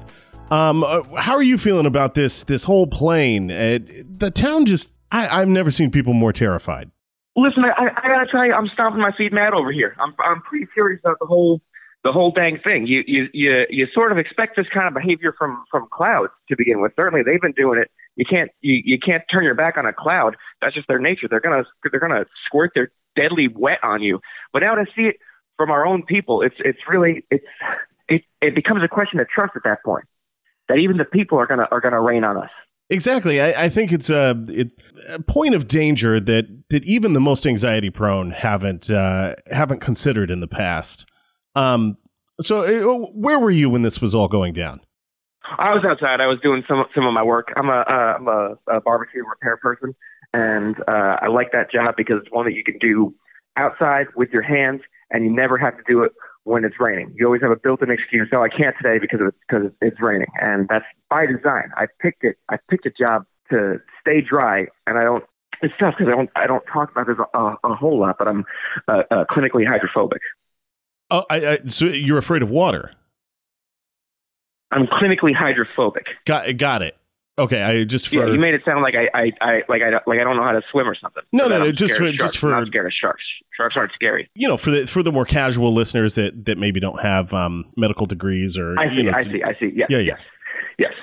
Um, 0.52 0.84
uh, 0.84 1.04
how 1.16 1.36
are 1.36 1.44
you 1.44 1.58
feeling 1.58 1.86
about 1.86 2.16
this 2.16 2.44
this 2.44 2.64
whole 2.64 2.88
plane? 2.88 3.52
Uh, 3.52 3.80
the 4.18 4.32
town 4.32 4.66
just 4.66 4.92
I, 5.12 5.42
I've 5.42 5.48
never 5.48 5.72
seen 5.72 5.92
people 5.92 6.14
more 6.14 6.34
terrified. 6.34 6.92
Listen, 7.36 7.64
I, 7.64 7.90
I 7.96 8.08
gotta 8.08 8.28
tell 8.30 8.46
you, 8.46 8.54
I'm 8.54 8.68
stomping 8.68 9.02
my 9.02 9.12
feet 9.16 9.32
mad 9.32 9.54
over 9.54 9.72
here. 9.72 9.96
I'm 10.00 10.14
I'm 10.20 10.42
pretty 10.42 10.68
serious 10.74 11.00
about 11.06 11.20
the 11.20 11.28
whole 11.28 11.62
the 12.04 12.12
whole 12.12 12.32
dang 12.32 12.60
thing. 12.64 12.88
You 12.88 13.04
you 13.06 13.28
you 13.34 13.66
you 13.70 13.88
sort 13.94 14.12
of 14.12 14.18
expect 14.18 14.56
this 14.56 14.68
kind 14.74 14.88
of 14.88 14.94
behavior 14.94 15.34
from 15.38 15.64
from 15.70 15.88
clouds 15.92 16.32
to 16.50 16.56
begin 16.58 16.82
with. 16.82 16.94
Certainly, 16.96 17.24
they've 17.24 17.42
been 17.42 17.54
doing 17.54 17.80
it. 17.80 17.92
You 18.16 18.26
can't 18.26 18.52
you, 18.62 18.82
you 18.84 19.00
can't 19.00 19.24
turn 19.32 19.44
your 19.44 19.56
back 19.56 19.78
on 19.78 19.86
a 19.86 19.94
cloud. 19.94 20.36
That's 20.62 20.74
just 20.74 20.88
their 20.88 21.00
nature. 21.00 21.28
They're 21.30 21.42
gonna 21.42 21.64
they're 21.90 22.00
gonna 22.00 22.26
squirt 22.46 22.72
their 22.74 22.92
deadly 23.16 23.48
wet 23.48 23.80
on 23.84 24.02
you. 24.02 24.20
But 24.54 24.60
now 24.60 24.76
to 24.76 24.86
see 24.96 25.04
it 25.04 25.18
from 25.58 25.72
our 25.72 25.86
own 25.86 26.04
people, 26.04 26.42
it's 26.42 26.56
it's 26.60 26.80
really 26.88 27.26
it's 27.30 27.46
it 28.08 28.22
it 28.42 28.56
becomes 28.56 28.84
a 28.84 28.88
question 28.88 29.20
of 29.20 29.28
trust 29.28 29.54
at 29.56 29.64
that 29.66 29.84
point. 29.84 30.06
That 30.70 30.78
even 30.78 30.98
the 30.98 31.06
people 31.06 31.38
are 31.38 31.48
gonna 31.48 31.68
are 31.72 31.82
gonna 31.82 32.02
rain 32.02 32.24
on 32.24 32.38
us. 32.38 32.50
Exactly. 32.92 33.40
I, 33.40 33.66
I 33.66 33.70
think 33.70 33.92
it's 33.92 34.10
a, 34.10 34.44
it, 34.48 34.74
a, 35.14 35.22
point 35.22 35.54
of 35.54 35.68
danger 35.68 36.20
that 36.20 36.48
that 36.70 36.84
even 36.86 37.14
the 37.14 37.22
most 37.22 37.46
anxiety 37.46 37.92
prone 37.92 38.32
haven't 38.32 38.90
uh, 38.90 39.36
haven't 39.52 39.80
considered 39.80 40.32
in 40.32 40.40
the 40.40 40.48
past. 40.48 41.08
Um, 41.56 41.98
so 42.42 42.64
uh, 42.64 43.08
where 43.14 43.40
were 43.40 43.52
you 43.52 43.70
when 43.70 43.82
this 43.82 44.02
was 44.02 44.16
all 44.16 44.28
going 44.28 44.54
down? 44.54 44.82
I 45.58 45.74
was 45.74 45.84
outside. 45.84 46.22
I 46.22 46.28
was 46.28 46.40
doing 46.42 46.64
some 46.68 46.86
some 46.94 47.06
of 47.06 47.14
my 47.14 47.24
work. 47.24 47.52
I'm 47.56 47.70
a 47.70 47.84
uh, 47.90 48.16
I'm 48.18 48.28
a, 48.28 48.56
a 48.68 48.82
barbecue 48.82 49.24
repair 49.28 49.58
person, 49.58 49.96
and 50.34 50.76
uh, 50.88 51.18
I 51.22 51.28
like 51.28 51.52
that 51.54 51.72
job 51.72 51.96
because 51.98 52.18
it's 52.22 52.32
one 52.32 52.46
that 52.46 52.54
you 52.54 52.64
can 52.64 52.78
do 52.78 53.16
outside 53.58 54.08
with 54.16 54.30
your 54.30 54.44
hands, 54.44 54.82
and 55.10 55.26
you 55.26 55.32
never 55.32 55.58
have 55.58 55.76
to 55.78 55.84
do 55.88 56.04
it 56.04 56.12
when 56.44 56.64
it's 56.66 56.80
raining. 56.80 57.14
You 57.18 57.26
always 57.26 57.42
have 57.42 57.52
a 57.52 57.56
built-in 57.56 57.90
excuse. 57.90 58.28
No, 58.32 58.44
I 58.44 58.50
can't 58.50 58.76
today 58.82 59.00
because 59.00 59.20
it's 59.22 59.38
because 59.48 59.72
it's 59.82 60.00
raining, 60.00 60.28
and 60.40 60.68
that's 60.70 60.86
by 61.10 61.26
design. 61.26 61.72
I 61.76 61.88
picked 62.00 62.24
it. 62.24 62.38
I 62.50 62.58
picked 62.70 62.86
a 62.86 62.92
job 62.92 63.26
to 63.50 63.80
stay 64.02 64.22
dry, 64.22 64.68
and 64.88 64.98
I 64.98 65.04
don't. 65.04 65.24
It's 65.62 65.74
tough 65.80 65.96
because 65.98 66.12
I 66.12 66.16
don't 66.16 66.30
I 66.36 66.48
don't 66.48 66.64
talk 66.72 66.92
about 66.92 67.08
this 67.08 67.18
a, 67.34 67.56
a 67.64 67.76
whole 67.76 68.00
lot, 68.00 68.18
but 68.18 68.28
I'm 68.28 68.46
uh, 68.88 69.04
uh, 69.12 69.26
clinically 69.26 69.68
hydrophobic. 69.68 70.22
Oh, 71.12 71.26
I, 71.30 71.48
I, 71.48 71.58
so 71.66 71.86
you're 71.86 72.18
afraid 72.18 72.44
of 72.44 72.50
water? 72.50 72.92
I'm 74.72 74.86
clinically 74.86 75.34
hydrophobic. 75.36 76.06
Got 76.26 76.56
got 76.58 76.82
it. 76.82 76.96
Okay, 77.40 77.62
I 77.62 77.86
just 77.86 78.10
for 78.10 78.16
yeah, 78.16 78.34
you 78.34 78.38
made 78.38 78.54
it 78.54 78.62
sound 78.66 78.82
like 78.82 78.96
I, 78.96 79.10
I, 79.18 79.32
I 79.42 79.64
like 79.70 79.82
I 79.82 79.92
like 80.06 80.20
I 80.20 80.24
don't 80.24 80.36
know 80.36 80.44
how 80.44 80.52
to 80.52 80.62
swim 80.72 80.88
or 80.88 80.96
something. 80.96 81.24
No, 81.32 81.48
no, 81.48 81.58
no, 81.58 81.72
just 81.72 81.96
for 81.96 82.12
just 82.12 82.38
for 82.38 82.54
I'm 82.54 82.64
not 82.64 82.68
scared 82.68 82.86
of 82.86 82.92
sharks. 82.92 83.24
Sharks 83.56 83.78
aren't 83.78 83.94
scary. 83.94 84.30
You 84.36 84.48
know, 84.50 84.58
for 84.58 84.72
the 84.72 84.86
for 84.86 85.02
the 85.02 85.12
more 85.12 85.24
casual 85.24 85.74
listeners 85.74 86.16
that 86.16 86.46
that 86.46 86.58
maybe 86.58 86.82
don't 86.82 87.00
have 87.02 87.34
um, 87.34 87.72
medical 87.78 88.06
degrees 88.06 88.58
or 88.58 88.78
I 88.78 88.90
see, 88.90 88.96
you 88.96 89.04
know, 89.04 89.14
I 89.16 89.22
see, 89.22 89.42
I 89.42 89.54
see. 89.58 89.72
Yes, 89.74 89.88
yeah, 89.90 89.98
yeah. 90.00 90.00
yes, 90.00 90.20
yes. 90.78 90.94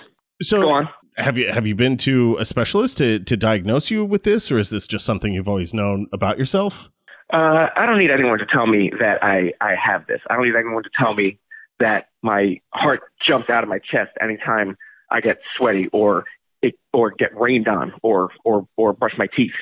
So 0.43 0.61
Go 0.61 0.71
on. 0.71 0.89
Have 1.17 1.39
you 1.39 1.51
have 1.51 1.67
you 1.67 1.75
been 1.75 1.97
to 1.99 2.37
a 2.39 2.45
specialist 2.45 2.99
to 2.99 3.19
to 3.21 3.37
diagnose 3.39 3.91
you 3.91 4.05
with 4.05 4.25
this, 4.25 4.53
or 4.53 4.59
is 4.59 4.69
this 4.69 4.87
just 4.87 5.07
something 5.07 5.33
you've 5.33 5.49
always 5.49 5.73
known 5.73 6.07
about 6.13 6.39
yourself? 6.39 6.91
Uh, 7.33 7.69
I 7.75 7.87
don't 7.87 7.99
need 7.99 8.11
anyone 8.11 8.39
to 8.39 8.47
tell 8.47 8.67
me 8.67 8.93
that 9.01 9.23
I, 9.23 9.53
I 9.61 9.75
have 9.75 10.07
this. 10.07 10.21
I 10.31 10.37
don't 10.37 10.47
need 10.47 10.55
anyone 10.57 10.83
to 10.85 10.91
tell 10.97 11.15
me 11.15 11.39
that 11.81 12.09
my 12.23 12.61
heart 12.73 13.01
jumps 13.27 13.51
out 13.51 13.63
of 13.63 13.69
my 13.69 13.79
chest 13.79 14.13
anytime 14.21 14.77
I 15.11 15.21
get 15.21 15.39
sweaty 15.57 15.89
or 15.93 16.25
it, 16.63 16.75
or 16.93 17.11
get 17.11 17.37
rained 17.39 17.69
on 17.69 17.93
or, 18.03 18.31
or, 18.45 18.67
or 18.77 18.93
brush 18.93 19.15
my 19.19 19.27
teeth. 19.27 19.53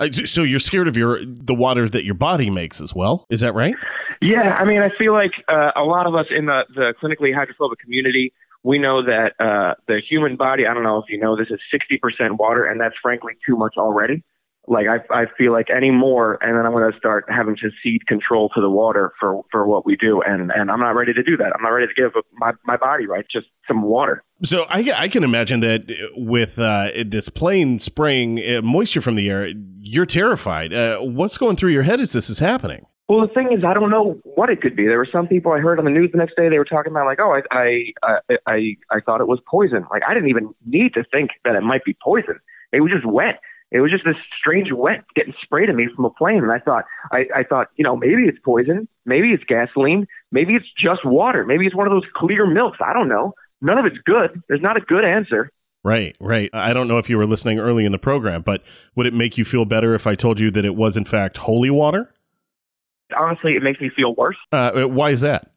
Uh, 0.00 0.10
so 0.10 0.42
you're 0.42 0.60
scared 0.60 0.88
of 0.88 0.96
your 0.96 1.24
the 1.24 1.54
water 1.54 1.88
that 1.88 2.04
your 2.04 2.14
body 2.14 2.50
makes 2.50 2.80
as 2.80 2.92
well. 2.94 3.26
Is 3.30 3.40
that 3.40 3.54
right? 3.54 3.76
Yeah, 4.20 4.56
I 4.58 4.64
mean, 4.64 4.82
I 4.82 4.90
feel 4.98 5.12
like 5.12 5.32
uh, 5.48 5.70
a 5.76 5.82
lot 5.84 6.06
of 6.06 6.16
us 6.16 6.26
in 6.30 6.46
the, 6.46 6.64
the 6.74 6.94
clinically 7.00 7.32
hydrophobic 7.32 7.78
community, 7.78 8.32
we 8.64 8.78
know 8.78 9.04
that 9.04 9.34
uh, 9.38 9.74
the 9.86 10.00
human 10.00 10.34
body. 10.34 10.66
I 10.66 10.74
don't 10.74 10.82
know 10.82 10.98
if 10.98 11.04
you 11.08 11.18
know 11.18 11.36
this 11.36 11.48
is 11.48 11.60
60% 11.72 12.38
water, 12.38 12.64
and 12.64 12.80
that's 12.80 12.96
frankly 13.00 13.34
too 13.46 13.56
much 13.56 13.74
already 13.76 14.24
like 14.66 14.86
I, 14.88 15.22
I 15.22 15.26
feel 15.36 15.52
like 15.52 15.68
any 15.70 15.90
more, 15.90 16.38
and 16.42 16.56
then 16.56 16.64
I'm 16.66 16.72
going 16.72 16.90
to 16.90 16.96
start 16.98 17.24
having 17.28 17.56
to 17.56 17.70
cede 17.82 18.06
control 18.06 18.48
to 18.50 18.60
the 18.60 18.70
water 18.70 19.12
for, 19.20 19.42
for 19.50 19.66
what 19.66 19.84
we 19.84 19.96
do, 19.96 20.22
and 20.22 20.50
and 20.50 20.70
I'm 20.70 20.80
not 20.80 20.94
ready 20.94 21.12
to 21.12 21.22
do 21.22 21.36
that. 21.36 21.52
I'm 21.54 21.62
not 21.62 21.70
ready 21.70 21.86
to 21.86 21.94
give 21.94 22.12
my 22.34 22.52
my 22.64 22.76
body 22.76 23.06
right 23.06 23.26
just 23.30 23.46
some 23.68 23.82
water. 23.82 24.22
So 24.42 24.66
I, 24.68 24.90
I 24.96 25.08
can 25.08 25.24
imagine 25.24 25.60
that 25.60 25.90
with 26.16 26.58
uh, 26.58 26.90
this 27.06 27.28
plane 27.28 27.78
spraying 27.78 28.38
uh, 28.38 28.62
moisture 28.62 29.00
from 29.00 29.14
the 29.14 29.30
air, 29.30 29.52
you're 29.80 30.06
terrified. 30.06 30.72
Uh, 30.74 30.98
what's 31.00 31.38
going 31.38 31.56
through 31.56 31.70
your 31.70 31.82
head 31.82 32.00
as 32.00 32.12
this 32.12 32.28
is 32.28 32.38
happening? 32.38 32.86
Well, 33.08 33.26
the 33.26 33.32
thing 33.32 33.52
is, 33.52 33.64
I 33.64 33.74
don't 33.74 33.90
know 33.90 34.18
what 34.24 34.48
it 34.48 34.62
could 34.62 34.74
be. 34.74 34.86
There 34.86 34.96
were 34.96 35.08
some 35.10 35.26
people 35.26 35.52
I 35.52 35.58
heard 35.58 35.78
on 35.78 35.84
the 35.84 35.90
news 35.90 36.10
the 36.12 36.18
next 36.18 36.36
day. 36.36 36.48
They 36.48 36.58
were 36.58 36.64
talking 36.64 36.90
about 36.90 37.04
like, 37.04 37.20
oh, 37.20 37.34
I 37.34 37.42
I 37.50 37.92
I 38.02 38.38
I, 38.46 38.76
I 38.90 39.00
thought 39.00 39.20
it 39.20 39.28
was 39.28 39.40
poison. 39.46 39.84
Like 39.90 40.02
I 40.08 40.14
didn't 40.14 40.30
even 40.30 40.54
need 40.64 40.94
to 40.94 41.04
think 41.04 41.30
that 41.44 41.54
it 41.54 41.62
might 41.62 41.84
be 41.84 41.96
poison. 42.02 42.40
It 42.72 42.80
was 42.80 42.90
just 42.90 43.04
wet 43.04 43.40
it 43.70 43.80
was 43.80 43.90
just 43.90 44.04
this 44.04 44.16
strange 44.38 44.70
wet 44.72 45.04
getting 45.14 45.34
sprayed 45.42 45.68
at 45.68 45.74
me 45.74 45.88
from 45.94 46.04
a 46.04 46.10
plane. 46.10 46.42
And 46.42 46.52
I 46.52 46.58
thought, 46.58 46.84
I, 47.10 47.26
I 47.34 47.42
thought, 47.42 47.68
you 47.76 47.84
know, 47.84 47.96
maybe 47.96 48.22
it's 48.22 48.38
poison. 48.44 48.86
Maybe 49.04 49.30
it's 49.30 49.44
gasoline. 49.44 50.06
Maybe 50.30 50.54
it's 50.54 50.66
just 50.78 51.04
water. 51.04 51.44
Maybe 51.44 51.66
it's 51.66 51.74
one 51.74 51.86
of 51.86 51.92
those 51.92 52.08
clear 52.14 52.46
milks. 52.46 52.78
I 52.80 52.92
don't 52.92 53.08
know. 53.08 53.34
None 53.60 53.78
of 53.78 53.86
it's 53.86 53.98
good. 54.04 54.42
There's 54.48 54.60
not 54.60 54.76
a 54.76 54.80
good 54.80 55.04
answer. 55.04 55.50
Right, 55.82 56.16
right. 56.20 56.50
I 56.52 56.72
don't 56.72 56.88
know 56.88 56.98
if 56.98 57.10
you 57.10 57.18
were 57.18 57.26
listening 57.26 57.58
early 57.58 57.84
in 57.84 57.92
the 57.92 57.98
program, 57.98 58.42
but 58.42 58.62
would 58.94 59.06
it 59.06 59.12
make 59.12 59.36
you 59.36 59.44
feel 59.44 59.64
better 59.64 59.94
if 59.94 60.06
I 60.06 60.14
told 60.14 60.40
you 60.40 60.50
that 60.52 60.64
it 60.64 60.76
was, 60.76 60.96
in 60.96 61.04
fact, 61.04 61.38
holy 61.38 61.70
water? 61.70 62.10
Honestly, 63.18 63.54
it 63.54 63.62
makes 63.62 63.80
me 63.80 63.90
feel 63.94 64.14
worse. 64.14 64.36
Uh, 64.50 64.84
why 64.84 65.10
is 65.10 65.20
that? 65.20 65.50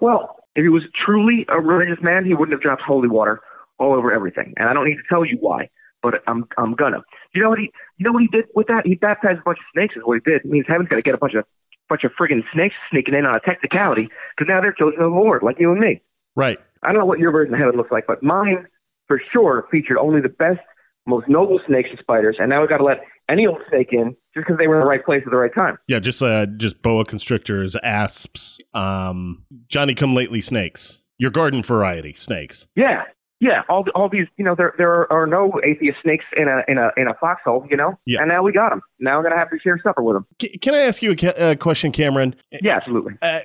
Well, 0.00 0.36
if 0.56 0.62
he 0.62 0.68
was 0.68 0.82
truly 0.94 1.46
a 1.48 1.60
religious 1.60 2.02
man, 2.02 2.24
he 2.24 2.34
wouldn't 2.34 2.52
have 2.52 2.60
dropped 2.60 2.82
holy 2.82 3.08
water 3.08 3.40
all 3.78 3.94
over 3.94 4.12
everything. 4.12 4.52
And 4.56 4.68
I 4.68 4.72
don't 4.72 4.84
need 4.84 4.96
to 4.96 5.02
tell 5.08 5.24
you 5.24 5.38
why 5.40 5.70
but 6.02 6.22
I'm 6.26 6.46
I'm 6.58 6.74
gonna. 6.74 7.02
You 7.34 7.42
know 7.42 7.50
what 7.50 7.58
he 7.58 7.70
you 7.98 8.04
know 8.04 8.12
what 8.12 8.22
he 8.22 8.28
did 8.28 8.46
with 8.54 8.66
that? 8.66 8.86
He 8.86 8.94
baptized 8.94 9.40
a 9.40 9.42
bunch 9.42 9.58
of 9.58 9.64
snakes. 9.72 9.96
Is 9.96 10.02
what 10.04 10.20
he 10.24 10.30
did. 10.30 10.44
It 10.44 10.50
means 10.50 10.66
heaven's 10.68 10.88
gonna 10.88 11.02
get 11.02 11.14
a 11.14 11.18
bunch 11.18 11.34
of 11.34 11.44
bunch 11.88 12.04
of 12.04 12.12
friggin' 12.18 12.42
snakes 12.52 12.74
sneaking 12.90 13.14
in 13.14 13.26
on 13.26 13.36
a 13.36 13.40
technicality 13.40 14.08
because 14.36 14.48
now 14.48 14.60
they're 14.60 14.72
children 14.72 15.02
of 15.02 15.12
the 15.12 15.16
Lord, 15.16 15.42
like 15.42 15.58
you 15.58 15.70
and 15.72 15.80
me. 15.80 16.00
Right. 16.34 16.58
I 16.82 16.88
don't 16.88 17.00
know 17.00 17.06
what 17.06 17.18
your 17.18 17.30
version 17.30 17.54
of 17.54 17.60
heaven 17.60 17.76
looks 17.76 17.92
like, 17.92 18.06
but 18.06 18.22
mine 18.22 18.66
for 19.08 19.20
sure 19.32 19.66
featured 19.70 19.98
only 19.98 20.20
the 20.20 20.28
best, 20.30 20.60
most 21.06 21.28
noble 21.28 21.60
snakes 21.66 21.90
and 21.90 21.98
spiders, 21.98 22.36
and 22.38 22.48
now 22.48 22.60
we've 22.60 22.68
got 22.70 22.78
to 22.78 22.84
let 22.84 23.02
any 23.28 23.46
old 23.46 23.60
snake 23.68 23.88
in 23.92 24.16
just 24.34 24.46
because 24.46 24.56
they 24.58 24.66
were 24.66 24.76
in 24.76 24.80
the 24.80 24.86
right 24.86 25.04
place 25.04 25.22
at 25.24 25.30
the 25.30 25.36
right 25.36 25.54
time. 25.54 25.76
Yeah, 25.86 25.98
just 25.98 26.22
uh, 26.22 26.46
just 26.46 26.82
boa 26.82 27.04
constrictors, 27.04 27.76
asps, 27.82 28.58
um, 28.74 29.44
Johnny 29.68 29.94
come 29.94 30.14
lately 30.14 30.40
snakes, 30.40 31.02
your 31.18 31.30
garden 31.30 31.62
variety 31.62 32.14
snakes. 32.14 32.66
Yeah, 32.74 33.02
yeah, 33.42 33.62
all 33.68 33.84
all 33.96 34.08
these, 34.08 34.28
you 34.36 34.44
know, 34.44 34.54
there 34.54 34.72
there 34.78 35.12
are 35.12 35.26
no 35.26 35.60
atheist 35.64 35.98
snakes 36.00 36.24
in 36.36 36.46
a 36.46 36.62
in 36.68 36.78
a 36.78 36.90
in 36.96 37.08
a 37.08 37.14
foxhole, 37.14 37.66
you 37.68 37.76
know. 37.76 37.98
Yeah. 38.06 38.20
And 38.20 38.28
now 38.28 38.40
we 38.40 38.52
got 38.52 38.70
them. 38.70 38.82
Now 39.00 39.18
we're 39.18 39.24
gonna 39.24 39.36
have 39.36 39.50
to 39.50 39.58
share 39.58 39.80
supper 39.82 40.00
with 40.00 40.14
them. 40.14 40.26
C- 40.40 40.56
can 40.58 40.74
I 40.74 40.82
ask 40.82 41.02
you 41.02 41.10
a 41.10 41.16
ca- 41.16 41.34
uh, 41.36 41.54
question, 41.56 41.90
Cameron? 41.90 42.36
Yeah, 42.62 42.76
absolutely. 42.76 43.14
Uh, 43.20 43.40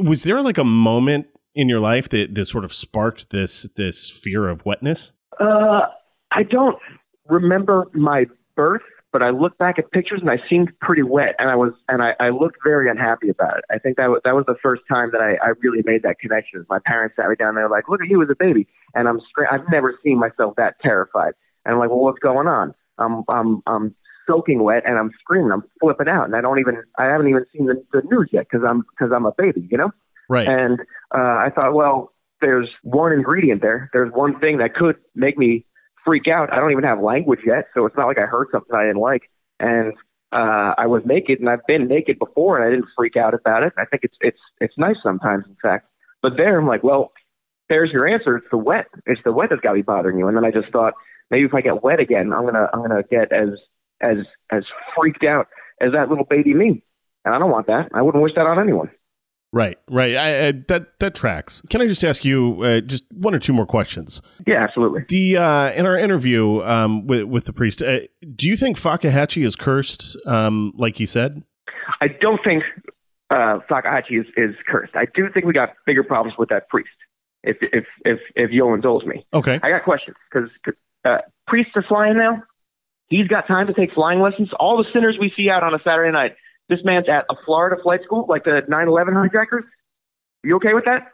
was 0.00 0.24
there 0.24 0.42
like 0.42 0.58
a 0.58 0.64
moment 0.64 1.28
in 1.54 1.68
your 1.68 1.78
life 1.78 2.08
that, 2.08 2.34
that 2.34 2.46
sort 2.46 2.64
of 2.64 2.74
sparked 2.74 3.30
this 3.30 3.68
this 3.76 4.10
fear 4.10 4.48
of 4.48 4.66
wetness? 4.66 5.12
Uh, 5.38 5.82
I 6.32 6.42
don't 6.42 6.76
remember 7.28 7.86
my 7.92 8.26
birth, 8.56 8.82
but 9.12 9.22
I 9.22 9.30
look 9.30 9.56
back 9.58 9.78
at 9.78 9.90
pictures 9.90 10.20
and 10.20 10.30
I 10.30 10.38
seemed 10.48 10.72
pretty 10.80 11.02
wet, 11.02 11.34
and 11.38 11.50
I 11.50 11.56
was 11.56 11.72
and 11.88 12.02
I, 12.02 12.14
I 12.20 12.30
looked 12.30 12.58
very 12.64 12.90
unhappy 12.90 13.28
about 13.28 13.58
it. 13.58 13.64
I 13.70 13.78
think 13.78 13.96
that 13.96 14.08
was 14.08 14.20
that 14.24 14.34
was 14.34 14.44
the 14.46 14.56
first 14.62 14.82
time 14.88 15.10
that 15.12 15.20
I, 15.20 15.34
I 15.44 15.52
really 15.60 15.82
made 15.84 16.02
that 16.02 16.18
connection. 16.18 16.64
My 16.68 16.78
parents 16.84 17.16
sat 17.16 17.28
me 17.28 17.36
down, 17.36 17.54
they 17.54 17.62
were 17.62 17.70
like, 17.70 17.88
"Look 17.88 18.02
at 18.02 18.08
you 18.08 18.22
as 18.22 18.28
a 18.30 18.36
baby," 18.36 18.66
and 18.94 19.08
I'm 19.08 19.18
scra- 19.20 19.50
I've 19.50 19.68
never 19.70 19.98
seen 20.02 20.18
myself 20.18 20.56
that 20.56 20.76
terrified. 20.80 21.32
And 21.64 21.74
I'm 21.74 21.78
like, 21.78 21.90
"Well, 21.90 22.00
what's 22.00 22.18
going 22.18 22.46
on?" 22.46 22.74
I'm 22.98 23.24
I'm 23.28 23.62
I'm 23.66 23.94
soaking 24.26 24.62
wet 24.62 24.82
and 24.84 24.98
I'm 24.98 25.10
screaming, 25.20 25.50
I'm 25.52 25.64
flipping 25.80 26.08
out, 26.08 26.26
and 26.26 26.36
I 26.36 26.40
don't 26.40 26.58
even 26.58 26.82
I 26.98 27.04
haven't 27.06 27.28
even 27.28 27.44
seen 27.52 27.66
the, 27.66 27.82
the 27.92 28.02
news 28.10 28.28
yet 28.32 28.46
because 28.50 28.66
I'm 28.68 28.84
because 28.90 29.12
I'm 29.14 29.26
a 29.26 29.32
baby, 29.32 29.66
you 29.70 29.78
know. 29.78 29.90
Right. 30.28 30.46
And 30.46 30.80
uh, 31.14 31.40
I 31.40 31.50
thought, 31.54 31.72
well, 31.72 32.12
there's 32.40 32.68
one 32.82 33.12
ingredient 33.12 33.62
there. 33.62 33.88
There's 33.92 34.12
one 34.12 34.38
thing 34.38 34.58
that 34.58 34.74
could 34.74 34.96
make 35.14 35.38
me 35.38 35.64
freak 36.04 36.28
out. 36.28 36.52
I 36.52 36.56
don't 36.56 36.72
even 36.72 36.84
have 36.84 37.00
language 37.00 37.40
yet, 37.46 37.66
so 37.74 37.86
it's 37.86 37.96
not 37.96 38.06
like 38.06 38.18
I 38.18 38.26
heard 38.26 38.48
something 38.52 38.74
I 38.74 38.86
didn't 38.86 39.00
like. 39.00 39.30
And 39.60 39.92
uh, 40.32 40.74
I 40.76 40.86
was 40.86 41.02
naked, 41.04 41.40
and 41.40 41.48
I've 41.48 41.66
been 41.66 41.88
naked 41.88 42.18
before, 42.18 42.56
and 42.58 42.66
I 42.66 42.70
didn't 42.70 42.88
freak 42.96 43.16
out 43.16 43.34
about 43.34 43.62
it. 43.62 43.72
I 43.78 43.84
think 43.84 44.04
it's 44.04 44.16
it's 44.20 44.40
it's 44.60 44.74
nice 44.76 44.96
sometimes, 45.02 45.44
in 45.48 45.56
fact. 45.62 45.88
But 46.22 46.36
there, 46.36 46.58
I'm 46.58 46.66
like, 46.66 46.82
well, 46.82 47.12
there's 47.68 47.90
your 47.92 48.06
answer. 48.06 48.36
It's 48.36 48.46
the 48.50 48.58
wet. 48.58 48.86
It's 49.06 49.20
the 49.24 49.32
wet 49.32 49.50
that's 49.50 49.62
got 49.62 49.70
to 49.70 49.76
be 49.76 49.82
bothering 49.82 50.18
you. 50.18 50.28
And 50.28 50.36
then 50.36 50.44
I 50.44 50.50
just 50.50 50.72
thought, 50.72 50.94
maybe 51.30 51.44
if 51.44 51.54
I 51.54 51.60
get 51.60 51.82
wet 51.82 52.00
again, 52.00 52.32
I'm 52.32 52.44
gonna 52.44 52.68
I'm 52.72 52.82
gonna 52.82 53.02
get 53.02 53.32
as 53.32 53.50
as 54.00 54.18
as 54.50 54.64
freaked 54.96 55.24
out 55.24 55.48
as 55.80 55.92
that 55.92 56.08
little 56.08 56.24
baby 56.24 56.54
me. 56.54 56.82
And 57.24 57.34
I 57.34 57.38
don't 57.38 57.50
want 57.50 57.66
that. 57.66 57.90
I 57.92 58.02
wouldn't 58.02 58.22
wish 58.22 58.34
that 58.34 58.46
on 58.46 58.58
anyone. 58.58 58.90
Right, 59.52 59.78
right. 59.88 60.14
I, 60.14 60.48
I, 60.48 60.52
that 60.68 60.98
that 61.00 61.14
tracks. 61.14 61.62
Can 61.70 61.80
I 61.80 61.86
just 61.86 62.04
ask 62.04 62.22
you 62.24 62.62
uh, 62.62 62.80
just 62.82 63.04
one 63.12 63.34
or 63.34 63.38
two 63.38 63.54
more 63.54 63.64
questions? 63.64 64.20
Yeah, 64.46 64.62
absolutely. 64.62 65.02
The 65.08 65.38
uh, 65.38 65.72
in 65.72 65.86
our 65.86 65.96
interview 65.96 66.60
um, 66.62 67.06
with 67.06 67.24
with 67.24 67.46
the 67.46 67.54
priest, 67.54 67.82
uh, 67.82 68.00
do 68.36 68.46
you 68.46 68.56
think 68.56 68.76
Fakahatchee 68.76 69.44
is 69.44 69.56
cursed, 69.56 70.18
um, 70.26 70.72
like 70.76 70.96
he 70.96 71.06
said? 71.06 71.42
I 72.02 72.08
don't 72.08 72.40
think 72.44 72.62
uh, 73.30 73.60
Fakahatchee 73.70 74.20
is, 74.20 74.26
is 74.36 74.54
cursed. 74.66 74.94
I 74.94 75.06
do 75.14 75.30
think 75.32 75.46
we 75.46 75.54
got 75.54 75.70
bigger 75.86 76.04
problems 76.04 76.36
with 76.38 76.50
that 76.50 76.68
priest. 76.68 76.90
If 77.42 77.56
if 77.62 77.86
if 78.04 78.18
if 78.36 78.50
you'll 78.50 78.74
indulge 78.74 79.04
me, 79.04 79.26
Okay. 79.32 79.58
I 79.62 79.70
got 79.70 79.84
questions 79.84 80.16
because 80.30 80.50
uh, 81.06 81.18
priests 81.46 81.72
are 81.74 81.84
flying 81.88 82.18
now. 82.18 82.42
He's 83.08 83.28
got 83.28 83.46
time 83.46 83.66
to 83.68 83.72
take 83.72 83.94
flying 83.94 84.20
lessons. 84.20 84.50
All 84.60 84.76
the 84.76 84.84
sinners 84.92 85.16
we 85.18 85.32
see 85.34 85.48
out 85.48 85.62
on 85.62 85.72
a 85.72 85.78
Saturday 85.82 86.12
night. 86.12 86.36
This 86.68 86.80
man's 86.84 87.08
at 87.08 87.24
a 87.30 87.34
Florida 87.44 87.76
flight 87.82 88.00
school, 88.04 88.26
like 88.28 88.44
the 88.44 88.62
9/11 88.68 89.14
hijackers. 89.14 89.64
You 90.44 90.56
okay 90.56 90.74
with 90.74 90.84
that? 90.84 91.12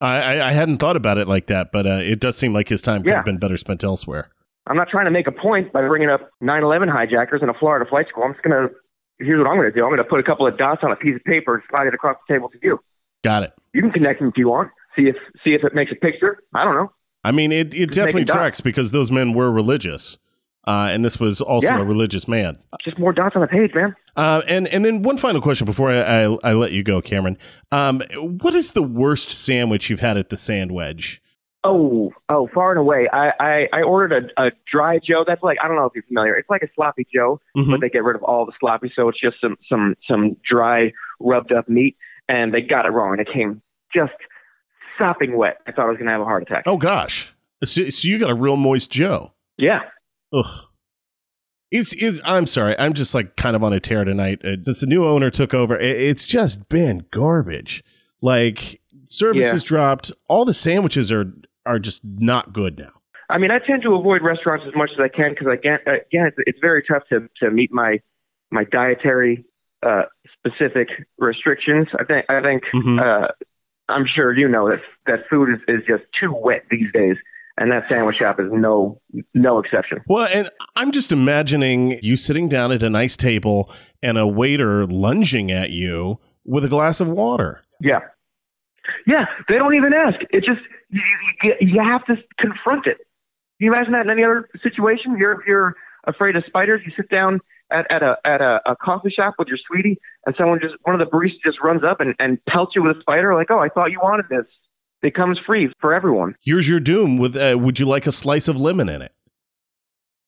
I, 0.00 0.40
I, 0.40 0.52
hadn't 0.52 0.78
thought 0.78 0.96
about 0.96 1.18
it 1.18 1.28
like 1.28 1.46
that, 1.46 1.70
but 1.72 1.86
uh, 1.86 2.00
it 2.02 2.18
does 2.18 2.36
seem 2.36 2.52
like 2.52 2.68
his 2.68 2.82
time 2.82 3.02
could 3.02 3.10
Yeah. 3.10 3.16
have 3.16 3.24
been 3.24 3.38
better 3.38 3.56
spent 3.56 3.84
elsewhere. 3.84 4.30
I'm 4.66 4.76
not 4.76 4.88
trying 4.88 5.04
to 5.04 5.12
make 5.12 5.28
a 5.28 5.32
point 5.32 5.72
by 5.72 5.86
bringing 5.86 6.10
up 6.10 6.28
9/11 6.42 6.88
hijackers 6.90 7.40
in 7.42 7.48
a 7.48 7.54
Florida 7.54 7.88
flight 7.88 8.08
school. 8.08 8.24
I'm 8.24 8.32
just 8.32 8.42
gonna. 8.42 8.68
Here's 9.18 9.38
what 9.38 9.48
I'm 9.48 9.56
gonna 9.56 9.70
do. 9.72 9.84
I'm 9.84 9.90
gonna 9.90 10.04
put 10.04 10.18
a 10.20 10.22
couple 10.24 10.46
of 10.46 10.56
dots 10.58 10.82
on 10.82 10.90
a 10.92 10.96
piece 10.96 11.14
of 11.16 11.24
paper 11.24 11.54
and 11.54 11.62
slide 11.70 11.86
it 11.86 11.94
across 11.94 12.16
the 12.26 12.34
table 12.34 12.48
to 12.48 12.58
you. 12.62 12.80
Got 13.22 13.44
it. 13.44 13.52
You 13.72 13.80
can 13.82 13.92
connect 13.92 14.18
them 14.18 14.28
if 14.28 14.36
you 14.36 14.48
want. 14.48 14.70
See 14.96 15.08
if 15.08 15.16
see 15.44 15.54
if 15.54 15.62
it 15.64 15.74
makes 15.74 15.92
a 15.92 15.96
picture. 15.96 16.38
I 16.54 16.64
don't 16.64 16.74
know. 16.74 16.90
I 17.24 17.30
mean, 17.30 17.52
it, 17.52 17.72
it 17.72 17.86
Just 17.86 17.92
definitely 17.92 18.22
make 18.22 18.28
it 18.28 18.32
up. 18.32 18.36
tracks 18.38 18.60
because 18.60 18.90
those 18.90 19.12
men 19.12 19.32
were 19.32 19.50
religious, 19.52 20.18
uh, 20.66 20.88
and 20.90 21.04
this 21.04 21.18
was 21.20 21.40
also 21.40 21.68
Yeah. 21.68 21.80
a 21.80 21.84
religious 21.84 22.26
man. 22.28 22.58
Just 22.84 22.98
more 22.98 23.12
dots 23.12 23.34
on 23.36 23.42
the 23.42 23.48
page, 23.48 23.72
man. 23.74 23.94
Uh, 24.16 24.42
and 24.48 24.68
and 24.68 24.84
then 24.84 25.02
one 25.02 25.16
final 25.16 25.40
question 25.40 25.64
before 25.64 25.90
I, 25.90 26.24
I, 26.24 26.36
I 26.44 26.52
let 26.52 26.72
you 26.72 26.82
go, 26.82 27.00
Cameron. 27.00 27.38
Um, 27.70 28.02
what 28.16 28.54
is 28.54 28.72
the 28.72 28.82
worst 28.82 29.30
sandwich 29.30 29.88
you've 29.90 30.00
had 30.00 30.16
at 30.18 30.28
the 30.28 30.36
Sand 30.36 30.72
Wedge? 30.72 31.20
Oh, 31.64 32.12
oh, 32.28 32.48
far 32.52 32.72
and 32.72 32.80
away. 32.80 33.08
I, 33.12 33.32
I, 33.38 33.68
I 33.72 33.82
ordered 33.82 34.32
a, 34.36 34.46
a 34.46 34.52
dry 34.70 34.98
Joe. 34.98 35.24
That's 35.26 35.42
like 35.44 35.58
I 35.62 35.68
don't 35.68 35.76
know 35.76 35.84
if 35.86 35.92
you're 35.94 36.02
familiar. 36.04 36.34
It's 36.34 36.50
like 36.50 36.62
a 36.62 36.68
sloppy 36.74 37.06
Joe, 37.14 37.40
Mhm. 37.56 37.70
but 37.70 37.80
they 37.80 37.88
get 37.88 38.02
rid 38.02 38.16
of 38.16 38.22
all 38.24 38.44
the 38.46 38.52
sloppy, 38.58 38.92
so 38.94 39.08
it's 39.08 39.20
just 39.20 39.40
some 39.40 39.56
some 39.68 39.94
some 40.08 40.36
dry, 40.44 40.92
rubbed 41.20 41.52
up 41.52 41.68
meat. 41.68 41.96
And 42.28 42.52
they 42.52 42.62
got 42.62 42.84
it 42.86 42.90
wrong. 42.90 43.18
It 43.20 43.28
came 43.32 43.62
just 43.94 44.12
sopping 44.98 45.36
wet. 45.36 45.58
I 45.66 45.72
thought 45.72 45.86
I 45.86 45.88
was 45.88 45.98
gonna 45.98 46.10
have 46.10 46.20
a 46.20 46.24
heart 46.24 46.42
attack. 46.42 46.64
Oh 46.66 46.76
gosh, 46.76 47.32
so, 47.64 47.88
so 47.90 48.08
you 48.08 48.18
got 48.18 48.30
a 48.30 48.34
real 48.34 48.56
moist 48.56 48.90
Joe. 48.90 49.32
Yeah. 49.56 49.80
Ugh. 50.32 50.66
It's, 51.70 51.92
it's, 51.94 52.20
I'm 52.24 52.46
sorry. 52.46 52.74
I'm 52.78 52.92
just 52.92 53.14
like 53.14 53.36
kind 53.36 53.56
of 53.56 53.64
on 53.64 53.72
a 53.72 53.80
tear 53.80 54.04
tonight. 54.04 54.44
Uh, 54.44 54.60
since 54.60 54.80
the 54.80 54.86
new 54.86 55.06
owner 55.06 55.30
took 55.30 55.54
over, 55.54 55.76
it, 55.78 55.96
it's 56.00 56.26
just 56.26 56.68
been 56.68 57.06
garbage. 57.10 57.82
Like 58.20 58.80
services 59.06 59.62
Yeah. 59.64 59.68
dropped. 59.68 60.12
All 60.28 60.44
the 60.44 60.54
sandwiches 60.54 61.10
are 61.10 61.32
are 61.64 61.78
just 61.78 62.02
not 62.04 62.52
good 62.52 62.78
now. 62.78 62.90
I 63.30 63.38
mean, 63.38 63.50
I 63.52 63.58
tend 63.58 63.82
to 63.84 63.94
avoid 63.94 64.20
restaurants 64.22 64.66
as 64.68 64.74
much 64.74 64.90
as 64.92 65.00
I 65.00 65.08
can 65.08 65.30
because 65.30 65.46
again, 65.52 65.78
again, 65.86 66.26
it's, 66.26 66.36
it's 66.46 66.58
very 66.60 66.82
tough 66.82 67.04
to 67.08 67.28
to 67.40 67.50
meet 67.50 67.72
my 67.72 68.00
my 68.50 68.64
dietary 68.64 69.44
uh, 69.82 70.02
specific 70.38 70.88
restrictions. 71.18 71.88
I 71.98 72.04
think 72.04 72.26
I 72.28 72.42
think 72.42 72.64
Mhm. 72.74 73.00
uh, 73.00 73.28
I'm 73.88 74.06
sure 74.06 74.36
you 74.36 74.46
know 74.48 74.68
that 74.68 74.80
that 75.06 75.20
food 75.30 75.48
is, 75.54 75.60
is 75.68 75.84
just 75.86 76.02
too 76.18 76.32
wet 76.32 76.64
these 76.70 76.92
days, 76.92 77.16
and 77.62 77.70
that 77.70 77.84
sandwich 77.88 78.16
shop 78.16 78.40
is 78.40 78.46
no 78.50 79.00
no 79.34 79.60
exception. 79.60 80.00
Well, 80.08 80.28
and 80.34 80.50
I'm 80.74 80.90
just 80.90 81.12
imagining 81.12 81.96
you 82.02 82.16
sitting 82.16 82.48
down 82.48 82.72
at 82.72 82.82
a 82.82 82.90
nice 82.90 83.16
table 83.16 83.70
and 84.02 84.18
a 84.18 84.26
waiter 84.26 84.84
lunging 84.86 85.52
at 85.52 85.70
you 85.70 86.18
with 86.44 86.64
a 86.64 86.68
glass 86.68 87.00
of 87.00 87.08
water. 87.08 87.62
Yeah, 87.80 88.00
yeah. 89.06 89.26
They 89.48 89.58
don't 89.58 89.76
even 89.76 89.94
ask. 89.94 90.18
It 90.30 90.42
just 90.42 90.60
you, 90.90 91.54
you, 91.60 91.80
have 91.80 92.04
to 92.06 92.16
confront 92.36 92.88
it. 92.88 92.96
Can 92.96 93.66
you 93.66 93.72
imagine 93.72 93.92
that 93.92 94.06
in 94.06 94.10
any 94.10 94.24
other 94.24 94.48
situation? 94.60 95.16
You're 95.16 95.44
you're 95.46 95.76
afraid 96.04 96.34
of 96.34 96.42
spiders. 96.44 96.80
You 96.84 96.90
sit 96.96 97.08
down 97.10 97.38
at, 97.70 97.88
at 97.92 98.02
a 98.02 98.16
at 98.24 98.40
a, 98.40 98.60
a 98.66 98.74
coffee 98.74 99.10
shop 99.10 99.34
with 99.38 99.46
your 99.46 99.58
sweetie, 99.68 100.00
and 100.26 100.34
someone 100.36 100.58
just 100.60 100.74
one 100.82 101.00
of 101.00 101.08
the 101.08 101.16
baristas 101.16 101.44
just 101.44 101.62
runs 101.62 101.84
up 101.84 102.00
and, 102.00 102.16
and 102.18 102.44
pelts 102.44 102.72
you 102.74 102.82
with 102.82 102.96
a 102.96 103.00
spider. 103.00 103.36
Like, 103.36 103.52
oh, 103.52 103.60
I 103.60 103.68
thought 103.68 103.92
you 103.92 104.00
wanted 104.02 104.26
this. 104.28 104.46
It 105.02 105.14
comes 105.14 105.38
free 105.44 105.72
for 105.80 105.92
everyone. 105.92 106.36
Here's 106.42 106.68
your 106.68 106.80
doom. 106.80 107.18
With 107.18 107.36
uh, 107.36 107.58
would 107.58 107.78
you 107.80 107.86
like 107.86 108.06
a 108.06 108.12
slice 108.12 108.48
of 108.48 108.60
lemon 108.60 108.88
in 108.88 109.02
it? 109.02 109.12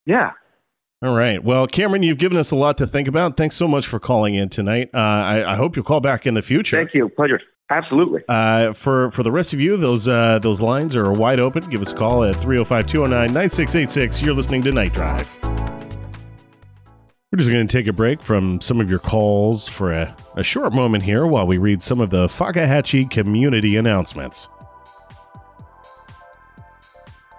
Yeah. 0.04 0.32
All 1.02 1.14
right. 1.14 1.42
Well, 1.42 1.66
Cameron, 1.66 2.02
you've 2.02 2.18
given 2.18 2.38
us 2.38 2.50
a 2.50 2.56
lot 2.56 2.78
to 2.78 2.86
think 2.86 3.08
about. 3.08 3.36
Thanks 3.36 3.56
so 3.56 3.68
much 3.68 3.86
for 3.86 4.00
calling 4.00 4.34
in 4.34 4.48
tonight. 4.48 4.90
Uh, 4.94 4.98
I, 4.98 5.52
I 5.52 5.56
hope 5.56 5.76
you'll 5.76 5.84
call 5.84 6.00
back 6.00 6.26
in 6.26 6.34
the 6.34 6.42
future. 6.42 6.78
Thank 6.78 6.94
you. 6.94 7.08
Pleasure. 7.10 7.40
Absolutely. 7.70 8.22
Uh, 8.28 8.72
for 8.72 9.10
for 9.10 9.22
the 9.22 9.32
rest 9.32 9.52
of 9.52 9.60
you, 9.60 9.76
those 9.76 10.08
uh, 10.08 10.38
those 10.40 10.60
lines 10.60 10.96
are 10.96 11.12
wide 11.12 11.40
open. 11.40 11.68
Give 11.70 11.80
us 11.80 11.92
a 11.92 11.96
call 11.96 12.24
at 12.24 12.36
305-209-9686. 12.36 14.22
You're 14.22 14.34
listening 14.34 14.62
to 14.62 14.72
Night 14.72 14.92
Drive. 14.92 15.38
We're 17.32 17.38
just 17.38 17.50
going 17.50 17.66
to 17.66 17.78
take 17.78 17.88
a 17.88 17.92
break 17.92 18.22
from 18.22 18.60
some 18.60 18.80
of 18.80 18.88
your 18.88 19.00
calls 19.00 19.66
for 19.66 19.92
a, 19.92 20.14
a 20.36 20.44
short 20.44 20.72
moment 20.72 21.02
here 21.02 21.26
while 21.26 21.48
we 21.48 21.58
read 21.58 21.82
some 21.82 22.00
of 22.00 22.10
the 22.10 22.28
Fakahatchee 22.28 23.10
community 23.10 23.74
announcements. 23.76 24.48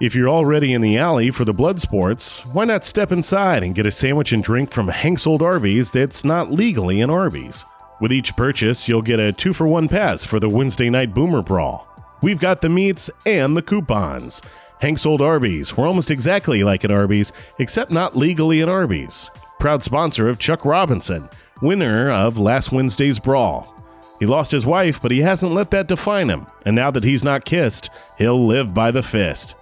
If 0.05 0.13
you're 0.13 0.29
already 0.29 0.71
in 0.71 0.81
the 0.81 0.99
alley 0.99 1.31
for 1.31 1.45
the 1.45 1.53
blood 1.53 1.79
sports, 1.79 2.45
why 2.45 2.65
not 2.65 2.85
step 2.85 3.11
inside 3.11 3.63
and 3.63 3.73
get 3.73 3.87
a 3.87 3.91
sandwich 3.91 4.33
and 4.33 4.43
drink 4.43 4.69
from 4.69 4.89
Hank's 4.89 5.25
Old 5.25 5.41
Arby's 5.41 5.89
that's 5.89 6.23
not 6.23 6.51
legally 6.51 7.01
an 7.01 7.09
Arby's? 7.09 7.65
With 7.99 8.13
each 8.13 8.35
purchase, 8.35 8.87
you'll 8.87 9.01
get 9.01 9.19
a 9.19 9.33
two 9.33 9.51
for 9.51 9.67
one 9.67 9.87
pass 9.87 10.23
for 10.23 10.39
the 10.39 10.47
Wednesday 10.47 10.91
night 10.91 11.15
Boomer 11.15 11.41
Brawl. 11.41 11.87
We've 12.21 12.37
got 12.37 12.61
the 12.61 12.69
meats 12.69 13.09
and 13.25 13.57
the 13.57 13.63
coupons. 13.63 14.43
Hank's 14.79 15.07
Old 15.07 15.23
Arby's, 15.23 15.75
we're 15.75 15.87
almost 15.87 16.11
exactly 16.11 16.63
like 16.63 16.83
an 16.83 16.91
Arby's, 16.91 17.33
except 17.57 17.89
not 17.89 18.15
legally 18.15 18.61
an 18.61 18.69
Arby's. 18.69 19.31
Proud 19.59 19.81
sponsor 19.81 20.29
of 20.29 20.37
Chuck 20.37 20.65
Robinson, 20.65 21.29
winner 21.63 22.11
of 22.11 22.37
last 22.37 22.71
Wednesday's 22.71 23.17
Brawl. 23.17 23.73
He 24.19 24.27
lost 24.27 24.51
his 24.51 24.67
wife, 24.67 25.01
but 25.01 25.09
he 25.09 25.21
hasn't 25.21 25.55
let 25.55 25.71
that 25.71 25.87
define 25.87 26.29
him, 26.29 26.45
and 26.63 26.75
now 26.75 26.91
that 26.91 27.03
he's 27.03 27.23
not 27.23 27.43
kissed, 27.43 27.89
he'll 28.19 28.45
live 28.45 28.71
by 28.71 28.91
the 28.91 29.01
fist. 29.01 29.55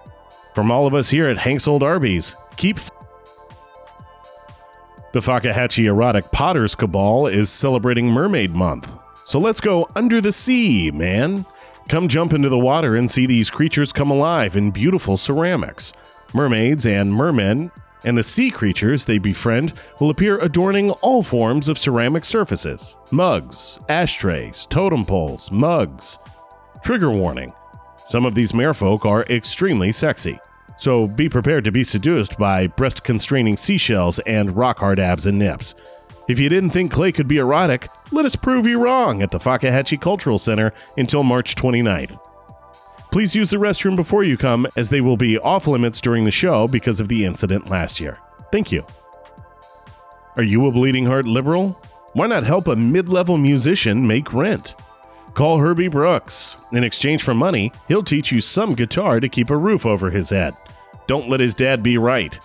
From 0.53 0.71
all 0.71 0.85
of 0.85 0.93
us 0.93 1.09
here 1.09 1.27
at 1.27 1.39
Hank's 1.39 1.67
Old 1.67 1.83
Arby's, 1.83 2.35
keep. 2.57 2.77
F- 2.77 2.91
the 5.11 5.19
Fakahatchee 5.19 5.85
Erotic 5.85 6.31
Potters 6.31 6.75
Cabal 6.75 7.27
is 7.27 7.49
celebrating 7.49 8.07
Mermaid 8.07 8.51
Month. 8.55 8.91
So 9.23 9.39
let's 9.39 9.61
go 9.61 9.87
under 9.95 10.19
the 10.21 10.31
sea, 10.31 10.91
man. 10.91 11.45
Come 11.87 12.07
jump 12.07 12.33
into 12.33 12.49
the 12.49 12.57
water 12.57 12.95
and 12.95 13.09
see 13.09 13.25
these 13.25 13.51
creatures 13.51 13.93
come 13.93 14.09
alive 14.09 14.55
in 14.55 14.71
beautiful 14.71 15.17
ceramics. 15.17 15.93
Mermaids 16.33 16.85
and 16.85 17.13
mermen 17.13 17.71
and 18.03 18.17
the 18.17 18.23
sea 18.23 18.49
creatures 18.49 19.05
they 19.05 19.17
befriend 19.17 19.73
will 19.99 20.09
appear 20.09 20.37
adorning 20.39 20.91
all 21.01 21.23
forms 21.23 21.69
of 21.69 21.77
ceramic 21.77 22.25
surfaces 22.25 22.95
mugs, 23.11 23.79
ashtrays, 23.89 24.65
totem 24.67 25.05
poles, 25.05 25.51
mugs. 25.51 26.17
Trigger 26.83 27.11
warning 27.11 27.53
some 28.05 28.25
of 28.25 28.35
these 28.35 28.51
merfolk 28.51 29.05
are 29.05 29.23
extremely 29.23 29.91
sexy, 29.91 30.39
so 30.77 31.07
be 31.07 31.29
prepared 31.29 31.63
to 31.63 31.71
be 31.71 31.83
seduced 31.83 32.37
by 32.37 32.67
breast 32.67 33.03
constraining 33.03 33.57
seashells 33.57 34.19
and 34.19 34.55
rock 34.55 34.79
hard 34.79 34.99
abs 34.99 35.25
and 35.25 35.39
nips. 35.39 35.75
If 36.27 36.39
you 36.39 36.47
didn't 36.49 36.69
think 36.71 36.91
clay 36.91 37.11
could 37.11 37.27
be 37.27 37.37
erotic, 37.37 37.89
let 38.11 38.25
us 38.25 38.35
prove 38.35 38.65
you 38.65 38.79
wrong 38.81 39.21
at 39.21 39.31
the 39.31 39.39
Fakahatchee 39.39 39.99
Cultural 39.99 40.37
Center 40.37 40.71
until 40.97 41.23
March 41.23 41.55
29th. 41.55 42.17
Please 43.11 43.35
use 43.35 43.49
the 43.49 43.57
restroom 43.57 43.95
before 43.95 44.23
you 44.23 44.37
come, 44.37 44.65
as 44.75 44.89
they 44.89 45.01
will 45.01 45.17
be 45.17 45.37
off 45.37 45.67
limits 45.67 46.01
during 46.01 46.23
the 46.23 46.31
show 46.31 46.67
because 46.67 46.99
of 46.99 47.09
the 47.09 47.25
incident 47.25 47.69
last 47.69 47.99
year. 47.99 48.19
Thank 48.51 48.71
you. 48.71 48.85
Are 50.35 50.43
you 50.43 50.65
a 50.65 50.71
bleeding 50.71 51.05
heart 51.05 51.25
liberal? 51.27 51.79
Why 52.13 52.27
not 52.27 52.43
help 52.43 52.67
a 52.67 52.75
mid 52.75 53.09
level 53.09 53.37
musician 53.37 54.07
make 54.07 54.33
rent? 54.33 54.75
Call 55.33 55.57
Herbie 55.57 55.87
Brooks. 55.87 56.57
In 56.73 56.83
exchange 56.83 57.23
for 57.23 57.33
money, 57.33 57.71
he'll 57.87 58.03
teach 58.03 58.31
you 58.31 58.39
some 58.39 58.75
guitar 58.75 59.19
to 59.19 59.27
keep 59.27 59.49
a 59.49 59.57
roof 59.57 59.83
over 59.83 60.11
his 60.11 60.29
head. 60.29 60.55
Don't 61.07 61.27
let 61.27 61.39
his 61.39 61.55
dad 61.55 61.81
be 61.81 61.97
right. 61.97 62.37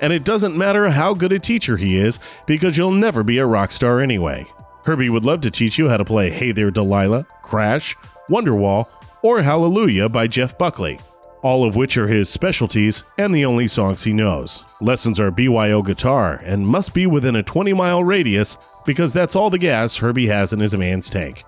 And 0.00 0.12
it 0.12 0.24
doesn't 0.24 0.58
matter 0.58 0.90
how 0.90 1.14
good 1.14 1.30
a 1.30 1.38
teacher 1.38 1.76
he 1.76 1.96
is, 1.96 2.18
because 2.46 2.76
you'll 2.76 2.90
never 2.90 3.22
be 3.22 3.38
a 3.38 3.46
rock 3.46 3.70
star 3.70 4.00
anyway. 4.00 4.44
Herbie 4.84 5.08
would 5.08 5.24
love 5.24 5.40
to 5.42 5.52
teach 5.52 5.78
you 5.78 5.88
how 5.88 5.96
to 5.98 6.04
play 6.04 6.30
Hey 6.30 6.50
There 6.50 6.72
Delilah, 6.72 7.28
Crash, 7.42 7.96
Wonderwall, 8.28 8.86
or 9.22 9.42
Hallelujah 9.42 10.08
by 10.08 10.26
Jeff 10.26 10.58
Buckley, 10.58 10.98
all 11.42 11.64
of 11.64 11.76
which 11.76 11.96
are 11.96 12.08
his 12.08 12.28
specialties 12.28 13.04
and 13.18 13.32
the 13.32 13.44
only 13.44 13.68
songs 13.68 14.02
he 14.02 14.12
knows. 14.12 14.64
Lessons 14.80 15.20
are 15.20 15.30
BYO 15.30 15.80
guitar 15.80 16.42
and 16.44 16.66
must 16.66 16.92
be 16.92 17.06
within 17.06 17.36
a 17.36 17.42
20 17.44 17.72
mile 17.72 18.02
radius 18.02 18.58
because 18.84 19.12
that's 19.12 19.36
all 19.36 19.48
the 19.48 19.58
gas 19.58 19.98
Herbie 19.98 20.26
has 20.26 20.52
in 20.52 20.58
his 20.58 20.76
man's 20.76 21.08
tank. 21.08 21.44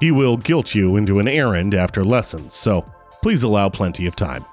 He 0.00 0.10
will 0.10 0.36
guilt 0.36 0.74
you 0.74 0.96
into 0.96 1.18
an 1.18 1.28
errand 1.28 1.74
after 1.74 2.04
lessons, 2.04 2.54
so 2.54 2.84
please 3.22 3.42
allow 3.42 3.68
plenty 3.68 4.06
of 4.06 4.16
time. 4.16 4.44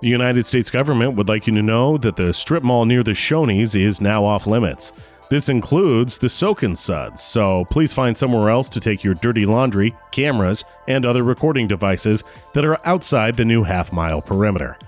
The 0.00 0.08
United 0.08 0.46
States 0.46 0.70
government 0.70 1.14
would 1.14 1.28
like 1.28 1.46
you 1.46 1.54
to 1.54 1.62
know 1.62 1.98
that 1.98 2.16
the 2.16 2.32
strip 2.32 2.62
mall 2.62 2.84
near 2.84 3.02
the 3.02 3.12
Shoney's 3.12 3.74
is 3.74 4.00
now 4.00 4.24
off 4.24 4.46
limits. 4.46 4.92
This 5.28 5.48
includes 5.48 6.18
the 6.18 6.28
soaking 6.28 6.76
suds, 6.76 7.20
so 7.20 7.66
please 7.66 7.92
find 7.92 8.16
somewhere 8.16 8.48
else 8.48 8.68
to 8.70 8.80
take 8.80 9.04
your 9.04 9.14
dirty 9.14 9.44
laundry, 9.44 9.94
cameras, 10.10 10.64
and 10.86 11.04
other 11.04 11.22
recording 11.22 11.68
devices 11.68 12.24
that 12.54 12.64
are 12.64 12.80
outside 12.86 13.36
the 13.36 13.44
new 13.44 13.62
half 13.64 13.92
mile 13.92 14.22
perimeter. 14.22 14.78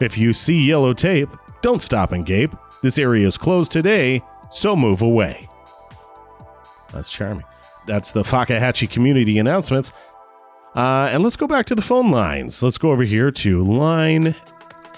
If 0.00 0.16
you 0.16 0.32
see 0.32 0.68
yellow 0.68 0.92
tape, 0.92 1.30
don't 1.62 1.82
stop 1.82 2.12
and 2.12 2.24
gape. 2.24 2.54
This 2.82 2.98
area 2.98 3.26
is 3.26 3.36
closed 3.36 3.72
today, 3.72 4.22
so 4.50 4.76
move 4.76 5.02
away. 5.02 5.48
That's 6.92 7.10
charming. 7.10 7.44
That's 7.88 8.12
the 8.12 8.22
Fakahatchee 8.22 8.90
community 8.90 9.38
announcements. 9.38 9.92
Uh, 10.74 11.08
and 11.10 11.22
let's 11.22 11.36
go 11.36 11.46
back 11.46 11.64
to 11.66 11.74
the 11.74 11.80
phone 11.80 12.10
lines. 12.10 12.62
Let's 12.62 12.76
go 12.76 12.90
over 12.90 13.02
here 13.02 13.30
to 13.30 13.64
line, 13.64 14.34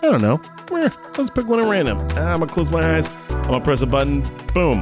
I 0.02 0.06
don't 0.06 0.20
know, 0.20 0.40
let's 0.70 1.30
pick 1.30 1.46
one 1.46 1.60
at 1.60 1.68
random. 1.68 2.00
I'm 2.00 2.40
gonna 2.40 2.48
close 2.48 2.68
my 2.68 2.96
eyes. 2.96 3.08
I'm 3.28 3.42
gonna 3.44 3.60
press 3.64 3.80
a 3.82 3.86
button. 3.86 4.22
Boom. 4.52 4.80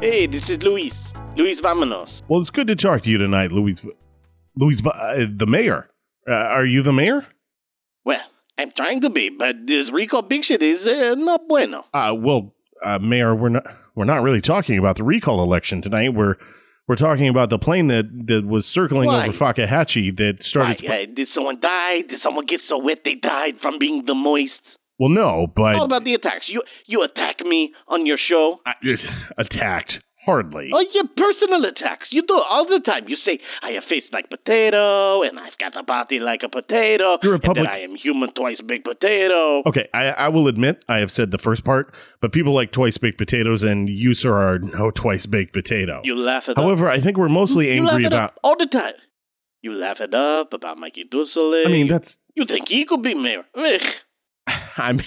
Hey, 0.00 0.28
this 0.28 0.44
is 0.48 0.62
Luis. 0.62 0.92
Luis 1.36 1.58
Vamanos. 1.64 2.08
Well, 2.28 2.40
it's 2.40 2.50
good 2.50 2.68
to 2.68 2.76
talk 2.76 3.02
to 3.02 3.10
you 3.10 3.18
tonight, 3.18 3.50
Luis. 3.50 3.84
Luis, 4.54 4.80
uh, 4.86 5.26
the 5.28 5.46
mayor. 5.46 5.88
Uh, 6.28 6.32
are 6.34 6.64
you 6.64 6.82
the 6.82 6.92
mayor? 6.92 7.26
Well, 8.04 8.20
I'm 8.56 8.70
trying 8.76 9.00
to 9.00 9.10
be, 9.10 9.30
but 9.36 9.66
this 9.66 9.92
recall 9.92 10.22
big 10.22 10.42
shit 10.46 10.62
is 10.62 10.78
uh, 10.86 11.16
not 11.16 11.48
bueno. 11.48 11.84
Uh, 11.92 12.14
well, 12.16 12.54
uh, 12.84 13.00
Mayor, 13.00 13.34
we're 13.34 13.48
not 13.48 13.66
we're 13.96 14.04
not 14.04 14.22
really 14.22 14.40
talking 14.40 14.78
about 14.78 14.96
the 14.96 15.02
recall 15.02 15.42
election 15.42 15.80
tonight. 15.80 16.14
We're 16.14 16.36
we're 16.88 16.96
talking 16.96 17.28
about 17.28 17.50
the 17.50 17.58
plane 17.58 17.86
that, 17.88 18.26
that 18.26 18.46
was 18.46 18.66
circling 18.66 19.08
Why? 19.08 19.26
over 19.26 19.32
Fakahatchee 19.32 20.16
that 20.16 20.42
started. 20.42 20.80
Why, 20.86 21.02
uh, 21.04 21.14
did 21.14 21.28
someone 21.34 21.60
die? 21.60 22.02
Did 22.08 22.20
someone 22.22 22.46
get 22.46 22.60
so 22.68 22.78
wet 22.78 22.98
they 23.04 23.14
died 23.14 23.54
from 23.60 23.78
being 23.78 24.04
the 24.06 24.14
moist? 24.14 24.52
well, 24.98 25.08
no, 25.10 25.46
but 25.46 25.74
All 25.76 25.84
about 25.84 26.04
the 26.04 26.14
attacks. 26.14 26.44
You 26.48 26.62
you 26.86 27.02
attack 27.02 27.36
me 27.44 27.72
on 27.88 28.06
your 28.06 28.18
show. 28.28 28.60
I- 28.66 28.74
attacked 29.38 30.00
hardly. 30.24 30.70
Oh, 30.72 30.84
your 30.94 31.04
personal 31.16 31.64
attacks. 31.64 32.06
You 32.10 32.22
do 32.26 32.34
all 32.34 32.66
the 32.66 32.80
time. 32.84 33.08
You 33.08 33.16
say, 33.24 33.38
I 33.62 33.72
have 33.72 33.84
face 33.88 34.04
like 34.12 34.28
potato, 34.28 35.22
and 35.22 35.38
I've 35.38 35.56
got 35.58 35.76
a 35.78 35.82
body 35.82 36.18
like 36.18 36.40
a 36.44 36.48
potato. 36.48 37.18
You're 37.22 37.32
a 37.32 37.34
and 37.36 37.42
public- 37.42 37.72
I 37.72 37.80
am 37.80 37.94
human 37.96 38.32
twice 38.34 38.58
big 38.66 38.84
potato. 38.84 39.62
Okay, 39.66 39.88
I, 39.92 40.08
I 40.10 40.28
will 40.28 40.48
admit 40.48 40.84
I 40.88 40.98
have 40.98 41.10
said 41.10 41.30
the 41.30 41.38
first 41.38 41.64
part, 41.64 41.94
but 42.20 42.32
people 42.32 42.52
like 42.52 42.72
twice 42.72 42.98
baked 42.98 43.18
potatoes, 43.18 43.62
and 43.62 43.88
you, 43.88 44.14
sir, 44.14 44.34
are 44.34 44.58
no 44.58 44.90
twice 44.90 45.26
baked 45.26 45.52
potato. 45.52 46.00
You 46.04 46.16
laugh 46.16 46.48
up. 46.48 46.56
However, 46.56 46.88
I 46.88 46.98
think 47.00 47.16
we're 47.18 47.28
mostly 47.28 47.74
you 47.74 47.82
laugh 47.82 47.94
angry 47.94 48.04
about. 48.06 48.38
all 48.42 48.56
the 48.58 48.68
time. 48.70 48.94
You 49.62 49.74
laugh 49.74 49.98
it 50.00 50.12
up 50.12 50.52
about 50.52 50.78
Mikey 50.78 51.04
Dussele. 51.12 51.62
I 51.66 51.70
mean, 51.70 51.86
that's. 51.86 52.18
You 52.34 52.44
think 52.46 52.66
he 52.68 52.84
could 52.88 53.02
be 53.02 53.14
mayor? 53.14 53.44
I 54.76 54.92
mean, 54.92 55.06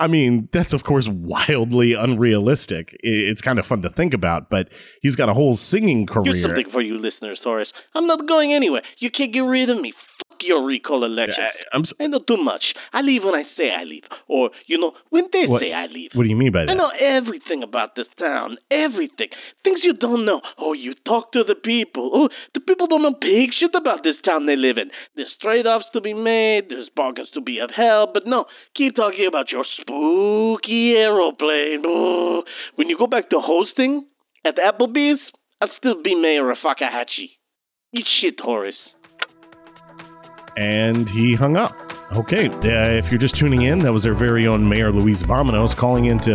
I 0.00 0.06
mean, 0.06 0.48
that's 0.50 0.72
of 0.72 0.82
course 0.82 1.08
wildly 1.08 1.92
unrealistic. 1.92 2.96
It's 3.02 3.42
kind 3.42 3.58
of 3.58 3.66
fun 3.66 3.82
to 3.82 3.90
think 3.90 4.14
about, 4.14 4.48
but 4.48 4.72
he's 5.02 5.14
got 5.14 5.28
a 5.28 5.34
whole 5.34 5.54
singing 5.54 6.08
Here's 6.08 6.24
career. 6.24 6.46
something 6.48 6.72
for 6.72 6.80
you 6.80 6.98
listeners, 6.98 7.38
Horace. 7.44 7.68
I'm 7.94 8.06
not 8.06 8.26
going 8.26 8.54
anywhere. 8.54 8.82
You 8.98 9.10
can't 9.10 9.32
get 9.32 9.40
rid 9.40 9.68
of 9.68 9.78
me. 9.80 9.92
Your 10.42 10.64
recall 10.64 11.04
election. 11.04 11.36
I, 11.42 11.50
I'm. 11.72 11.82
s- 11.82 11.92
I 12.00 12.06
know 12.06 12.18
too 12.20 12.36
much. 12.36 12.62
I 12.92 13.00
leave 13.02 13.22
when 13.24 13.34
I 13.34 13.44
say 13.56 13.70
I 13.70 13.84
leave. 13.84 14.04
Or, 14.28 14.50
you 14.66 14.78
know, 14.78 14.92
when 15.10 15.24
they 15.32 15.46
What- 15.46 15.62
say 15.62 15.72
I 15.72 15.86
leave. 15.86 16.10
What 16.14 16.22
do 16.24 16.28
you 16.30 16.36
mean 16.36 16.52
by 16.52 16.64
that? 16.64 16.70
I 16.72 16.74
know 16.74 16.90
everything 16.98 17.62
about 17.62 17.94
this 17.96 18.06
town. 18.18 18.56
Everything. 18.70 19.28
Things 19.64 19.80
you 19.82 19.92
don't 19.92 20.24
know. 20.24 20.40
Oh, 20.58 20.72
you 20.72 20.94
talk 21.06 21.32
to 21.32 21.44
the 21.44 21.54
people. 21.54 22.10
Oh, 22.14 22.28
the 22.54 22.60
people 22.60 22.86
don't 22.86 23.02
know 23.02 23.12
pig 23.14 23.50
shit 23.58 23.74
about 23.74 24.02
this 24.02 24.16
town 24.24 24.46
they 24.46 24.56
live 24.56 24.78
in. 24.78 24.90
There's 25.16 25.34
trade 25.42 25.66
offs 25.66 25.86
to 25.92 26.00
be 26.00 26.14
made. 26.14 26.68
There's 26.70 26.88
bargains 26.94 27.28
to 27.34 27.40
be 27.40 27.58
upheld. 27.58 28.10
But 28.14 28.26
no, 28.26 28.46
keep 28.76 28.96
talking 28.96 29.26
about 29.28 29.52
your 29.52 29.64
spooky 29.80 30.94
aeroplane. 30.96 31.82
Oh, 31.86 32.42
when 32.76 32.88
you 32.88 32.96
go 32.98 33.06
back 33.06 33.30
to 33.30 33.40
hosting 33.40 34.06
at 34.44 34.56
Applebee's, 34.56 35.20
I'll 35.60 35.68
still 35.76 36.02
be 36.02 36.14
mayor 36.14 36.50
of 36.50 36.58
Fakahatchee. 36.64 37.30
Eat 37.94 38.06
shit, 38.20 38.40
Horace. 38.40 38.74
And 40.56 41.08
he 41.08 41.34
hung 41.34 41.56
up. 41.56 41.74
Okay, 42.12 42.48
uh, 42.48 42.96
if 42.98 43.10
you're 43.10 43.18
just 43.18 43.36
tuning 43.36 43.62
in, 43.62 43.78
that 43.80 43.92
was 43.92 44.04
our 44.04 44.14
very 44.14 44.46
own 44.46 44.68
Mayor 44.68 44.90
Luis 44.90 45.22
Vominos 45.22 45.76
calling 45.76 46.06
in 46.06 46.18
to, 46.20 46.32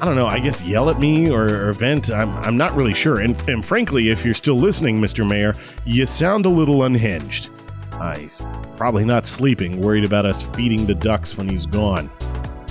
I 0.00 0.04
don't 0.04 0.14
know, 0.14 0.26
I 0.26 0.38
guess 0.38 0.62
yell 0.62 0.90
at 0.90 1.00
me 1.00 1.28
or, 1.28 1.68
or 1.68 1.72
vent. 1.72 2.10
I'm, 2.10 2.30
I'm 2.38 2.56
not 2.56 2.76
really 2.76 2.94
sure. 2.94 3.18
And, 3.20 3.36
and 3.48 3.64
frankly, 3.64 4.10
if 4.10 4.24
you're 4.24 4.34
still 4.34 4.56
listening, 4.56 5.00
Mr. 5.00 5.28
Mayor, 5.28 5.56
you 5.84 6.06
sound 6.06 6.46
a 6.46 6.48
little 6.48 6.84
unhinged. 6.84 7.50
Uh, 7.92 8.16
he's 8.16 8.40
probably 8.76 9.04
not 9.04 9.26
sleeping, 9.26 9.80
worried 9.80 10.04
about 10.04 10.24
us 10.24 10.42
feeding 10.42 10.86
the 10.86 10.94
ducks 10.94 11.36
when 11.36 11.48
he's 11.48 11.66
gone. 11.66 12.10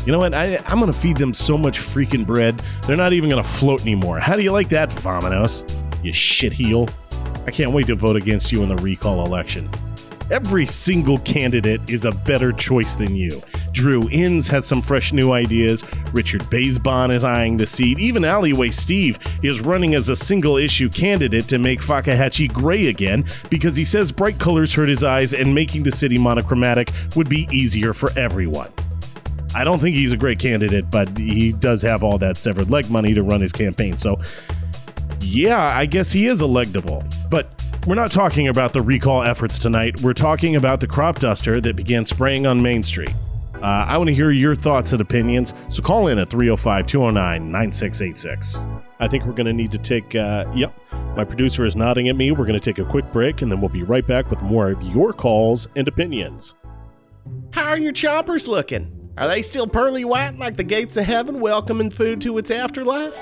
You 0.06 0.12
know 0.12 0.20
what? 0.20 0.34
I, 0.34 0.58
I'm 0.66 0.80
going 0.80 0.92
to 0.92 0.98
feed 0.98 1.18
them 1.18 1.34
so 1.34 1.58
much 1.58 1.80
freaking 1.80 2.26
bread, 2.26 2.64
they're 2.88 2.98
not 2.98 3.14
even 3.14 3.30
going 3.30 3.44
to 3.44 3.48
float 3.48 3.82
anymore. 3.82 4.20
How 4.20 4.36
do 4.36 4.42
you 4.42 4.52
like 4.52 4.70
that, 4.70 4.90
Vominos? 4.90 5.70
You 6.04 6.12
shitheel. 6.12 6.92
I 7.46 7.52
can't 7.52 7.72
wait 7.72 7.88
to 7.88 7.96
vote 7.96 8.16
against 8.16 8.52
you 8.52 8.64
in 8.64 8.70
the 8.70 8.78
recall 8.78 9.26
election. 9.26 9.70
Every 10.32 10.65
single 10.65 11.17
candidate 11.17 11.82
is 11.89 12.06
a 12.06 12.12
better 12.12 12.54
choice 12.54 12.96
than 12.96 13.17
you. 13.17 13.44
Drew 13.74 14.08
Inns 14.12 14.48
has 14.48 14.65
some 14.65 14.82
fresh 14.82 15.12
new 15.12 15.34
ideas. 15.34 15.84
Richard 16.13 16.39
Baisbon 16.44 17.12
is 17.12 17.26
eyeing 17.26 17.58
the 17.58 17.67
seat. 17.67 18.00
Even 18.00 18.24
Alleyway 18.24 18.70
Steve 18.70 19.20
is 19.44 19.60
running 19.60 19.94
as 19.94 20.08
a 20.08 20.15
single 20.15 20.56
issue 20.56 20.88
candidate 20.88 21.50
to 21.50 21.60
make 21.60 21.82
Fakahatchee 21.82 22.54
gray 22.54 22.88
again 22.88 23.26
because 23.50 23.76
he 23.76 23.84
says 23.84 24.13
bright 24.13 24.39
colors 24.39 24.74
hurt 24.74 24.88
his 24.88 25.04
eyes 25.04 25.34
and 25.34 25.54
making 25.54 25.84
the 25.84 25.91
city 25.91 26.17
monochromatic 26.17 26.91
would 27.17 27.28
be 27.28 27.50
easier 27.52 27.94
for 27.94 28.17
everyone. 28.17 28.72
I 29.54 29.65
don't 29.65 29.80
think 29.80 29.98
he's 29.98 30.13
a 30.13 30.17
great 30.17 30.39
candidate, 30.39 30.89
but 30.89 31.17
he 31.17 31.52
does 31.52 31.82
have 31.82 32.06
all 32.06 32.17
that 32.20 32.38
severed 32.38 32.72
leg 32.72 32.89
money 32.89 33.13
to 33.15 33.22
run 33.22 33.41
his 33.41 33.52
campaign. 33.52 33.98
So, 33.98 34.17
yeah, 35.20 35.62
I 35.62 35.86
guess 35.86 36.13
he 36.13 36.28
is 36.28 36.41
electable. 36.41 37.04
But 37.30 37.50
we're 37.88 37.96
not 37.96 38.12
talking 38.12 38.48
about 38.48 38.74
the 38.74 38.82
recall 38.82 39.24
efforts 39.24 39.58
tonight. 39.58 40.02
We're 40.02 40.13
talking 40.13 40.56
about 40.56 40.80
the 40.80 40.88
crop 40.88 41.20
duster 41.20 41.60
that 41.62 41.76
began 41.76 42.06
spraying 42.06 42.46
on 42.46 42.62
Main 42.62 42.84
Street. 42.84 43.13
Uh, 43.56 43.86
I 43.88 43.98
want 43.98 44.08
to 44.10 44.13
hear 44.13 44.32
your 44.32 44.56
thoughts 44.56 44.91
and 44.91 45.02
opinions, 45.02 45.54
so 45.70 45.82
call 45.82 46.08
in 46.08 46.17
at 46.17 46.30
305 46.30 46.88
209 46.88 47.52
9686. 47.52 48.60
I 49.00 49.08
think 49.08 49.26
we're 49.26 49.34
going 49.34 49.48
to 49.48 49.54
need 49.54 49.72
to 49.72 49.78
take, 49.78 50.15
uh, 50.15 50.46
yep, 50.54 50.78
my 51.15 51.24
producer 51.24 51.65
is 51.65 51.76
nodding 51.76 52.08
at 52.08 52.15
me. 52.15 52.32
We're 52.32 52.46
going 52.46 52.60
to 52.60 52.74
take 52.74 52.80
a 52.80 52.88
quick 52.88 53.12
break 53.12 53.41
and 53.41 53.52
then 53.52 53.62
we'll 53.62 53.70
be 53.70 53.84
right 53.84 54.06
back 54.06 54.30
with 54.30 54.41
more 54.41 54.72
of 54.72 54.82
your 54.84 55.12
calls 55.12 55.67
and 55.76 55.88
opinions. 55.88 56.54
How 57.52 57.70
are 57.70 57.78
your 57.78 57.91
choppers 57.91 58.48
looking? 58.48 59.12
Are 59.17 59.28
they 59.28 59.41
still 59.41 59.67
pearly 59.67 60.06
white 60.06 60.38
like 60.38 60.56
the 60.56 60.63
gates 60.63 60.98
of 60.98 61.06
heaven 61.06 61.39
welcoming 61.39 61.89
food 61.89 62.22
to 62.22 62.38
its 62.38 62.50
afterlife? 62.50 63.20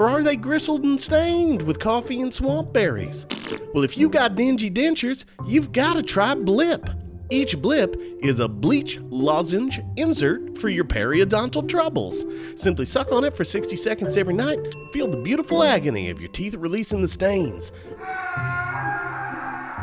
Or 0.00 0.08
are 0.08 0.22
they 0.22 0.36
gristled 0.36 0.82
and 0.82 0.98
stained 0.98 1.60
with 1.60 1.78
coffee 1.78 2.22
and 2.22 2.32
swamp 2.32 2.72
berries? 2.72 3.26
Well, 3.74 3.84
if 3.84 3.98
you 3.98 4.08
got 4.08 4.34
dingy 4.34 4.70
dentures, 4.70 5.26
you've 5.46 5.72
got 5.72 5.92
to 5.92 6.02
try 6.02 6.34
Blip. 6.34 6.88
Each 7.28 7.60
blip 7.60 7.96
is 8.22 8.40
a 8.40 8.48
bleach 8.48 8.98
lozenge 9.02 9.78
insert 9.98 10.56
for 10.56 10.70
your 10.70 10.86
periodontal 10.86 11.68
troubles. 11.68 12.24
Simply 12.56 12.86
suck 12.86 13.12
on 13.12 13.24
it 13.24 13.36
for 13.36 13.44
60 13.44 13.76
seconds 13.76 14.16
every 14.16 14.32
night. 14.32 14.74
Feel 14.94 15.10
the 15.10 15.22
beautiful 15.22 15.62
agony 15.62 16.08
of 16.08 16.18
your 16.18 16.30
teeth 16.30 16.54
releasing 16.54 17.02
the 17.02 17.08
stains. 17.08 17.70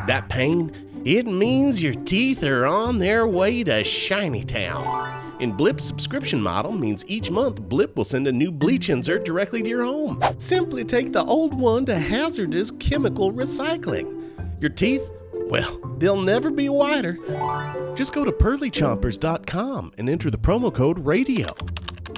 That 0.08 0.26
pain, 0.28 0.72
it 1.04 1.26
means 1.26 1.80
your 1.80 1.94
teeth 1.94 2.42
are 2.42 2.66
on 2.66 2.98
their 2.98 3.24
way 3.24 3.62
to 3.62 3.84
Shiny 3.84 4.42
Town. 4.42 5.27
In 5.40 5.52
Blip's 5.52 5.84
subscription 5.84 6.42
model 6.42 6.72
means 6.72 7.04
each 7.06 7.30
month 7.30 7.62
Blip 7.62 7.96
will 7.96 8.04
send 8.04 8.26
a 8.26 8.32
new 8.32 8.50
bleach 8.50 8.90
insert 8.90 9.24
directly 9.24 9.62
to 9.62 9.68
your 9.68 9.84
home. 9.84 10.20
Simply 10.38 10.84
take 10.84 11.12
the 11.12 11.24
old 11.24 11.56
one 11.58 11.84
to 11.86 11.94
hazardous 11.94 12.72
chemical 12.72 13.32
recycling. 13.32 14.16
Your 14.60 14.70
teeth 14.70 15.08
well, 15.48 15.78
they'll 15.98 16.20
never 16.20 16.50
be 16.50 16.68
whiter. 16.68 17.16
Just 17.94 18.12
go 18.12 18.24
to 18.24 18.32
pearlychompers.com 18.32 19.92
and 19.96 20.08
enter 20.08 20.28
the 20.30 20.38
promo 20.38 20.74
code 20.74 20.98
RADIO. 20.98 21.54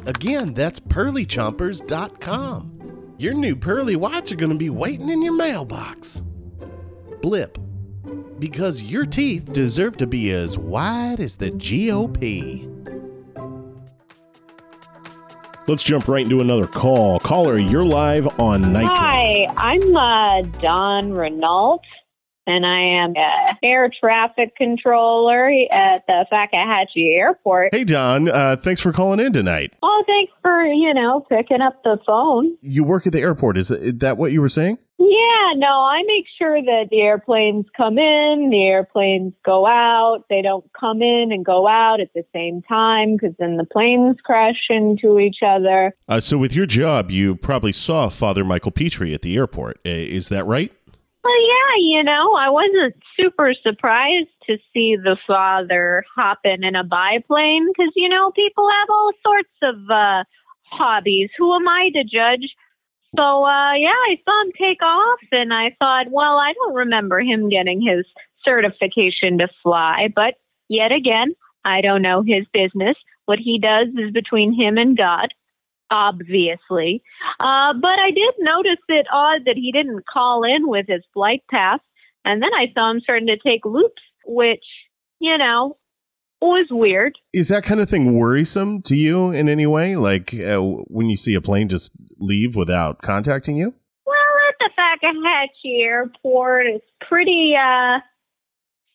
Again, 0.07 0.55
that's 0.55 0.81
pearlychompers.com. 0.81 3.15
Your 3.19 3.35
new 3.35 3.55
pearly 3.55 3.97
whites 3.97 4.33
are 4.33 4.37
going 4.37 4.51
to 4.51 4.57
be 4.57 4.71
waiting 4.71 5.11
in 5.11 5.23
your 5.23 5.35
mailbox. 5.35 6.23
Blip. 7.21 7.59
Because 8.39 8.81
your 8.83 9.05
teeth 9.05 9.53
deserve 9.53 9.99
to 9.99 10.07
be 10.07 10.33
as 10.33 10.57
wide 10.57 11.21
as 11.21 11.37
the 11.37 11.51
GOP. 11.51 12.70
Let's 15.67 15.85
jump 15.85 16.09
right 16.09 16.25
into 16.25 16.41
another 16.41 16.67
call. 16.67 17.21
Caller, 17.21 17.59
you're 17.59 17.85
live 17.85 18.27
on 18.41 18.73
Nitro. 18.73 18.89
Hi, 18.89 19.47
I'm 19.57 19.97
uh, 19.97 20.43
Don 20.61 21.13
Renault 21.13 21.81
and 22.51 22.67
I 22.67 22.81
am 22.81 23.15
a 23.17 23.67
air 23.67 23.91
traffic 24.01 24.57
controller 24.57 25.49
at 25.73 26.05
the 26.07 26.27
Fakahatchee 26.33 27.17
Airport. 27.17 27.75
Hey, 27.75 27.85
Don. 27.85 28.29
Uh, 28.29 28.57
thanks 28.57 28.81
for 28.81 28.93
calling 28.93 29.21
in 29.21 29.33
tonight. 29.33 29.73
Oh, 29.83 30.05
thanks 30.07 30.33
for, 30.43 30.65
you 30.65 30.93
know, 30.93 31.25
picking 31.29 31.61
up 31.61 31.83
the 31.85 31.99
phone. 32.07 32.57
You 32.61 32.85
work 32.85 33.07
at 33.07 33.13
the 33.13 33.21
airport. 33.21 33.57
Is 33.57 33.69
that 33.69 34.19
what 34.19 34.33
you 34.33 34.41
were 34.41 34.49
saying? 34.49 34.79
Yeah, 35.03 35.55
no, 35.57 35.67
I 35.67 36.03
make 36.07 36.27
sure 36.37 36.61
that 36.61 36.89
the 36.91 37.01
airplanes 37.01 37.65
come 37.75 37.97
in, 37.97 38.51
the 38.51 38.65
airplanes 38.65 39.33
go 39.47 39.67
out. 39.67 40.25
They 40.29 40.43
don't 40.43 40.71
come 40.79 41.01
in 41.01 41.31
and 41.33 41.43
go 41.43 41.67
out 41.67 42.01
at 42.01 42.13
the 42.15 42.23
same 42.35 42.61
time 42.61 43.17
because 43.17 43.35
then 43.39 43.57
the 43.57 43.65
planes 43.65 44.19
crash 44.23 44.67
into 44.69 45.19
each 45.19 45.39
other. 45.45 45.97
Uh, 46.07 46.21
so, 46.21 46.37
with 46.37 46.55
your 46.55 46.67
job, 46.67 47.11
you 47.11 47.35
probably 47.35 47.73
saw 47.73 48.11
Father 48.11 48.45
Michael 48.45 48.73
Petrie 48.73 49.15
at 49.15 49.23
the 49.23 49.37
airport. 49.37 49.79
Uh, 49.87 49.89
is 49.89 50.29
that 50.29 50.45
right? 50.45 50.71
Well, 51.23 51.47
yeah, 51.47 51.77
you 51.79 52.03
know, 52.03 52.35
I 52.35 52.49
wasn't 52.49 52.95
super 53.19 53.53
surprised 53.63 54.31
to 54.47 54.57
see 54.73 54.97
the 54.97 55.19
father 55.27 56.03
hopping 56.17 56.63
in 56.63 56.75
a 56.75 56.85
biplane 56.85 57.67
because, 57.69 57.93
you 57.95 58.09
know, 58.09 58.31
people 58.31 58.67
have 58.71 58.89
all 58.89 59.13
sorts 59.23 59.51
of 59.63 59.91
uh, 59.91 60.25
hobbies. 60.65 61.29
Who 61.37 61.55
am 61.55 61.69
I 61.69 61.91
to 61.95 62.05
judge? 62.05 62.55
So, 63.17 63.45
uh, 63.45 63.75
yeah, 63.75 63.91
I 63.91 64.17
saw 64.25 64.45
him 64.45 64.53
take 64.57 64.83
off 64.83 65.21
and 65.33 65.53
I 65.53 65.77
thought, 65.79 66.07
well, 66.11 66.39
I 66.39 66.55
don't 66.55 66.75
remember 66.75 67.21
him 67.21 67.51
getting 67.51 67.83
his 67.83 68.07
certification 68.43 69.39
to 69.39 69.49
fly, 69.63 70.09
but 70.15 70.35
yet 70.69 70.93
again, 70.93 71.35
I 71.65 71.83
don't 71.83 72.03
know 72.03 72.23
his 72.23 72.47
business. 72.53 72.97
What 73.27 73.39
he 73.39 73.59
does 73.59 73.89
is 73.99 74.11
between 74.13 74.55
him 74.55 74.79
and 74.79 74.97
God 74.97 75.35
obviously. 75.91 77.03
Uh, 77.39 77.75
but 77.75 77.99
I 77.99 78.11
did 78.11 78.35
notice 78.39 78.83
it 78.89 79.07
odd 79.13 79.43
that 79.47 79.57
he 79.57 79.73
didn't 79.73 80.07
call 80.07 80.45
in 80.45 80.69
with 80.69 80.87
his 80.89 81.03
flight 81.13 81.43
pass. 81.51 81.81
And 82.25 82.43
then 82.43 82.51
I 82.55 82.73
saw 82.75 82.91
him 82.91 83.01
starting 83.01 83.29
to 83.29 83.39
take 83.39 83.65
loops, 83.65 84.03
which, 84.27 84.65
you 85.21 85.37
know, 85.39 85.77
was 86.41 86.69
weird. 86.71 87.19
Is 87.33 87.49
that 87.49 87.65
kind 87.65 87.81
of 87.81 87.89
thing 87.89 88.15
worrisome 88.15 88.83
to 88.83 88.95
you 88.95 89.31
in 89.31 89.49
any 89.49 89.67
way? 89.67 89.97
Like 89.97 90.35
uh, 90.35 90.61
when 90.61 91.11
you 91.11 91.17
see 91.17 91.35
a 91.35 91.41
plane 91.41 91.69
just 91.69 91.93
leave 92.19 92.57
without 92.57 93.03
contacting 93.03 93.57
you? 93.57 93.75
Well, 94.07 94.17
at 94.49 94.55
the 94.59 94.71
Fakahatchee 94.79 95.83
Airport, 95.83 96.67
it's 96.67 96.87
pretty 97.07 97.55
uh, 97.57 98.01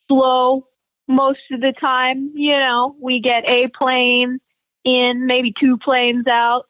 slow 0.08 0.66
most 1.08 1.40
of 1.52 1.60
the 1.60 1.72
time. 1.80 2.32
You 2.34 2.56
know, 2.56 2.96
we 3.00 3.20
get 3.20 3.48
a 3.48 3.68
plane 3.76 4.40
in, 4.84 5.26
maybe 5.26 5.52
two 5.60 5.78
planes 5.84 6.26
out 6.28 6.64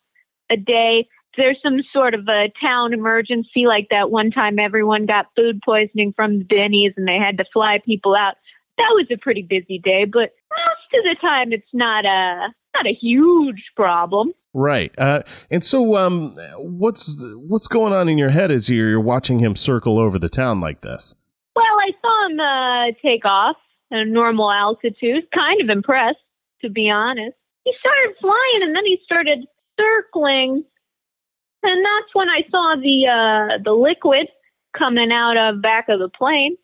a 0.50 0.56
day. 0.56 1.08
There's 1.36 1.58
some 1.62 1.80
sort 1.92 2.14
of 2.14 2.26
a 2.28 2.50
town 2.60 2.94
emergency, 2.94 3.66
like 3.66 3.88
that 3.90 4.10
one 4.10 4.30
time 4.30 4.58
everyone 4.58 5.06
got 5.06 5.26
food 5.36 5.60
poisoning 5.64 6.14
from 6.16 6.38
the 6.38 6.44
Denny's 6.44 6.94
and 6.96 7.06
they 7.06 7.18
had 7.18 7.38
to 7.38 7.44
fly 7.52 7.80
people 7.84 8.14
out. 8.14 8.34
That 8.78 8.90
was 8.94 9.06
a 9.12 9.18
pretty 9.18 9.42
busy 9.42 9.78
day, 9.78 10.04
but 10.04 10.30
most 10.50 10.94
of 10.94 11.04
the 11.04 11.16
time 11.20 11.52
it's 11.52 11.66
not 11.72 12.04
a 12.04 12.48
not 12.74 12.86
a 12.86 12.94
huge 12.94 13.62
problem. 13.74 14.32
Right. 14.52 14.94
Uh, 14.96 15.22
and 15.50 15.62
so, 15.62 15.96
um, 15.96 16.34
what's 16.56 17.22
what's 17.36 17.68
going 17.68 17.92
on 17.92 18.08
in 18.08 18.16
your 18.16 18.30
head 18.30 18.50
as 18.50 18.70
you're 18.70 19.00
watching 19.00 19.38
him 19.38 19.56
circle 19.56 19.98
over 19.98 20.18
the 20.18 20.30
town 20.30 20.60
like 20.60 20.80
this? 20.80 21.14
Well, 21.54 21.64
I 21.64 21.90
saw 22.00 22.28
him 22.28 22.40
uh, 22.40 22.98
take 23.02 23.24
off 23.24 23.56
at 23.92 23.98
a 23.98 24.04
normal 24.04 24.50
altitude. 24.50 25.24
Kind 25.34 25.60
of 25.60 25.68
impressed, 25.68 26.18
to 26.62 26.70
be 26.70 26.90
honest. 26.90 27.36
He 27.64 27.72
started 27.80 28.14
flying, 28.20 28.62
and 28.62 28.74
then 28.74 28.84
he 28.86 28.98
started 29.04 29.46
circling, 29.78 30.64
and 31.62 31.84
that's 31.84 32.14
when 32.14 32.28
I 32.28 32.42
saw 32.50 32.76
the 32.76 33.06
uh, 33.06 33.62
the 33.64 33.72
liquid 33.72 34.28
coming 34.76 35.10
out 35.12 35.36
of 35.36 35.62
back 35.62 35.88
of 35.88 35.98
the 35.98 36.08
plane, 36.08 36.56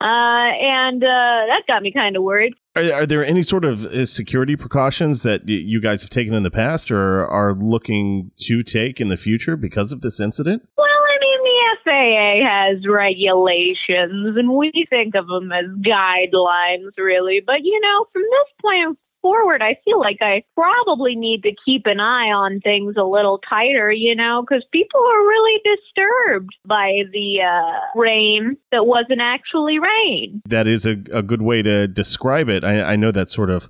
uh, 0.00 0.04
and 0.04 1.02
uh, 1.02 1.46
that 1.48 1.62
got 1.66 1.82
me 1.82 1.92
kind 1.92 2.16
of 2.16 2.22
worried. 2.22 2.54
Are, 2.74 2.92
are, 2.92 3.06
there 3.06 3.24
any 3.24 3.42
sort 3.42 3.64
of 3.64 3.86
uh, 3.86 4.04
security 4.04 4.54
precautions 4.54 5.22
that 5.22 5.48
you 5.48 5.80
guys 5.80 6.02
have 6.02 6.10
taken 6.10 6.34
in 6.34 6.42
the 6.42 6.50
past, 6.50 6.90
or 6.90 7.26
are 7.26 7.54
looking 7.54 8.30
to 8.40 8.62
take 8.62 9.00
in 9.00 9.08
the 9.08 9.16
future 9.16 9.56
because 9.56 9.92
of 9.92 10.02
this 10.02 10.20
incident? 10.20 10.68
Well, 10.76 10.86
I 10.86 11.16
mean, 11.18 11.38
the 11.42 11.76
FAA 11.84 12.48
has 12.48 12.86
regulations, 12.86 14.36
and 14.36 14.50
we 14.52 14.70
think 14.90 15.14
of 15.14 15.26
them 15.26 15.50
as 15.50 15.64
guidelines, 15.80 16.90
really. 16.98 17.40
But 17.44 17.62
you 17.62 17.80
know, 17.80 18.06
from 18.12 18.22
this 18.22 18.52
point 18.60 18.98
forward, 19.22 19.62
I 19.62 19.76
feel 19.84 19.98
like 19.98 20.18
I 20.20 20.44
probably 20.54 21.16
need 21.16 21.42
to 21.42 21.52
keep 21.64 21.82
an 21.86 22.00
eye 22.00 22.30
on 22.30 22.60
things 22.60 22.94
a 22.98 23.04
little 23.04 23.38
tighter, 23.48 23.90
you 23.90 24.14
know, 24.14 24.42
because 24.42 24.64
people 24.72 25.00
are 25.00 25.26
really 25.26 25.60
disturbed 25.64 26.54
by 26.66 27.02
the 27.12 27.40
uh, 27.42 27.98
rain 27.98 28.56
that 28.72 28.86
wasn't 28.86 29.20
actually 29.20 29.78
rain. 29.78 30.42
That 30.46 30.66
is 30.66 30.86
a, 30.86 30.96
a 31.12 31.22
good 31.22 31.42
way 31.42 31.62
to 31.62 31.88
describe 31.88 32.48
it. 32.48 32.64
I, 32.64 32.92
I 32.92 32.96
know 32.96 33.10
that 33.12 33.30
sort 33.30 33.50
of 33.50 33.68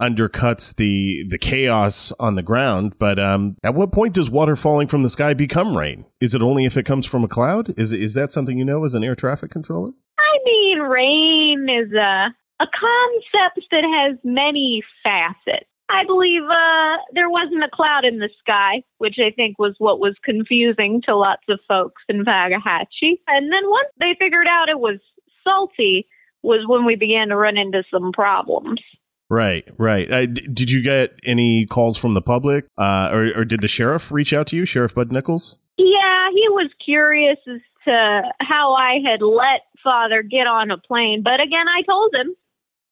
undercuts 0.00 0.76
the 0.76 1.24
the 1.28 1.38
chaos 1.38 2.12
on 2.20 2.34
the 2.34 2.42
ground. 2.42 2.94
But 2.98 3.18
um, 3.18 3.56
at 3.62 3.74
what 3.74 3.92
point 3.92 4.14
does 4.14 4.30
water 4.30 4.56
falling 4.56 4.88
from 4.88 5.02
the 5.02 5.10
sky 5.10 5.34
become 5.34 5.76
rain? 5.76 6.06
Is 6.20 6.34
it 6.34 6.42
only 6.42 6.64
if 6.64 6.76
it 6.76 6.84
comes 6.84 7.06
from 7.06 7.24
a 7.24 7.28
cloud? 7.28 7.78
Is 7.78 7.92
is 7.92 8.14
that 8.14 8.32
something 8.32 8.58
you 8.58 8.64
know 8.64 8.84
as 8.84 8.94
an 8.94 9.04
air 9.04 9.14
traffic 9.14 9.50
controller? 9.50 9.92
I 10.18 10.38
mean, 10.44 10.78
rain 10.80 11.66
is 11.68 11.92
a 11.92 12.34
a 12.60 12.66
concept 12.66 13.66
that 13.70 13.84
has 13.84 14.18
many 14.24 14.82
facets. 15.02 15.68
I 15.88 16.04
believe 16.04 16.42
uh, 16.42 16.96
there 17.12 17.30
wasn't 17.30 17.62
a 17.62 17.70
cloud 17.72 18.04
in 18.04 18.18
the 18.18 18.30
sky, 18.40 18.82
which 18.98 19.16
I 19.18 19.30
think 19.30 19.58
was 19.58 19.74
what 19.78 20.00
was 20.00 20.16
confusing 20.24 21.00
to 21.06 21.14
lots 21.14 21.44
of 21.48 21.60
folks 21.68 22.02
in 22.08 22.24
Fakahatchee. 22.24 23.20
And 23.28 23.52
then 23.52 23.70
once 23.70 23.88
they 24.00 24.16
figured 24.18 24.48
out 24.48 24.68
it 24.68 24.80
was 24.80 24.98
salty, 25.44 26.08
was 26.42 26.64
when 26.66 26.84
we 26.84 26.96
began 26.96 27.28
to 27.28 27.36
run 27.36 27.56
into 27.56 27.84
some 27.90 28.12
problems. 28.12 28.80
Right, 29.28 29.68
right. 29.78 30.10
Uh, 30.10 30.26
d- 30.26 30.46
did 30.52 30.70
you 30.70 30.82
get 30.82 31.18
any 31.24 31.66
calls 31.66 31.96
from 31.96 32.14
the 32.14 32.22
public, 32.22 32.66
uh, 32.78 33.10
or, 33.12 33.40
or 33.40 33.44
did 33.44 33.60
the 33.60 33.68
sheriff 33.68 34.12
reach 34.12 34.32
out 34.32 34.46
to 34.48 34.56
you, 34.56 34.64
Sheriff 34.64 34.94
Bud 34.94 35.10
Nichols? 35.10 35.58
Yeah, 35.76 36.30
he 36.32 36.48
was 36.50 36.70
curious 36.84 37.38
as 37.48 37.60
to 37.86 38.22
how 38.40 38.74
I 38.74 38.98
had 39.04 39.22
let 39.22 39.62
Father 39.82 40.22
get 40.22 40.46
on 40.46 40.70
a 40.70 40.78
plane. 40.78 41.22
But 41.22 41.40
again, 41.40 41.66
I 41.68 41.82
told 41.82 42.14
him 42.14 42.34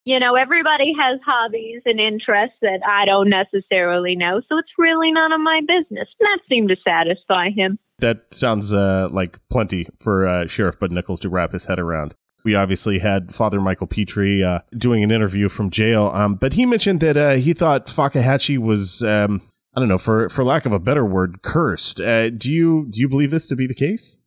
you 0.04 0.20
know, 0.20 0.34
everybody 0.34 0.92
has 1.00 1.18
hobbies 1.24 1.82
and 1.86 1.98
interests 1.98 2.56
that 2.60 2.80
I 2.86 3.06
don't 3.06 3.30
necessarily 3.30 4.16
know, 4.16 4.40
so 4.48 4.58
it's 4.58 4.68
really 4.78 5.10
none 5.10 5.32
of 5.32 5.40
my 5.40 5.60
business. 5.60 6.08
And 6.20 6.26
that 6.26 6.40
seemed 6.48 6.68
to 6.68 6.76
satisfy 6.86 7.50
him. 7.50 7.78
That 8.00 8.34
sounds 8.34 8.72
uh, 8.72 9.08
like 9.10 9.38
plenty 9.48 9.86
for 10.00 10.26
uh, 10.26 10.46
Sheriff 10.46 10.78
Bud 10.78 10.92
Nichols 10.92 11.20
to 11.20 11.28
wrap 11.28 11.52
his 11.52 11.66
head 11.66 11.78
around. 11.78 12.14
We 12.44 12.54
obviously 12.54 12.98
had 12.98 13.34
Father 13.34 13.58
Michael 13.58 13.86
Petrie 13.86 14.44
uh, 14.44 14.60
doing 14.76 15.02
an 15.02 15.10
interview 15.10 15.48
from 15.48 15.70
jail, 15.70 16.10
um, 16.12 16.34
but 16.34 16.52
he 16.52 16.66
mentioned 16.66 17.00
that 17.00 17.16
uh, 17.16 17.32
he 17.36 17.54
thought 17.54 17.86
Fakahatchee 17.86 18.58
was, 18.58 19.02
um, 19.02 19.40
I 19.74 19.80
don't 19.80 19.88
know, 19.88 19.96
for 19.96 20.28
for 20.28 20.44
lack 20.44 20.66
of 20.66 20.72
a 20.72 20.78
better 20.78 21.06
word, 21.06 21.40
cursed. 21.40 22.02
Uh, 22.02 22.28
do 22.28 22.52
you 22.52 22.86
do 22.90 23.00
you 23.00 23.08
believe 23.08 23.30
this 23.30 23.46
to 23.46 23.56
be 23.56 23.66
the 23.66 23.74
case? 23.74 24.18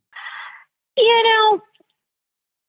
You 0.96 1.22
know, 1.22 1.60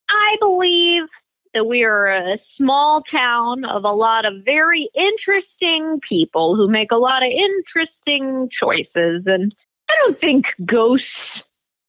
I 0.07 0.36
believe 0.39 1.10
that 1.54 1.66
we 1.66 1.84
are 1.84 2.08
a 2.08 2.38
small 2.58 3.02
town 3.12 3.66
of 3.66 3.84
a 3.84 3.91
lot 3.91 4.26
of 4.26 4.45
very 4.45 4.89
interesting 4.95 6.00
people 6.08 6.56
who 6.56 6.68
make 6.68 6.91
a 6.91 6.97
lot 6.97 7.24
of 7.24 7.30
interesting 7.32 8.50
choices. 8.60 9.24
And 9.26 9.54
I 9.89 9.93
don't 10.04 10.20
think 10.20 10.45
ghosts 10.66 11.06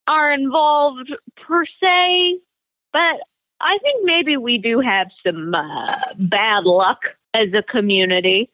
are 0.07 0.33
involved 0.33 1.13
per 1.47 1.65
se, 1.65 2.41
but 2.93 3.21
I 3.61 3.79
think 3.83 4.05
maybe 4.05 4.37
we 4.37 4.59
do 4.59 4.81
have 4.81 5.09
some 5.25 5.55
uh, 5.55 5.97
bad 6.19 6.65
luck 6.65 7.01
as 7.35 7.49
a 7.55 7.63
community. 7.63 8.51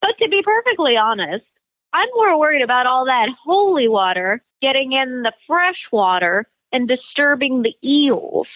But 0.00 0.18
to 0.20 0.28
be 0.28 0.42
perfectly 0.44 0.96
honest, 0.96 1.44
I'm 1.92 2.08
more 2.14 2.38
worried 2.38 2.62
about 2.62 2.86
all 2.86 3.06
that 3.06 3.28
holy 3.44 3.88
water 3.88 4.42
getting 4.60 4.92
in 4.92 5.22
the 5.22 5.32
fresh 5.46 5.80
water 5.90 6.46
and 6.72 6.88
disturbing 6.88 7.62
the 7.62 7.74
eels. 7.86 8.46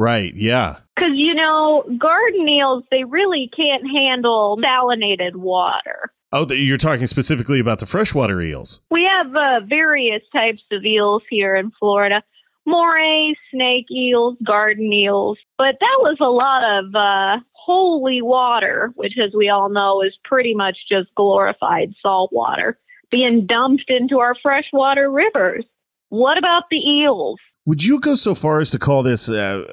Right, 0.00 0.34
yeah. 0.34 0.78
Because, 0.96 1.18
you 1.20 1.34
know, 1.34 1.84
garden 1.98 2.48
eels, 2.48 2.84
they 2.90 3.04
really 3.04 3.50
can't 3.54 3.84
handle 3.86 4.58
salinated 4.64 5.36
water. 5.36 6.10
Oh, 6.32 6.50
you're 6.50 6.78
talking 6.78 7.06
specifically 7.06 7.60
about 7.60 7.80
the 7.80 7.86
freshwater 7.86 8.40
eels. 8.40 8.80
We 8.90 9.06
have 9.12 9.26
uh, 9.36 9.60
various 9.68 10.22
types 10.32 10.62
of 10.72 10.86
eels 10.86 11.22
here 11.28 11.54
in 11.54 11.70
Florida 11.78 12.22
moray, 12.64 13.34
snake 13.52 13.90
eels, 13.90 14.38
garden 14.42 14.90
eels. 14.90 15.36
But 15.58 15.76
that 15.80 15.98
was 15.98 16.16
a 16.18 16.30
lot 16.30 16.64
of 16.64 16.94
uh, 16.94 17.44
holy 17.52 18.22
water, 18.22 18.92
which, 18.94 19.18
as 19.22 19.34
we 19.36 19.50
all 19.50 19.68
know, 19.68 20.00
is 20.00 20.16
pretty 20.24 20.54
much 20.54 20.78
just 20.88 21.14
glorified 21.14 21.92
salt 22.00 22.30
water 22.32 22.78
being 23.10 23.44
dumped 23.44 23.84
into 23.88 24.18
our 24.20 24.34
freshwater 24.42 25.10
rivers. 25.10 25.66
What 26.08 26.38
about 26.38 26.64
the 26.70 26.78
eels? 26.78 27.38
Would 27.66 27.84
you 27.84 28.00
go 28.00 28.14
so 28.14 28.34
far 28.34 28.60
as 28.60 28.70
to 28.70 28.78
call 28.78 29.02
this? 29.02 29.28
Uh, 29.28 29.64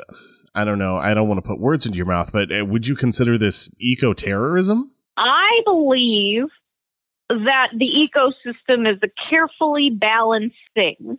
I 0.53 0.65
don't 0.65 0.79
know. 0.79 0.97
I 0.97 1.13
don't 1.13 1.27
want 1.27 1.37
to 1.37 1.47
put 1.47 1.59
words 1.59 1.85
into 1.85 1.97
your 1.97 2.05
mouth, 2.05 2.31
but 2.31 2.51
uh, 2.51 2.65
would 2.65 2.87
you 2.87 2.95
consider 2.95 3.37
this 3.37 3.69
eco 3.79 4.13
terrorism? 4.13 4.91
I 5.17 5.61
believe 5.65 6.45
that 7.29 7.69
the 7.77 7.85
ecosystem 7.87 8.91
is 8.91 8.99
a 9.03 9.29
carefully 9.29 9.89
balanced 9.89 10.55
thing. 10.73 11.17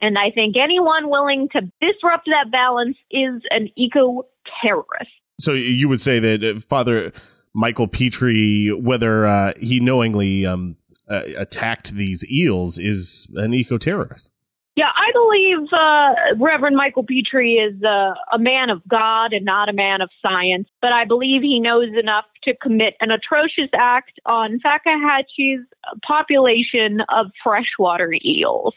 And 0.00 0.18
I 0.18 0.30
think 0.30 0.56
anyone 0.56 1.08
willing 1.08 1.48
to 1.52 1.60
disrupt 1.80 2.26
that 2.26 2.50
balance 2.50 2.96
is 3.10 3.42
an 3.50 3.68
eco 3.76 4.24
terrorist. 4.60 5.10
So 5.38 5.52
you 5.52 5.88
would 5.88 6.00
say 6.00 6.18
that 6.18 6.44
uh, 6.44 6.58
Father 6.60 7.12
Michael 7.54 7.88
Petrie, 7.88 8.68
whether 8.68 9.26
uh, 9.26 9.52
he 9.60 9.80
knowingly 9.80 10.44
um, 10.44 10.76
uh, 11.08 11.22
attacked 11.36 11.92
these 11.92 12.24
eels, 12.30 12.78
is 12.78 13.28
an 13.34 13.54
eco 13.54 13.78
terrorist? 13.78 14.30
Yeah, 14.74 14.90
I 14.94 15.10
believe 15.12 15.72
uh, 15.72 16.42
Reverend 16.42 16.76
Michael 16.76 17.04
Petrie 17.04 17.56
is 17.56 17.82
uh, 17.84 18.14
a 18.32 18.38
man 18.38 18.70
of 18.70 18.80
God 18.88 19.34
and 19.34 19.44
not 19.44 19.68
a 19.68 19.72
man 19.74 20.00
of 20.00 20.08
science, 20.22 20.66
but 20.80 20.92
I 20.92 21.04
believe 21.04 21.42
he 21.42 21.60
knows 21.60 21.90
enough 21.94 22.24
to 22.44 22.56
commit 22.56 22.94
an 23.00 23.10
atrocious 23.10 23.68
act 23.74 24.18
on 24.24 24.60
Fakahatchee's 24.60 25.66
population 26.06 27.02
of 27.10 27.32
freshwater 27.44 28.14
eels. 28.24 28.72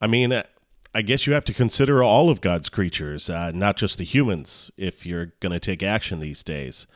I 0.00 0.06
mean, 0.06 0.32
uh, 0.32 0.44
I 0.94 1.02
guess 1.02 1.26
you 1.26 1.34
have 1.34 1.44
to 1.44 1.52
consider 1.52 2.02
all 2.02 2.30
of 2.30 2.40
God's 2.40 2.70
creatures, 2.70 3.28
uh, 3.28 3.52
not 3.52 3.76
just 3.76 3.98
the 3.98 4.04
humans, 4.04 4.70
if 4.78 5.04
you're 5.04 5.34
going 5.40 5.52
to 5.52 5.60
take 5.60 5.82
action 5.82 6.20
these 6.20 6.42
days. 6.42 6.86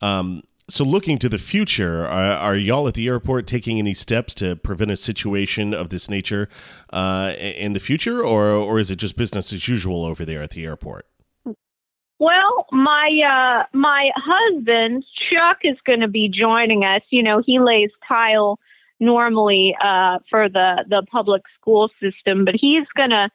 Um, 0.00 0.42
so, 0.70 0.84
looking 0.84 1.18
to 1.20 1.30
the 1.30 1.38
future, 1.38 2.06
are, 2.06 2.36
are, 2.36 2.56
y'all 2.56 2.86
at 2.88 2.94
the 2.94 3.08
airport 3.08 3.46
taking 3.46 3.78
any 3.78 3.94
steps 3.94 4.34
to 4.36 4.54
prevent 4.54 4.90
a 4.90 4.96
situation 4.96 5.72
of 5.72 5.88
this 5.88 6.10
nature 6.10 6.48
uh, 6.92 7.32
in 7.38 7.72
the 7.72 7.80
future, 7.80 8.22
or 8.22 8.48
or 8.50 8.78
is 8.78 8.90
it 8.90 8.96
just 8.96 9.16
business 9.16 9.52
as 9.52 9.66
usual 9.66 10.04
over 10.04 10.26
there 10.26 10.42
at 10.42 10.50
the 10.50 10.64
airport? 10.66 11.06
Well, 12.18 12.66
my 12.70 13.08
uh, 13.24 13.64
my 13.72 14.10
husband 14.16 15.04
Chuck 15.30 15.58
is 15.62 15.76
going 15.86 16.00
to 16.00 16.08
be 16.08 16.28
joining 16.28 16.84
us. 16.84 17.02
You 17.10 17.22
know, 17.22 17.42
he 17.44 17.58
lays 17.60 17.90
tile 18.06 18.58
normally 19.00 19.74
uh, 19.82 20.18
for 20.28 20.50
the 20.50 20.84
the 20.88 21.02
public 21.10 21.42
school 21.58 21.88
system, 22.02 22.44
but 22.44 22.54
he's 22.54 22.86
going 22.94 23.10
to 23.10 23.30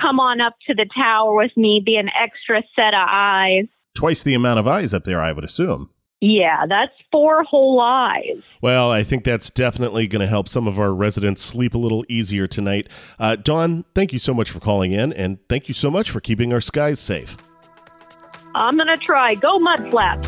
come 0.00 0.20
on 0.20 0.40
up 0.40 0.54
to 0.68 0.74
the 0.74 0.86
tower 0.94 1.34
with 1.34 1.56
me, 1.56 1.82
be 1.84 1.96
an 1.96 2.10
extra 2.10 2.62
set 2.76 2.94
of 2.94 3.08
eyes. 3.08 3.64
Twice 3.94 4.22
the 4.22 4.34
amount 4.34 4.60
of 4.60 4.68
eyes 4.68 4.92
up 4.94 5.04
there, 5.04 5.20
I 5.20 5.32
would 5.32 5.44
assume. 5.44 5.90
Yeah, 6.20 6.64
that's 6.66 6.92
four 7.12 7.44
whole 7.44 7.78
eyes. 7.80 8.42
Well, 8.62 8.90
I 8.90 9.02
think 9.02 9.24
that's 9.24 9.50
definitely 9.50 10.06
going 10.06 10.20
to 10.20 10.26
help 10.26 10.48
some 10.48 10.66
of 10.66 10.78
our 10.78 10.94
residents 10.94 11.42
sleep 11.42 11.74
a 11.74 11.78
little 11.78 12.04
easier 12.08 12.46
tonight. 12.46 12.88
Uh, 13.18 13.36
Dawn, 13.36 13.84
thank 13.94 14.14
you 14.14 14.18
so 14.18 14.32
much 14.32 14.50
for 14.50 14.58
calling 14.58 14.92
in, 14.92 15.12
and 15.12 15.38
thank 15.48 15.68
you 15.68 15.74
so 15.74 15.90
much 15.90 16.10
for 16.10 16.20
keeping 16.20 16.52
our 16.54 16.60
skies 16.62 17.00
safe. 17.00 17.36
I'm 18.54 18.76
going 18.76 18.86
to 18.88 18.96
try. 18.96 19.34
Go 19.34 19.58
mud 19.58 19.90
flaps. 19.90 20.26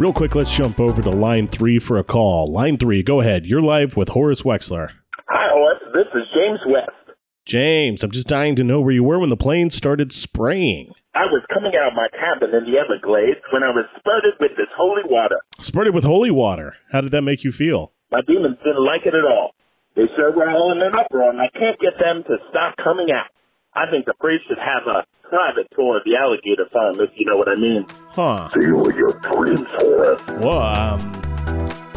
Real 0.00 0.12
quick, 0.12 0.34
let's 0.34 0.56
jump 0.56 0.80
over 0.80 1.02
to 1.02 1.10
line 1.10 1.46
three 1.46 1.78
for 1.78 1.98
a 1.98 2.02
call. 2.02 2.50
Line 2.50 2.76
three, 2.76 3.02
go 3.04 3.20
ahead. 3.20 3.46
You're 3.46 3.60
live 3.60 3.96
with 3.96 4.08
Horace 4.08 4.42
Wexler. 4.42 4.90
Hi, 5.28 5.48
Horace. 5.52 5.82
This 5.94 6.06
is 6.20 6.26
James 6.34 6.60
West. 6.66 7.18
James, 7.46 8.02
I'm 8.02 8.10
just 8.10 8.26
dying 8.26 8.56
to 8.56 8.64
know 8.64 8.80
where 8.80 8.92
you 8.92 9.04
were 9.04 9.18
when 9.18 9.30
the 9.30 9.36
plane 9.36 9.70
started 9.70 10.12
spraying. 10.12 10.94
I 11.14 11.26
was 11.26 11.42
coming 11.52 11.72
out 11.74 11.90
of 11.90 11.94
my 11.98 12.06
cabin 12.14 12.54
in 12.54 12.70
the 12.70 12.78
Everglades 12.78 13.42
when 13.52 13.64
I 13.64 13.74
was 13.74 13.84
spurted 13.98 14.38
with 14.38 14.52
this 14.56 14.70
holy 14.76 15.02
water. 15.04 15.42
Spurted 15.58 15.92
with 15.92 16.04
holy 16.04 16.30
water? 16.30 16.76
How 16.92 17.00
did 17.00 17.10
that 17.10 17.22
make 17.22 17.42
you 17.42 17.50
feel? 17.50 17.92
My 18.12 18.20
demons 18.22 18.58
didn't 18.62 18.84
like 18.84 19.02
it 19.06 19.14
at 19.14 19.24
all. 19.24 19.50
They 19.96 20.06
sure 20.14 20.30
were 20.30 20.48
all 20.48 20.70
in 20.70 20.80
an 20.80 20.94
uproar, 20.94 21.30
and 21.30 21.40
I 21.40 21.50
can't 21.50 21.80
get 21.80 21.98
them 21.98 22.22
to 22.22 22.36
stop 22.50 22.76
coming 22.76 23.10
out. 23.10 23.26
I 23.74 23.90
think 23.90 24.06
the 24.06 24.14
priest 24.20 24.44
should 24.46 24.58
have 24.58 24.86
a 24.86 25.04
private 25.28 25.66
tour 25.74 25.98
of 25.98 26.04
the 26.04 26.14
alligator 26.14 26.70
farm, 26.72 27.00
if 27.00 27.10
you 27.16 27.26
know 27.26 27.36
what 27.36 27.48
I 27.48 27.56
mean. 27.56 27.86
Huh. 28.10 28.48
See 28.54 28.62
you 28.62 28.88
in 28.88 28.96
your 28.96 29.18
dreams, 29.18 29.66
Horace. 29.72 30.22
Well, 30.38 30.62
um... 30.62 31.00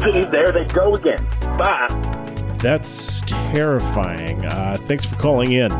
See, 0.02 0.24
there 0.24 0.50
they 0.50 0.64
go 0.74 0.96
again. 0.96 1.24
Bye. 1.56 1.86
That's 2.58 3.22
terrifying. 3.22 4.44
Uh, 4.44 4.76
thanks 4.82 5.04
for 5.04 5.14
calling 5.16 5.52
in. 5.52 5.70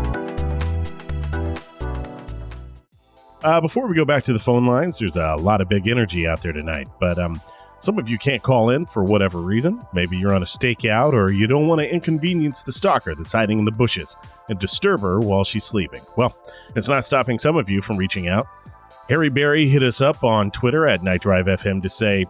Uh, 3.45 3.61
before 3.61 3.87
we 3.87 3.95
go 3.95 4.07
back 4.07 4.25
to 4.25 4.33
the 4.33 4.39
phone 4.39 4.65
lines, 4.65 4.99
there's 4.99 5.17
a 5.17 5.37
lot 5.37 5.61
of 5.61 5.69
big 5.69 5.87
energy 5.87 6.27
out 6.27 6.41
there 6.41 6.51
tonight, 6.53 6.89
but 6.99 7.19
um, 7.19 7.39
some 7.79 7.99
of 7.99 8.09
you 8.09 8.17
can't 8.17 8.43
call 8.43 8.71
in 8.71 8.87
for 8.87 9.05
whatever 9.05 9.39
reason. 9.39 9.87
Maybe 9.93 10.17
you're 10.17 10.33
on 10.33 10.41
a 10.41 10.47
stakeout 10.47 11.13
or 11.13 11.31
you 11.31 11.47
don't 11.47 11.69
want 11.69 11.83
to 11.83 11.93
inconvenience 11.93 12.63
the 12.63 12.73
stalker 12.73 13.15
that's 13.15 13.33
hiding 13.33 13.59
in 13.59 13.67
the 13.67 13.71
bushes 13.71 14.17
and 14.49 14.59
disturb 14.59 15.03
her 15.03 15.21
while 15.21 15.45
she's 15.45 15.65
sleeping. 15.65 16.01
Well, 16.17 16.35
it's 16.75 16.89
not 16.89 17.05
stopping 17.05 17.39
some 17.39 17.59
of 17.59 17.69
you 17.69 17.83
from 17.83 17.99
reaching 17.99 18.29
out. 18.29 18.47
Harry 19.11 19.29
Barry 19.29 19.69
hit 19.69 19.83
us 19.83 20.01
up 20.01 20.25
on 20.25 20.51
Twitter 20.51 20.87
at 20.87 21.03
Night 21.03 21.21
Drive 21.21 21.45
FM 21.45 21.83
to 21.83 21.91
say, 21.91 22.25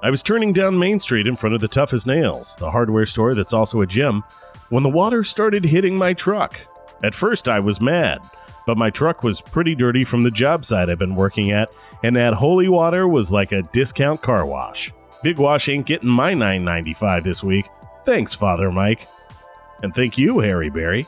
I 0.00 0.10
was 0.10 0.22
turning 0.22 0.52
down 0.52 0.78
Main 0.78 1.00
Street 1.00 1.26
in 1.26 1.34
front 1.34 1.56
of 1.56 1.60
the 1.60 1.66
Tough 1.66 1.92
as 1.92 2.06
Nails, 2.06 2.54
the 2.54 2.70
hardware 2.70 3.04
store 3.04 3.34
that's 3.34 3.52
also 3.52 3.80
a 3.80 3.86
gym, 3.86 4.22
when 4.68 4.84
the 4.84 4.88
water 4.88 5.24
started 5.24 5.64
hitting 5.64 5.96
my 5.96 6.14
truck. 6.14 6.60
At 7.02 7.16
first, 7.16 7.48
I 7.48 7.58
was 7.58 7.80
mad 7.80 8.20
but 8.68 8.76
my 8.76 8.90
truck 8.90 9.22
was 9.22 9.40
pretty 9.40 9.74
dirty 9.74 10.04
from 10.04 10.24
the 10.24 10.30
job 10.30 10.62
site 10.62 10.90
I've 10.90 10.98
been 10.98 11.14
working 11.14 11.52
at, 11.52 11.70
and 12.02 12.14
that 12.16 12.34
holy 12.34 12.68
water 12.68 13.08
was 13.08 13.32
like 13.32 13.50
a 13.50 13.62
discount 13.62 14.20
car 14.20 14.44
wash. 14.44 14.92
Big 15.22 15.38
Wash 15.38 15.70
ain't 15.70 15.86
getting 15.86 16.10
my 16.10 16.34
9.95 16.34 17.24
this 17.24 17.42
week. 17.42 17.64
Thanks, 18.04 18.34
Father 18.34 18.70
Mike. 18.70 19.08
And 19.82 19.94
thank 19.94 20.18
you, 20.18 20.40
Harry 20.40 20.68
Berry. 20.68 21.06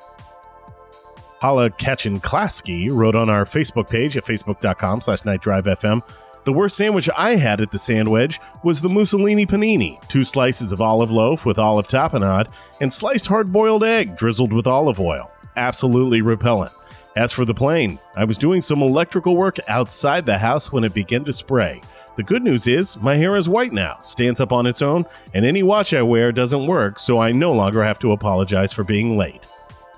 Hala 1.43 1.69
Klasky 1.69 2.91
wrote 2.91 3.15
on 3.15 3.29
our 3.29 3.45
Facebook 3.45 3.91
page 3.91 4.17
at 4.17 4.25
facebook.com 4.25 5.03
slash 5.03 5.21
nightdrivefm, 5.21 6.03
the 6.45 6.55
worst 6.55 6.79
sandwich 6.79 7.11
I 7.15 7.37
had 7.37 7.61
at 7.61 7.73
the 7.73 7.79
Sand 7.79 8.09
Wedge 8.09 8.41
was 8.65 8.81
the 8.81 8.89
Mussolini 8.89 9.45
panini, 9.45 10.01
two 10.09 10.25
slices 10.25 10.73
of 10.73 10.81
olive 10.81 11.11
loaf 11.11 11.45
with 11.45 11.59
olive 11.59 11.89
tapenade, 11.89 12.51
and 12.81 12.91
sliced 12.91 13.27
hard-boiled 13.27 13.85
egg 13.85 14.17
drizzled 14.17 14.55
with 14.55 14.67
olive 14.67 14.99
oil. 14.99 15.31
Absolutely 15.57 16.23
repellent. 16.23 16.73
As 17.17 17.33
for 17.33 17.45
the 17.45 17.55
plane, 17.55 17.99
I 18.15 18.25
was 18.25 18.39
doing 18.39 18.61
some 18.61 18.83
electrical 18.83 19.37
work 19.37 19.57
outside 19.67 20.27
the 20.27 20.39
house 20.39 20.71
when 20.71 20.85
it 20.85 20.95
began 20.95 21.25
to 21.25 21.33
spray. 21.33 21.83
The 22.17 22.23
good 22.23 22.43
news 22.43 22.69
is, 22.69 22.97
my 22.99 23.17
hair 23.17 23.37
is 23.37 23.49
white 23.49 23.73
now, 23.73 23.99
stands 24.03 24.41
up 24.41 24.53
on 24.53 24.67
its 24.67 24.81
own, 24.81 25.07
and 25.35 25.45
any 25.45 25.63
watch 25.63 25.93
I 25.93 26.03
wear 26.03 26.31
doesn't 26.31 26.67
work, 26.67 26.99
so 27.01 27.19
I 27.19 27.33
no 27.33 27.53
longer 27.53 27.83
have 27.83 27.99
to 28.01 28.13
apologize 28.13 28.73
for 28.73 28.85
being 28.85 29.17
late. 29.17 29.49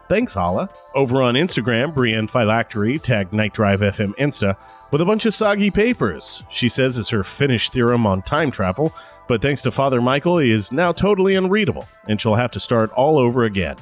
Thanks, 0.08 0.34
Hala. 0.34 0.70
Over 0.94 1.20
on 1.20 1.34
Instagram, 1.34 1.94
Brienne 1.94 2.28
Phylactery 2.28 2.98
tagged 2.98 3.32
Night 3.32 3.52
Drive 3.52 3.80
FM 3.80 4.14
Insta 4.16 4.56
with 4.90 5.00
a 5.00 5.06
bunch 5.06 5.26
of 5.26 5.34
soggy 5.34 5.70
papers. 5.70 6.44
She 6.48 6.68
says 6.68 6.96
it's 6.96 7.10
her 7.10 7.24
finished 7.24 7.72
theorem 7.72 8.06
on 8.06 8.22
time 8.22 8.50
travel, 8.50 8.94
but 9.28 9.42
thanks 9.42 9.62
to 9.62 9.70
Father 9.70 10.00
Michael, 10.00 10.38
he 10.38 10.50
is 10.50 10.72
now 10.72 10.92
totally 10.92 11.34
unreadable, 11.34 11.88
and 12.08 12.20
she'll 12.20 12.36
have 12.36 12.50
to 12.52 12.60
start 12.60 12.90
all 12.92 13.18
over 13.18 13.44
again. 13.44 13.76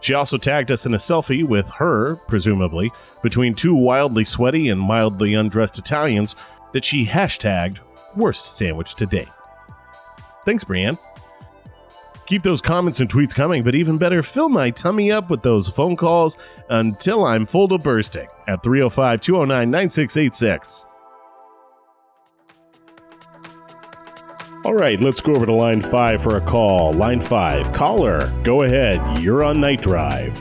She 0.00 0.14
also 0.14 0.38
tagged 0.38 0.70
us 0.70 0.86
in 0.86 0.94
a 0.94 0.98
selfie 0.98 1.44
with 1.44 1.68
her, 1.70 2.16
presumably, 2.26 2.90
between 3.22 3.54
two 3.54 3.74
wildly 3.74 4.24
sweaty 4.24 4.68
and 4.68 4.80
mildly 4.80 5.34
undressed 5.34 5.78
Italians 5.78 6.36
that 6.72 6.84
she 6.84 7.06
hashtagged 7.06 7.78
worst 8.16 8.56
sandwich 8.56 8.94
to 8.96 9.06
date. 9.06 9.28
Thanks, 10.44 10.64
Brienne. 10.64 10.98
Keep 12.26 12.44
those 12.44 12.60
comments 12.60 13.00
and 13.00 13.10
tweets 13.10 13.34
coming, 13.34 13.64
but 13.64 13.74
even 13.74 13.98
better, 13.98 14.22
fill 14.22 14.48
my 14.48 14.70
tummy 14.70 15.10
up 15.10 15.30
with 15.30 15.42
those 15.42 15.68
phone 15.68 15.96
calls 15.96 16.38
until 16.68 17.24
I'm 17.24 17.44
full 17.44 17.68
to 17.68 17.78
bursting 17.78 18.28
at 18.46 18.62
305 18.62 19.20
209 19.20 19.70
9686. 19.70 20.86
All 24.62 24.74
right, 24.74 25.00
let's 25.00 25.22
go 25.22 25.34
over 25.34 25.46
to 25.46 25.54
line 25.54 25.80
five 25.80 26.22
for 26.22 26.36
a 26.36 26.40
call. 26.42 26.92
Line 26.92 27.22
five, 27.22 27.72
caller, 27.72 28.30
go 28.42 28.62
ahead. 28.62 29.00
You're 29.22 29.42
on 29.42 29.58
night 29.58 29.80
drive. 29.80 30.36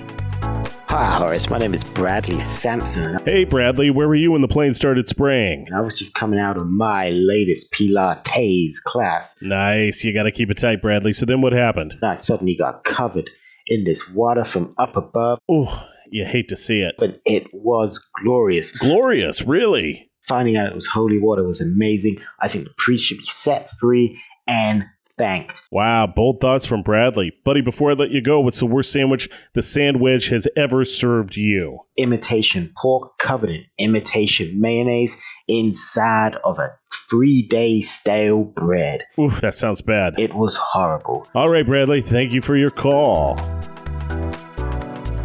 Hi, 0.89 1.05
Horace. 1.05 1.49
My 1.49 1.57
name 1.57 1.73
is 1.73 1.85
Bradley 1.85 2.41
Sampson. 2.41 3.23
Hey, 3.23 3.45
Bradley, 3.45 3.89
where 3.91 4.09
were 4.09 4.15
you 4.15 4.33
when 4.33 4.41
the 4.41 4.49
plane 4.49 4.73
started 4.73 5.07
spraying? 5.07 5.67
I 5.73 5.79
was 5.79 5.93
just 5.93 6.15
coming 6.15 6.37
out 6.37 6.57
of 6.57 6.67
my 6.67 7.11
latest 7.11 7.71
Pilates 7.71 8.83
class. 8.83 9.37
Nice. 9.41 10.03
You 10.03 10.13
got 10.13 10.23
to 10.23 10.31
keep 10.31 10.49
it 10.51 10.57
tight, 10.57 10.81
Bradley. 10.81 11.13
So 11.13 11.25
then 11.25 11.39
what 11.39 11.53
happened? 11.53 11.95
I 12.03 12.15
suddenly 12.15 12.57
got 12.57 12.83
covered 12.83 13.29
in 13.67 13.85
this 13.85 14.11
water 14.11 14.43
from 14.43 14.75
up 14.77 14.97
above. 14.97 15.39
Oh, 15.49 15.87
you 16.11 16.25
hate 16.25 16.49
to 16.49 16.57
see 16.57 16.81
it. 16.81 16.95
But 16.97 17.21
it 17.25 17.47
was 17.53 18.05
glorious. 18.21 18.77
Glorious, 18.77 19.43
really? 19.43 20.08
Finding 20.29 20.57
out 20.57 20.67
it 20.67 20.75
was 20.75 20.85
holy 20.85 21.17
water 21.17 21.43
was 21.43 21.59
amazing. 21.59 22.17
I 22.39 22.47
think 22.47 22.65
the 22.65 22.73
priest 22.77 23.07
should 23.07 23.17
be 23.17 23.25
set 23.25 23.67
free 23.71 24.21
and 24.47 24.85
thanked. 25.17 25.67
Wow, 25.71 26.05
bold 26.05 26.39
thoughts 26.39 26.67
from 26.67 26.83
Bradley. 26.83 27.33
Buddy, 27.43 27.61
before 27.61 27.89
I 27.89 27.93
let 27.95 28.11
you 28.11 28.21
go, 28.21 28.39
what's 28.39 28.59
the 28.59 28.67
worst 28.67 28.91
sandwich 28.91 29.27
the 29.53 29.63
Sand 29.63 29.99
Wedge 29.99 30.29
has 30.29 30.47
ever 30.55 30.85
served 30.85 31.35
you? 31.35 31.79
Imitation 31.97 32.71
pork 32.79 33.17
covered 33.17 33.49
in 33.49 33.65
imitation 33.79 34.61
mayonnaise 34.61 35.19
inside 35.47 36.35
of 36.43 36.59
a 36.59 36.77
three 37.09 37.41
day 37.41 37.81
stale 37.81 38.43
bread. 38.43 39.05
Oof, 39.19 39.41
that 39.41 39.55
sounds 39.55 39.81
bad. 39.81 40.19
It 40.19 40.35
was 40.35 40.57
horrible. 40.57 41.27
All 41.33 41.49
right, 41.49 41.65
Bradley, 41.65 42.01
thank 42.01 42.31
you 42.31 42.41
for 42.41 42.55
your 42.55 42.71
call. 42.71 43.35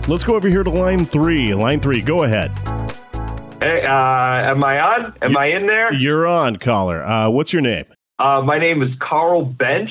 Let's 0.09 0.25
go 0.25 0.35
over 0.35 0.49
here 0.49 0.65
to 0.65 0.71
line 0.71 1.05
three. 1.05 1.53
Line 1.53 1.81
three, 1.81 2.01
go 2.01 2.23
ahead. 2.23 2.74
Hey, 3.65 3.81
uh, 3.81 4.51
am 4.51 4.63
I 4.63 4.79
on? 4.79 5.15
Am 5.23 5.39
I 5.39 5.47
in 5.47 5.67
there? 5.67 5.91
You're 5.95 6.27
on, 6.27 6.57
caller. 6.57 7.03
Uh, 7.03 7.31
what's 7.31 7.51
your 7.51 7.63
name? 7.63 7.87
Uh, 8.19 8.43
my 8.43 8.59
name 8.59 8.83
is 8.83 8.91
Carl 9.01 9.47
Bench, 9.47 9.89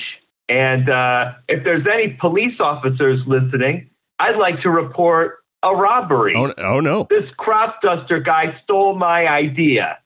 and 0.47 0.87
uh, 0.87 1.31
if 1.47 1.63
there's 1.63 1.83
any 1.91 2.15
police 2.21 2.59
officers 2.59 3.21
listening, 3.25 3.89
I'd 4.19 4.37
like 4.37 4.61
to 4.61 4.69
report 4.69 5.39
a 5.63 5.73
robbery. 5.73 6.35
Oh, 6.37 6.53
oh 6.55 6.81
no! 6.81 7.07
This 7.09 7.23
crop 7.37 7.81
duster 7.81 8.19
guy 8.19 8.55
stole 8.63 8.95
my 8.95 9.27
idea. 9.27 9.97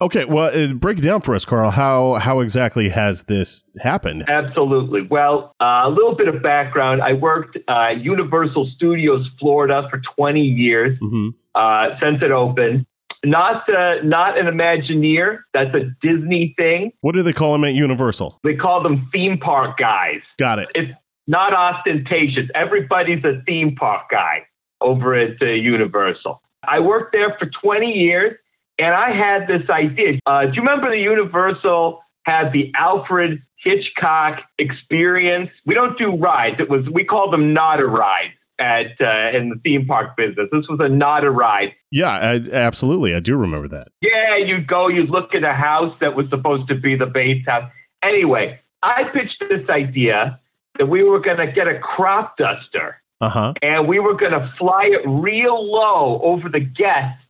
Okay, 0.00 0.24
well, 0.24 0.52
uh, 0.54 0.74
break 0.74 0.98
it 0.98 1.02
down 1.02 1.20
for 1.20 1.34
us, 1.34 1.44
Carl. 1.44 1.72
How 1.72 2.14
how 2.14 2.38
exactly 2.38 2.90
has 2.90 3.24
this 3.24 3.64
happened? 3.80 4.24
Absolutely. 4.28 5.02
Well, 5.02 5.52
uh, 5.60 5.82
a 5.84 5.90
little 5.90 6.14
bit 6.14 6.28
of 6.28 6.44
background. 6.44 7.02
I 7.02 7.14
worked 7.14 7.58
uh, 7.66 7.88
Universal 7.88 8.70
Studios 8.76 9.26
Florida 9.40 9.88
for 9.90 10.00
20 10.16 10.40
years 10.42 10.96
mm-hmm. 11.02 11.30
uh, 11.56 11.98
since 12.00 12.22
it 12.22 12.30
opened. 12.30 12.86
Not 13.26 13.68
uh, 13.68 13.96
not 14.04 14.38
an 14.38 14.46
Imagineer. 14.46 15.40
That's 15.52 15.74
a 15.74 15.90
Disney 16.00 16.54
thing. 16.56 16.92
What 17.00 17.16
do 17.16 17.24
they 17.24 17.32
call 17.32 17.52
them 17.52 17.64
at 17.64 17.74
Universal? 17.74 18.38
They 18.44 18.54
call 18.54 18.84
them 18.84 19.08
theme 19.12 19.36
park 19.38 19.78
guys. 19.78 20.20
Got 20.38 20.60
it. 20.60 20.68
It's 20.76 20.92
not 21.26 21.52
ostentatious. 21.52 22.48
Everybody's 22.54 23.24
a 23.24 23.42
theme 23.44 23.74
park 23.74 24.02
guy 24.12 24.46
over 24.80 25.16
at 25.16 25.42
uh, 25.42 25.46
Universal. 25.46 26.40
I 26.68 26.78
worked 26.78 27.12
there 27.12 27.36
for 27.36 27.50
20 27.62 27.86
years, 27.86 28.38
and 28.78 28.94
I 28.94 29.10
had 29.10 29.48
this 29.48 29.68
idea. 29.68 30.20
Uh, 30.24 30.42
do 30.42 30.52
you 30.54 30.62
remember 30.62 30.88
the 30.88 31.02
Universal 31.02 32.00
had 32.26 32.52
the 32.52 32.70
Alfred 32.76 33.42
Hitchcock 33.56 34.38
experience? 34.58 35.50
We 35.64 35.74
don't 35.74 35.98
do 35.98 36.14
rides. 36.14 36.56
It 36.60 36.70
was 36.70 36.88
we 36.92 37.04
call 37.04 37.32
them 37.32 37.52
not 37.52 37.80
a 37.80 37.86
ride 37.86 38.35
at 38.58 39.00
uh, 39.00 39.36
in 39.36 39.50
the 39.50 39.60
theme 39.62 39.86
park 39.86 40.16
business. 40.16 40.48
This 40.50 40.66
was 40.68 40.78
a 40.80 40.88
not 40.88 41.24
a 41.24 41.30
ride. 41.30 41.72
Yeah, 41.90 42.10
I, 42.10 42.34
absolutely. 42.52 43.14
I 43.14 43.20
do 43.20 43.36
remember 43.36 43.68
that. 43.68 43.88
Yeah, 44.00 44.36
you'd 44.38 44.66
go, 44.66 44.88
you'd 44.88 45.10
look 45.10 45.34
at 45.34 45.44
a 45.44 45.52
house 45.52 45.94
that 46.00 46.16
was 46.16 46.26
supposed 46.30 46.68
to 46.68 46.74
be 46.74 46.96
the 46.96 47.06
base 47.06 47.44
house. 47.46 47.70
Anyway, 48.02 48.60
I 48.82 49.04
pitched 49.12 49.42
this 49.48 49.68
idea 49.68 50.40
that 50.78 50.86
we 50.86 51.02
were 51.02 51.20
going 51.20 51.38
to 51.38 51.50
get 51.50 51.68
a 51.68 51.78
crop 51.78 52.36
duster 52.36 53.00
uh-huh. 53.20 53.54
and 53.62 53.88
we 53.88 53.98
were 53.98 54.16
going 54.16 54.32
to 54.32 54.52
fly 54.58 54.90
it 54.92 55.06
real 55.08 55.70
low 55.70 56.20
over 56.22 56.48
the 56.48 56.60
guests 56.60 57.22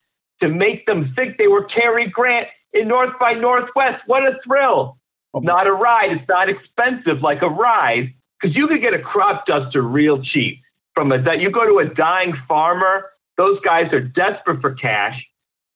to 0.43 0.49
make 0.49 0.87
them 0.87 1.13
think 1.17 1.39
they 1.39 1.47
were 1.47 1.65
Cary 1.65 2.09
Grant 2.09 2.49
in 2.73 2.89
North 2.89 3.19
by 3.19 3.33
Northwest. 3.33 4.03
What 4.07 4.23
a 4.23 4.39
thrill! 4.45 4.99
Oh. 5.35 5.41
Not 5.41 5.67
a 5.67 5.73
ride. 5.73 6.13
It's 6.13 6.29
not 6.29 6.49
expensive 6.49 7.23
like 7.23 7.43
a 7.43 7.49
ride 7.49 8.15
because 8.41 8.57
you 8.57 8.69
could 8.69 8.81
get 8.81 8.95
a 8.95 8.99
crop 8.99 9.47
duster 9.47 9.83
real 9.83 10.23
cheap 10.23 10.61
from 10.97 11.13
a 11.13 11.19
you 11.37 11.51
go 11.51 11.65
to 11.67 11.79
a 11.79 11.95
dying 11.95 12.35
farmer. 12.49 13.05
Those 13.37 13.61
guys 13.61 13.93
are 13.93 14.01
desperate 14.01 14.63
for 14.63 14.75
cash. 14.75 15.15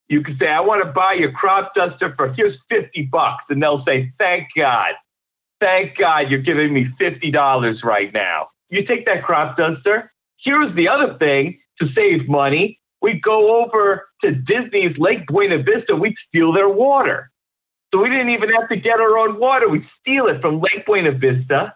You 0.08 0.22
can 0.22 0.36
say, 0.38 0.48
"I 0.48 0.60
want 0.60 0.82
to 0.84 0.90
buy 0.90 1.12
your 1.12 1.30
crop 1.30 1.74
duster 1.74 2.14
for 2.16 2.32
here's 2.32 2.56
fifty 2.68 3.02
bucks," 3.02 3.44
and 3.50 3.62
they'll 3.62 3.84
say, 3.84 4.10
"Thank 4.18 4.48
God, 4.56 4.94
thank 5.60 5.96
God, 5.98 6.30
you're 6.30 6.40
giving 6.40 6.72
me 6.72 6.88
fifty 6.98 7.30
dollars 7.30 7.84
right 7.84 8.12
now." 8.12 8.48
You 8.70 8.84
take 8.86 9.04
that 9.04 9.22
crop 9.22 9.56
duster. 9.58 10.10
Here's 10.42 10.74
the 10.74 10.88
other 10.88 11.18
thing 11.18 11.60
to 11.80 11.88
save 11.94 12.26
money. 12.28 12.80
We'd 13.02 13.22
go 13.22 13.62
over 13.62 14.08
to 14.22 14.32
Disney's 14.32 14.96
Lake 14.96 15.26
Buena 15.26 15.58
Vista. 15.58 15.94
We'd 15.94 16.16
steal 16.28 16.52
their 16.52 16.68
water. 16.68 17.30
So 17.92 18.00
we 18.00 18.08
didn't 18.08 18.30
even 18.30 18.50
have 18.50 18.68
to 18.68 18.76
get 18.76 19.00
our 19.00 19.18
own 19.18 19.38
water. 19.38 19.68
We'd 19.68 19.86
steal 20.00 20.28
it 20.28 20.40
from 20.40 20.60
Lake 20.60 20.86
Buena 20.86 21.12
Vista 21.12 21.74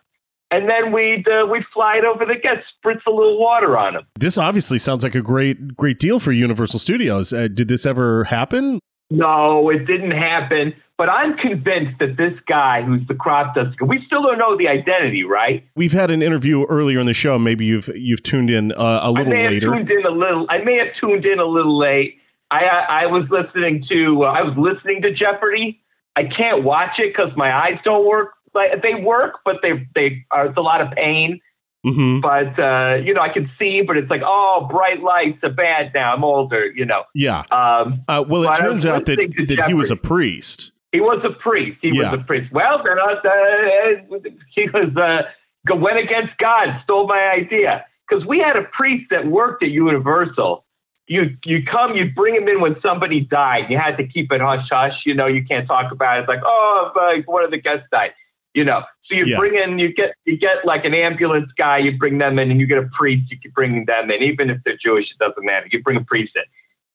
and 0.55 0.69
then 0.69 0.93
we'd 0.93 1.27
uh, 1.27 1.47
we'd 1.51 1.65
fly 1.73 1.97
it 1.97 2.05
over 2.05 2.25
the 2.25 2.37
guests, 2.41 2.65
spritz 2.85 3.01
a 3.07 3.11
little 3.11 3.41
water 3.41 3.77
on 3.77 3.95
them. 3.95 4.07
This 4.19 4.39
obviously 4.39 4.79
sounds 4.79 5.03
like 5.03 5.15
a 5.15 5.23
great 5.23 5.77
great 5.77 5.99
deal 5.99 6.21
for 6.21 6.33
Universal 6.33 6.79
Studios. 6.79 7.33
Uh, 7.33 7.49
did 7.49 7.69
this 7.69 7.85
ever 7.85 8.25
happen? 8.25 8.79
No, 9.11 9.69
it 9.71 9.87
didn't 9.87 10.13
happen. 10.13 10.75
But 10.97 11.09
I'm 11.09 11.37
convinced 11.37 11.99
that 11.99 12.17
this 12.17 12.35
guy 12.47 12.83
who's 12.83 13.05
the 13.09 13.15
crop 13.15 13.57
duster, 13.57 13.85
we 13.85 14.01
still 14.07 14.23
don't 14.23 14.39
know 14.39 14.57
the 14.57 14.69
identity, 14.69 15.25
right? 15.25 15.67
We've 15.75 15.93
had 15.93 16.13
an 16.13 16.23
interview 16.23 16.65
earlier 16.67 17.01
in 17.01 17.07
the 17.07 17.15
show. 17.15 17.37
Maybe 17.37 17.65
you've 17.65 17.89
you've 17.97 18.23
tuned 18.23 18.49
in 18.49 18.71
uh, 18.73 19.01
a 19.03 19.11
little 19.11 19.33
I 19.33 19.37
may 19.37 19.49
later. 19.49 19.75
Have 19.75 19.89
tuned 19.89 19.91
in 19.91 20.07
a 20.07 20.11
little. 20.11 20.47
I 20.49 20.59
may 20.59 20.79
have 20.79 20.95
tuned 21.01 21.27
in 21.27 21.41
a 21.41 21.45
little 21.45 21.77
late. 21.77 22.19
I 22.53 22.61
I, 22.65 23.03
I 23.03 23.07
was 23.07 23.25
listening 23.29 23.85
to 23.89 24.23
uh, 24.23 24.27
I 24.27 24.43
was 24.43 24.55
listening 24.57 25.03
to 25.03 25.13
Jeopardy. 25.13 25.81
I 26.15 26.25
can't 26.25 26.63
watch 26.63 26.99
it 26.99 27.13
because 27.13 27.33
my 27.37 27.53
eyes 27.53 27.81
don't 27.85 28.07
work 28.07 28.34
like 28.55 28.83
they 28.83 28.95
work, 28.95 29.41
but 29.45 29.57
they 29.63 29.87
they 29.95 30.25
are 30.31 30.47
it's 30.47 30.57
a 30.57 30.61
lot 30.61 30.81
of 30.81 30.91
pain. 30.93 31.41
Mm-hmm. 31.85 32.21
But 32.21 32.59
uh, 32.59 32.97
you 32.97 33.13
know, 33.13 33.21
I 33.21 33.29
can 33.29 33.51
see, 33.59 33.83
but 33.87 33.97
it's 33.99 34.09
like, 34.09 34.23
oh, 34.25 34.67
bright 34.71 35.03
lights 35.03 35.39
are 35.43 35.51
bad 35.53 35.93
now. 35.95 36.15
I'm 36.15 36.25
older, 36.25 36.67
you 36.67 36.87
know. 36.87 37.05
Yeah. 37.15 37.43
Um, 37.53 38.03
uh, 38.09 38.25
well, 38.27 38.49
it 38.51 38.55
turns 38.55 38.87
out 38.87 39.05
that, 39.05 39.17
that 39.49 39.65
he 39.67 39.75
was 39.75 39.91
a 39.91 39.97
priest. 39.97 40.73
He 40.93 41.01
was 41.01 41.23
a 41.25 41.31
priest. 41.31 41.79
He 41.83 41.91
Yeah. 41.93 42.13
was 42.13 42.21
a 42.21 42.25
priest. 42.25 42.53
Well, 42.53 42.83
then 42.83 42.99
uh, 42.99 44.15
uh, 44.15 44.19
he 44.55 44.69
was 44.71 44.97
uh, 44.97 45.75
went 45.77 45.99
against 45.99 46.39
God, 46.39 46.69
stole 46.85 47.07
my 47.07 47.33
idea. 47.37 47.85
Because 48.09 48.25
we 48.27 48.39
had 48.39 48.57
a 48.57 48.63
priest 48.73 49.07
that 49.11 49.27
worked 49.27 49.63
at 49.63 49.71
Universal. 49.71 50.65
You 51.07 51.37
you 51.45 51.65
come, 51.71 51.97
you 51.97 52.11
bring 52.15 52.35
him 52.35 52.49
in 52.49 52.61
when 52.63 52.77
somebody 52.81 53.21
died. 53.21 53.65
You 53.69 53.77
had 53.77 53.97
to 53.99 54.07
keep 54.07 54.33
it 54.33 54.41
hush 54.41 54.67
hush. 54.71 55.03
You 55.05 55.15
know, 55.15 55.27
you 55.27 55.45
can't 55.45 55.67
talk 55.67 55.93
about 55.93 56.17
it. 56.17 56.21
It's 56.21 56.29
like, 56.29 56.41
oh, 56.47 56.93
like 56.97 57.29
one 57.29 57.45
of 57.45 57.51
the 57.51 57.59
guests 57.61 57.87
died. 57.91 58.13
You 58.55 58.65
know, 58.65 58.83
so 59.07 59.17
you 59.17 59.25
Yeah. 59.27 59.39
bring 59.39 59.55
in, 59.57 59.79
you 59.79 59.93
get 59.93 60.15
you 60.25 60.39
get 60.39 60.65
like 60.65 60.85
an 60.85 60.95
ambulance 60.95 61.51
guy. 61.59 61.79
You 61.79 61.97
bring 61.99 62.19
them 62.19 62.39
in, 62.39 62.51
and 62.51 62.61
you 62.61 62.67
get 62.67 62.79
a 62.79 62.89
priest. 62.97 63.31
You 63.31 63.39
can 63.41 63.51
bring 63.55 63.85
them 63.85 64.11
in, 64.11 64.23
even 64.23 64.49
if 64.51 64.59
they're 64.65 64.79
Jewish. 64.83 65.07
It 65.11 65.19
doesn't 65.19 65.45
matter. 65.45 65.67
You 65.71 65.83
bring 65.83 65.97
a 65.97 66.05
priest 66.05 66.33
in. 66.37 66.43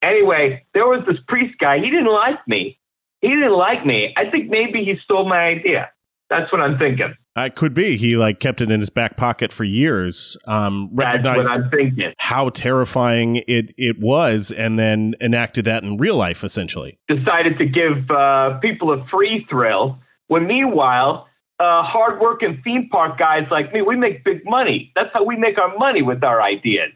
Anyway, 0.01 0.64
there 0.74 0.88
was 0.88 1.03
this 1.05 1.18
priest 1.28 1.60
guy. 1.60 1.78
He 1.80 1.89
didn't 1.89 2.12
like 2.12 2.39
me. 2.47 2.80
He 3.22 3.28
didn't 3.30 3.51
like 3.57 3.86
me. 3.86 4.14
I 4.16 4.30
think 4.32 4.49
maybe 4.49 4.86
he 4.86 4.95
stole 5.03 5.28
my 5.28 5.39
idea. 5.39 5.89
That's 6.30 6.49
what 6.51 6.62
I'm 6.62 6.78
thinking. 6.78 7.14
It 7.36 7.55
could 7.55 7.74
be 7.74 7.97
he 7.97 8.16
like 8.16 8.39
kept 8.39 8.62
it 8.62 8.72
in 8.72 8.80
his 8.80 8.89
back 8.89 9.18
pocket 9.18 9.51
for 9.51 9.64
years. 9.64 10.38
Um, 10.47 10.89
recognized 10.93 11.49
what 11.49 11.57
I'm 11.57 11.70
thinking. 11.70 12.14
how 12.20 12.49
terrifying 12.49 13.38
it 13.47 13.74
it 13.78 13.97
was, 13.99 14.51
and 14.51 14.78
then 14.80 15.16
enacted 15.20 15.66
that 15.66 15.84
in 15.84 15.97
real 15.97 16.16
life, 16.16 16.43
essentially. 16.43 16.97
Decided 17.10 17.57
to 17.57 17.66
give 17.66 18.10
uh, 18.12 18.57
people 18.60 18.91
a 18.93 19.05
free 19.07 19.45
thrill. 19.49 19.99
When 20.28 20.47
meanwhile, 20.47 21.28
uh, 21.60 21.84
hardworking 21.84 22.62
theme 22.64 22.88
park 22.89 23.18
guys 23.18 23.43
like 23.51 23.74
me, 23.74 23.82
we 23.82 23.95
make 23.95 24.24
big 24.24 24.41
money. 24.45 24.91
That's 24.95 25.10
how 25.14 25.24
we 25.24 25.36
make 25.36 25.57
our 25.57 25.78
money 25.78 26.01
with 26.01 26.24
our 26.24 26.41
ideas. 26.41 26.91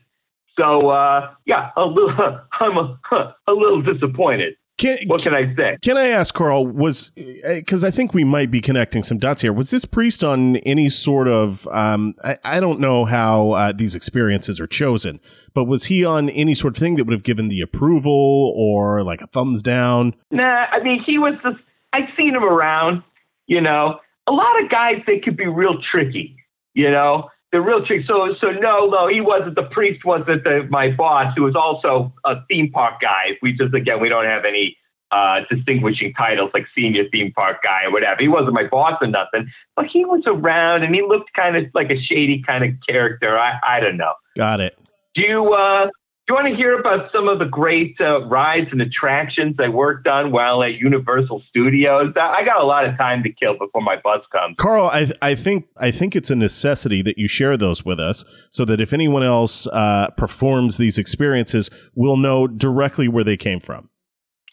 So 0.57 0.89
uh, 0.89 1.31
yeah, 1.45 1.71
a 1.75 1.85
little, 1.85 2.13
I'm 2.59 2.77
a, 2.77 2.99
a 3.47 3.51
little 3.51 3.81
disappointed. 3.81 4.55
Can, 4.79 4.97
what 5.05 5.21
can 5.21 5.35
I 5.35 5.55
say? 5.55 5.77
Can 5.83 5.97
I 5.97 6.07
ask, 6.07 6.33
Carl? 6.33 6.65
Was 6.65 7.11
because 7.11 7.83
I 7.83 7.91
think 7.91 8.13
we 8.15 8.23
might 8.23 8.49
be 8.49 8.59
connecting 8.59 9.03
some 9.03 9.19
dots 9.19 9.43
here. 9.43 9.53
Was 9.53 9.69
this 9.69 9.85
priest 9.85 10.23
on 10.23 10.57
any 10.57 10.89
sort 10.89 11.27
of? 11.27 11.67
Um, 11.67 12.15
I, 12.23 12.37
I 12.43 12.59
don't 12.59 12.79
know 12.79 13.05
how 13.05 13.51
uh, 13.51 13.71
these 13.71 13.93
experiences 13.93 14.59
are 14.59 14.65
chosen, 14.65 15.19
but 15.53 15.65
was 15.65 15.85
he 15.85 16.03
on 16.03 16.27
any 16.29 16.55
sort 16.55 16.75
of 16.75 16.79
thing 16.79 16.95
that 16.95 17.05
would 17.05 17.13
have 17.13 17.23
given 17.23 17.49
the 17.49 17.61
approval 17.61 18.51
or 18.57 19.03
like 19.03 19.21
a 19.21 19.27
thumbs 19.27 19.61
down? 19.61 20.15
Nah, 20.31 20.65
I 20.71 20.81
mean, 20.83 21.03
he 21.05 21.19
was 21.19 21.35
just, 21.43 21.63
I've 21.93 22.09
seen 22.17 22.33
him 22.33 22.43
around, 22.43 23.03
you 23.45 23.61
know. 23.61 23.99
A 24.27 24.31
lot 24.31 24.63
of 24.63 24.69
guys, 24.69 25.01
they 25.05 25.19
could 25.19 25.37
be 25.37 25.47
real 25.47 25.81
tricky, 25.91 26.35
you 26.73 26.89
know. 26.89 27.29
the 27.51 27.61
real 27.61 27.85
tricky. 27.85 28.03
So, 28.07 28.35
so 28.41 28.51
no, 28.51 28.87
no, 28.87 29.07
he 29.07 29.21
wasn't. 29.21 29.55
The 29.55 29.69
priest 29.71 30.03
wasn't 30.03 30.43
the, 30.43 30.67
my 30.69 30.89
boss, 30.91 31.33
who 31.37 31.43
was 31.43 31.55
also 31.55 32.13
a 32.25 32.35
theme 32.49 32.71
park 32.71 32.95
guy. 33.01 33.37
We 33.41 33.53
just 33.53 33.73
again, 33.73 34.01
we 34.01 34.09
don't 34.09 34.25
have 34.25 34.43
any 34.43 34.75
uh, 35.11 35.41
distinguishing 35.49 36.13
titles 36.17 36.49
like 36.53 36.65
senior 36.75 37.03
theme 37.11 37.31
park 37.33 37.57
guy 37.63 37.85
or 37.85 37.91
whatever. 37.91 38.19
He 38.19 38.27
wasn't 38.27 38.53
my 38.53 38.67
boss 38.67 38.97
or 38.99 39.07
nothing, 39.07 39.47
but 39.75 39.85
he 39.85 40.03
was 40.03 40.23
around 40.25 40.83
and 40.83 40.95
he 40.95 41.03
looked 41.03 41.31
kind 41.35 41.55
of 41.55 41.65
like 41.75 41.91
a 41.91 42.01
shady 42.01 42.43
kind 42.45 42.63
of 42.63 42.71
character. 42.87 43.37
I, 43.37 43.59
I 43.63 43.79
don't 43.79 43.97
know. 43.97 44.13
Got 44.35 44.59
it. 44.59 44.75
Do 45.13 45.21
you 45.21 45.53
uh, 45.53 45.87
you 46.33 46.43
want 46.43 46.47
to 46.51 46.55
hear 46.55 46.79
about 46.79 47.11
some 47.11 47.27
of 47.27 47.37
the 47.37 47.45
great 47.45 47.95
uh, 47.99 48.25
rides 48.25 48.67
and 48.71 48.81
attractions 48.81 49.55
I 49.59 49.69
worked 49.69 50.07
on 50.07 50.31
while 50.31 50.63
at 50.63 50.73
Universal 50.73 51.43
Studios? 51.49 52.09
I 52.19 52.43
got 52.43 52.59
a 52.59 52.65
lot 52.65 52.85
of 52.85 52.97
time 52.97 53.21
to 53.23 53.31
kill 53.31 53.53
before 53.53 53.81
my 53.81 53.97
bus 54.03 54.21
comes. 54.31 54.55
Carl, 54.57 54.87
I, 54.87 55.11
I 55.21 55.35
think 55.35 55.67
I 55.77 55.91
think 55.91 56.15
it's 56.15 56.31
a 56.31 56.35
necessity 56.35 57.03
that 57.03 57.19
you 57.19 57.27
share 57.27 57.55
those 57.55 57.85
with 57.85 57.99
us, 57.99 58.25
so 58.49 58.65
that 58.65 58.81
if 58.81 58.93
anyone 58.93 59.21
else 59.21 59.67
uh, 59.67 60.09
performs 60.17 60.77
these 60.77 60.97
experiences, 60.97 61.69
we'll 61.93 62.17
know 62.17 62.47
directly 62.47 63.07
where 63.07 63.23
they 63.23 63.37
came 63.37 63.59
from. 63.59 63.89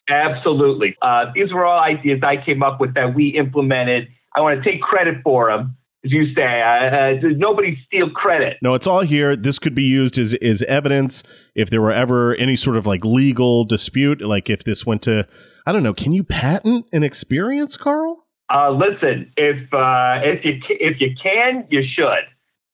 Absolutely, 0.09 0.97
uh, 1.01 1.26
these 1.35 1.51
were 1.51 1.64
all 1.64 1.81
ideas 1.81 2.20
I 2.22 2.45
came 2.45 2.62
up 2.62 2.78
with 2.78 2.95
that 2.95 3.14
we 3.14 3.28
implemented. 3.28 4.09
I 4.37 4.43
want 4.43 4.62
to 4.62 4.70
take 4.70 4.83
credit 4.83 5.22
for 5.24 5.51
them 5.51 5.78
as 6.05 6.13
you 6.13 6.35
say, 6.35 6.63
uh, 6.63 7.27
uh, 7.27 7.29
nobody 7.37 7.79
steal 7.87 8.11
credit. 8.11 8.57
No, 8.63 8.75
it's 8.75 8.87
all 8.87 9.01
here. 9.01 9.37
This 9.37 9.59
could 9.59 9.75
be 9.75 9.83
used 9.83 10.19
as, 10.19 10.35
as 10.35 10.63
evidence 10.63 11.23
if 11.55 11.69
there 11.69 11.83
were 11.83 11.93
ever 11.93 12.35
any 12.37 12.57
sort 12.57 12.77
of 12.77 12.87
like 12.87 13.05
legal 13.05 13.65
dispute, 13.65 14.21
like 14.21 14.49
if 14.49 14.65
this 14.65 14.87
went 14.87 15.03
to, 15.03 15.27
I 15.67 15.73
don't 15.73 15.83
know, 15.83 15.93
can 15.93 16.13
you 16.13 16.25
patent 16.25 16.87
an 16.93 17.03
experience, 17.03 17.77
Carl? 17.77 18.27
Uh, 18.53 18.71
listen, 18.71 19.33
if 19.37 19.73
uh, 19.73 20.21
if 20.25 20.45
you 20.45 20.61
if 20.69 21.01
you 21.01 21.11
can, 21.23 21.67
you 21.71 21.83
should. 21.95 22.25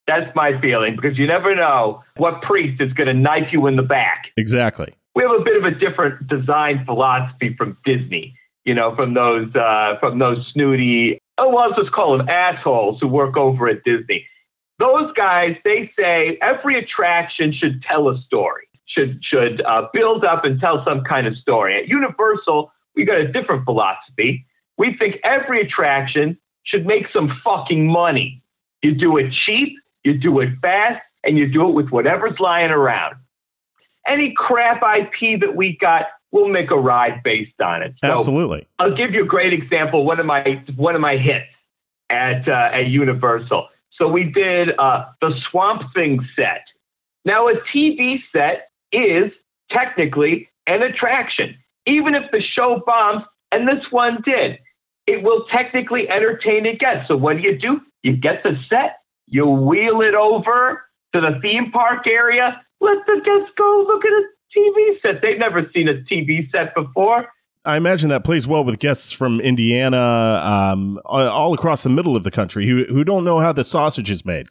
That's 0.06 0.34
my 0.36 0.52
feeling 0.60 0.94
because 0.94 1.18
you 1.18 1.26
never 1.26 1.54
know 1.54 2.02
what 2.16 2.40
priest 2.42 2.80
is 2.80 2.92
going 2.92 3.08
to 3.08 3.14
knife 3.14 3.48
you 3.52 3.66
in 3.66 3.76
the 3.76 3.82
back. 3.82 4.26
Exactly. 4.36 4.94
We 5.16 5.24
have 5.24 5.32
a 5.32 5.42
bit 5.42 5.56
of 5.56 5.64
a 5.64 5.72
different 5.72 6.28
design 6.28 6.84
philosophy 6.86 7.54
from 7.58 7.76
Disney 7.84 8.34
you 8.66 8.74
know, 8.74 8.94
from 8.94 9.14
those 9.14 9.54
uh, 9.54 9.94
from 10.00 10.18
those 10.18 10.38
snooty, 10.52 11.18
oh, 11.38 11.48
well, 11.50 11.68
let's 11.68 11.80
just 11.80 11.92
call 11.92 12.16
them 12.16 12.28
assholes 12.28 12.98
who 13.00 13.08
work 13.08 13.36
over 13.36 13.68
at 13.68 13.84
Disney. 13.84 14.26
Those 14.78 15.12
guys, 15.16 15.56
they 15.64 15.90
say 15.98 16.38
every 16.42 16.78
attraction 16.78 17.52
should 17.52 17.82
tell 17.82 18.08
a 18.08 18.18
story, 18.22 18.68
should 18.86 19.22
should 19.24 19.62
uh, 19.62 19.88
build 19.92 20.24
up 20.24 20.44
and 20.44 20.60
tell 20.60 20.84
some 20.84 21.02
kind 21.04 21.26
of 21.26 21.36
story. 21.36 21.78
At 21.78 21.88
Universal, 21.88 22.70
we 22.94 23.04
got 23.04 23.18
a 23.18 23.28
different 23.32 23.64
philosophy. 23.64 24.46
We 24.78 24.94
think 24.98 25.16
every 25.24 25.62
attraction 25.62 26.38
should 26.64 26.84
make 26.84 27.06
some 27.12 27.40
fucking 27.42 27.90
money. 27.90 28.42
You 28.82 28.94
do 28.94 29.16
it 29.16 29.32
cheap, 29.46 29.78
you 30.04 30.14
do 30.14 30.40
it 30.40 30.50
fast, 30.60 31.00
and 31.24 31.38
you 31.38 31.46
do 31.50 31.68
it 31.68 31.72
with 31.72 31.88
whatever's 31.88 32.38
lying 32.38 32.70
around. 32.70 33.16
Any 34.06 34.34
crap 34.36 34.82
IP 34.82 35.40
that 35.40 35.56
we 35.56 35.76
got, 35.80 36.06
we'll 36.36 36.48
make 36.48 36.70
a 36.70 36.76
ride 36.76 37.22
based 37.24 37.60
on 37.60 37.82
it. 37.82 37.94
So 38.04 38.12
Absolutely. 38.12 38.68
I'll 38.78 38.94
give 38.94 39.12
you 39.12 39.24
a 39.24 39.26
great 39.26 39.52
example. 39.52 40.04
One 40.04 40.20
of 40.20 40.26
my 40.26 40.62
one 40.76 40.94
of 40.94 41.00
my 41.00 41.16
hits 41.16 41.46
at 42.10 42.46
uh, 42.46 42.76
at 42.76 42.88
Universal. 42.88 43.68
So 43.98 44.08
we 44.08 44.24
did 44.24 44.78
uh, 44.78 45.06
the 45.20 45.32
Swamp 45.50 45.82
Thing 45.94 46.20
set. 46.36 46.64
Now 47.24 47.48
a 47.48 47.54
TV 47.74 48.16
set 48.32 48.68
is 48.92 49.32
technically 49.70 50.48
an 50.66 50.82
attraction, 50.82 51.56
even 51.86 52.14
if 52.14 52.30
the 52.30 52.42
show 52.54 52.82
bombs, 52.84 53.24
and 53.50 53.66
this 53.66 53.84
one 53.90 54.18
did. 54.24 54.58
It 55.06 55.22
will 55.22 55.46
technically 55.50 56.08
entertain 56.08 56.66
a 56.66 56.76
guest. 56.76 57.08
So 57.08 57.16
what 57.16 57.36
do 57.36 57.42
you 57.42 57.56
do? 57.58 57.80
You 58.02 58.16
get 58.16 58.42
the 58.42 58.56
set, 58.68 58.98
you 59.26 59.46
wheel 59.46 60.00
it 60.02 60.14
over 60.14 60.82
to 61.14 61.20
the 61.20 61.38
theme 61.40 61.70
park 61.72 62.06
area, 62.06 62.60
let 62.80 62.98
the 63.06 63.20
guests 63.24 63.52
go 63.56 63.84
look 63.86 64.04
at 64.04 64.12
it 64.12 64.26
TV 64.56 65.00
set. 65.02 65.22
They've 65.22 65.38
never 65.38 65.68
seen 65.74 65.88
a 65.88 65.94
TV 65.94 66.50
set 66.50 66.74
before. 66.74 67.28
I 67.64 67.76
imagine 67.76 68.08
that 68.10 68.22
plays 68.24 68.46
well 68.46 68.64
with 68.64 68.78
guests 68.78 69.10
from 69.10 69.40
Indiana, 69.40 70.40
um, 70.44 71.00
all 71.04 71.52
across 71.52 71.82
the 71.82 71.90
middle 71.90 72.14
of 72.14 72.22
the 72.22 72.30
country 72.30 72.66
who 72.66 72.84
who 72.84 73.02
don't 73.02 73.24
know 73.24 73.40
how 73.40 73.52
the 73.52 73.64
sausage 73.64 74.08
is 74.08 74.24
made. 74.24 74.46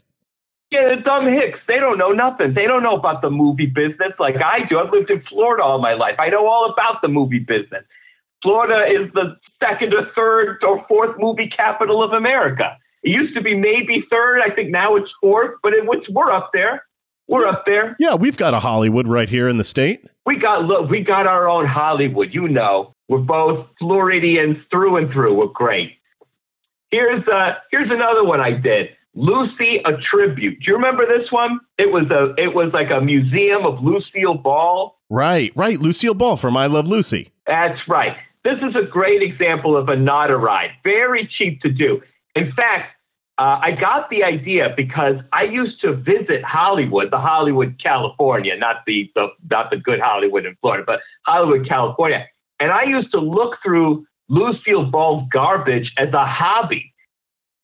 Yeah, 0.72 0.93
the 0.93 1.01
dumb 1.01 1.26
hicks. 1.26 1.60
They 1.68 1.78
don't 1.78 1.97
know 1.97 2.12
nothing. 2.12 2.53
They 2.53 2.66
don't 2.66 2.84
know 2.84 2.97
about 2.97 3.22
the 3.22 3.30
movie 3.30 3.68
business 3.68 4.12
like 4.20 4.36
I 4.36 4.68
do. 4.68 4.80
I've 4.80 4.91
lived 4.91 5.10
in 5.10 5.24
Florida 5.30 5.64
all 5.64 5.80
my 5.80 5.93
life. 5.93 6.16
I 6.20 6.30
know 6.30 6.47
all 6.47 6.70
about 6.70 7.01
the 7.01 7.08
movie 7.08 7.39
business. 7.39 7.86
Florida 8.43 8.86
is 8.91 9.12
the 9.14 9.38
second 9.64 9.93
or 9.93 10.12
third 10.14 10.58
or 10.64 10.86
fourth 10.88 11.16
movie 11.18 11.49
capital 11.56 12.03
of 12.03 12.12
America. 12.12 12.78
It 13.03 13.12
used 13.12 13.36
to 13.36 13.41
be 13.41 13.56
maybe 13.56 14.03
third. 14.10 14.41
I 14.41 14.53
think 14.53 14.72
now 14.72 14.95
it's 14.95 15.10
fourth, 15.22 15.56
but 15.64 15.74
it, 15.74 15.86
it's, 15.88 16.10
we're 16.10 16.32
up 16.32 16.49
there. 16.53 16.84
We're 17.28 17.48
up 17.48 17.64
there. 17.66 17.96
Yeah, 18.00 18.16
we've 18.16 18.38
got 18.38 18.54
a 18.54 18.60
Hollywood 18.60 19.08
right 19.08 19.28
here 19.28 19.50
in 19.50 19.58
the 19.58 19.64
state. 19.64 20.06
We 20.26 20.38
got 20.38 20.64
look, 20.64 20.90
we 20.90 21.02
got 21.02 21.26
our 21.26 21.48
own 21.50 21.66
Hollywood. 21.66 22.34
You 22.34 22.48
know, 22.48 22.94
we're 23.08 23.20
both 23.20 23.68
Floridians 23.80 24.58
through 24.70 24.98
and 24.98 25.12
through. 25.12 25.36
We're 25.36 25.48
great. 25.48 25.94
Here's 26.92 27.28
uh 27.28 27.54
here's 27.72 27.90
another 27.92 28.24
one 28.24 28.40
I 28.40 28.52
did. 28.52 28.90
Lucy 29.16 29.78
a 29.86 29.94
tribute. 30.12 30.60
Do 30.60 30.66
you 30.68 30.76
remember 30.76 31.06
this 31.06 31.32
one? 31.32 31.60
It 31.78 31.92
was 31.92 32.06
a 32.12 32.40
it 32.42 32.54
was 32.54 32.72
like 32.74 32.92
a 32.92 33.02
museum 33.02 33.66
of 33.66 33.84
Lucille 33.84 34.36
Ball. 34.36 34.96
Right, 35.10 35.52
right. 35.56 35.80
Lucille 35.80 36.14
Ball 36.14 36.38
from 36.38 36.58
I 36.58 36.68
Love 36.68 36.88
Lucy. 36.88 37.30
That's 37.48 37.80
right. 37.88 38.18
This 38.44 38.58
is 38.62 38.76
a 38.76 38.86
great 38.88 39.24
example 39.24 39.76
of 39.76 39.90
a 39.90 39.96
not 39.96 40.30
a 40.30 40.38
ride. 40.38 40.70
Very 40.84 41.30
cheap 41.38 41.62
to 41.62 41.70
do. 41.70 42.02
In 42.36 42.52
fact, 42.54 42.95
uh, 43.38 43.60
I 43.62 43.72
got 43.72 44.10
the 44.10 44.24
idea 44.24 44.74
because 44.78 45.16
I 45.34 45.44
used 45.44 45.82
to 45.82 45.94
visit 45.94 46.44
Hollywood, 46.44 47.12
the 47.12 47.20
Hollywood, 47.20 47.76
California, 47.84 48.56
not 48.58 48.78
the, 48.88 49.12
the 49.14 49.28
not 49.50 49.70
the 49.72 49.78
good 49.78 50.00
Hollywood 50.00 50.46
in 50.46 50.56
Florida, 50.62 50.84
but 50.88 51.02
Hollywood, 51.26 51.68
California, 51.68 52.26
and 52.60 52.72
I 52.72 52.84
used 52.84 53.12
to 53.12 53.20
look 53.20 53.58
through 53.62 54.06
Lucille 54.30 54.86
Ball's 54.86 55.28
garbage 55.32 55.92
as 55.98 56.14
a 56.14 56.26
hobby. 56.26 56.94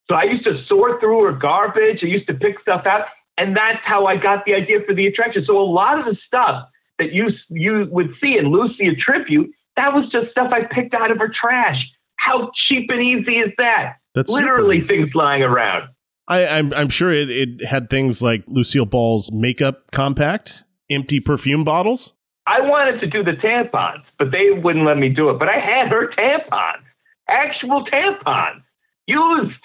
So 0.09 0.15
I 0.15 0.24
used 0.24 0.43
to 0.43 0.61
sort 0.67 0.99
through 0.99 1.24
her 1.24 1.32
garbage. 1.32 1.99
I 2.03 2.07
used 2.07 2.28
to 2.28 2.34
pick 2.34 2.59
stuff 2.59 2.86
out, 2.86 3.05
and 3.38 3.55
that's 3.55 3.80
how 3.86 4.07
I 4.07 4.17
got 4.17 4.43
the 4.45 4.53
idea 4.53 4.80
for 4.86 4.93
the 4.93 5.07
attraction. 5.07 5.45
So 5.47 5.57
a 5.57 5.63
lot 5.63 5.99
of 5.99 6.05
the 6.05 6.17
stuff 6.28 6.67
that 6.99 7.13
you 7.13 7.30
you 7.49 7.88
would 7.89 8.09
see 8.22 8.38
in 8.38 8.47
Lucy 8.47 8.88
a 8.88 8.95
tribute, 8.95 9.51
that 9.78 9.93
was 9.93 10.11
just 10.11 10.32
stuff 10.32 10.51
I 10.51 10.63
picked 10.63 10.93
out 10.93 11.11
of 11.11 11.17
her 11.19 11.32
trash. 11.34 11.78
How 12.17 12.51
cheap 12.67 12.89
and 12.89 13.01
easy 13.01 13.38
is 13.38 13.51
that? 13.57 13.95
That's 14.14 14.32
literally 14.32 14.82
things 14.82 15.09
flying 15.12 15.43
around. 15.43 15.89
I, 16.28 16.41
am 16.41 16.68
I'm, 16.68 16.74
I'm 16.74 16.89
sure 16.89 17.12
it, 17.12 17.30
it 17.30 17.66
had 17.66 17.89
things 17.89 18.22
like 18.22 18.43
Lucille 18.47 18.86
Ball's 18.86 19.32
makeup 19.32 19.91
compact, 19.91 20.64
empty 20.89 21.20
perfume 21.20 21.64
bottles. 21.64 22.14
I 22.47 22.62
wanted 22.62 22.99
to 23.01 23.07
do 23.07 23.24
the 23.24 23.34
tampons, 23.34 24.03
but 24.18 24.32
they 24.32 24.49
wouldn't 24.51 24.86
let 24.86 24.97
me 24.97 25.09
do 25.09 25.30
it. 25.30 25.39
But 25.39 25.47
I 25.47 25.59
had 25.59 25.89
her 25.89 26.09
tampons, 26.18 26.84
actual 27.30 27.86
tampons, 27.86 28.64
used. 29.07 29.59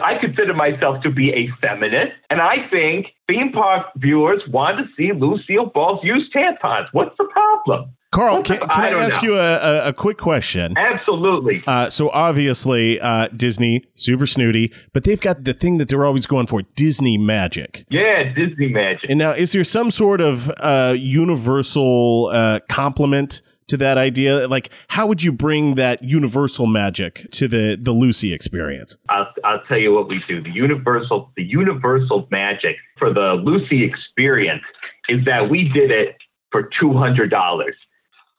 I 0.00 0.18
consider 0.20 0.54
myself 0.54 1.02
to 1.02 1.10
be 1.10 1.30
a 1.30 1.48
feminist, 1.60 2.12
and 2.30 2.40
I 2.40 2.68
think 2.70 3.06
theme 3.26 3.50
park 3.52 3.86
viewers 3.96 4.42
want 4.48 4.78
to 4.78 4.84
see 4.96 5.12
Lucille 5.12 5.66
Ball's 5.74 6.00
used 6.04 6.32
tampons. 6.32 6.86
What's 6.92 7.16
the 7.18 7.28
problem? 7.32 7.96
Carl, 8.10 8.42
can, 8.42 8.58
can 8.58 8.68
I, 8.70 8.88
I 8.88 9.04
ask 9.04 9.22
know. 9.22 9.28
you 9.28 9.36
a, 9.36 9.88
a, 9.88 9.92
quick 9.92 10.16
question? 10.16 10.74
Absolutely. 10.78 11.62
Uh, 11.66 11.90
so 11.90 12.08
obviously, 12.10 12.98
uh, 13.00 13.28
Disney 13.28 13.84
super 13.96 14.26
snooty, 14.26 14.72
but 14.94 15.04
they've 15.04 15.20
got 15.20 15.44
the 15.44 15.52
thing 15.52 15.76
that 15.76 15.88
they're 15.88 16.06
always 16.06 16.26
going 16.26 16.46
for: 16.46 16.62
Disney 16.74 17.18
magic. 17.18 17.84
Yeah, 17.90 18.32
Disney 18.34 18.68
magic. 18.68 19.10
And 19.10 19.18
now, 19.18 19.32
is 19.32 19.52
there 19.52 19.62
some 19.62 19.90
sort 19.90 20.22
of 20.22 20.50
uh, 20.58 20.94
universal 20.96 22.30
uh, 22.32 22.60
complement 22.70 23.42
to 23.68 23.76
that 23.76 23.98
idea? 23.98 24.48
Like, 24.48 24.70
how 24.88 25.06
would 25.06 25.22
you 25.22 25.30
bring 25.30 25.74
that 25.74 26.02
universal 26.02 26.66
magic 26.66 27.30
to 27.32 27.46
the 27.46 27.78
the 27.80 27.92
Lucy 27.92 28.32
experience? 28.32 28.96
I'll, 29.10 29.28
I'll 29.44 29.62
tell 29.68 29.78
you 29.78 29.92
what 29.92 30.08
we 30.08 30.22
do. 30.26 30.42
The 30.42 30.50
universal 30.50 31.30
the 31.36 31.44
universal 31.44 32.26
magic 32.30 32.76
for 32.98 33.12
the 33.12 33.34
Lucy 33.44 33.84
experience 33.84 34.64
is 35.10 35.24
that 35.26 35.50
we 35.50 35.68
did 35.68 35.90
it 35.90 36.16
for 36.50 36.70
two 36.80 36.94
hundred 36.94 37.30
dollars. 37.30 37.74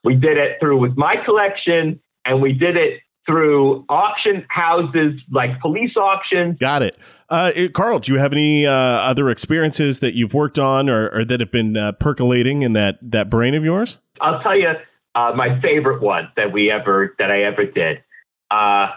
We 0.03 0.15
did 0.15 0.37
it 0.37 0.57
through 0.59 0.79
with 0.79 0.97
my 0.97 1.15
collection, 1.25 1.99
and 2.25 2.41
we 2.41 2.53
did 2.53 2.77
it 2.77 3.01
through 3.25 3.85
auction 3.89 4.45
houses 4.49 5.13
like 5.31 5.59
police 5.61 5.95
auctions. 5.95 6.57
Got 6.59 6.81
it. 6.81 6.97
Uh, 7.29 7.51
Carl, 7.73 7.99
do 7.99 8.11
you 8.11 8.17
have 8.17 8.33
any 8.33 8.65
uh, 8.65 8.71
other 8.71 9.29
experiences 9.29 9.99
that 9.99 10.15
you've 10.15 10.33
worked 10.33 10.57
on 10.57 10.89
or, 10.89 11.09
or 11.09 11.23
that 11.25 11.39
have 11.39 11.51
been 11.51 11.77
uh, 11.77 11.91
percolating 11.91 12.63
in 12.63 12.73
that, 12.73 12.97
that 13.03 13.29
brain 13.29 13.53
of 13.53 13.63
yours? 13.63 13.99
I'll 14.19 14.41
tell 14.41 14.57
you 14.57 14.71
uh, 15.13 15.33
my 15.35 15.61
favorite 15.61 16.01
one 16.01 16.29
that 16.37 16.51
we 16.51 16.71
ever 16.71 17.15
that 17.19 17.29
I 17.29 17.43
ever 17.43 17.65
did. 17.65 17.97
Uh, 18.49 18.87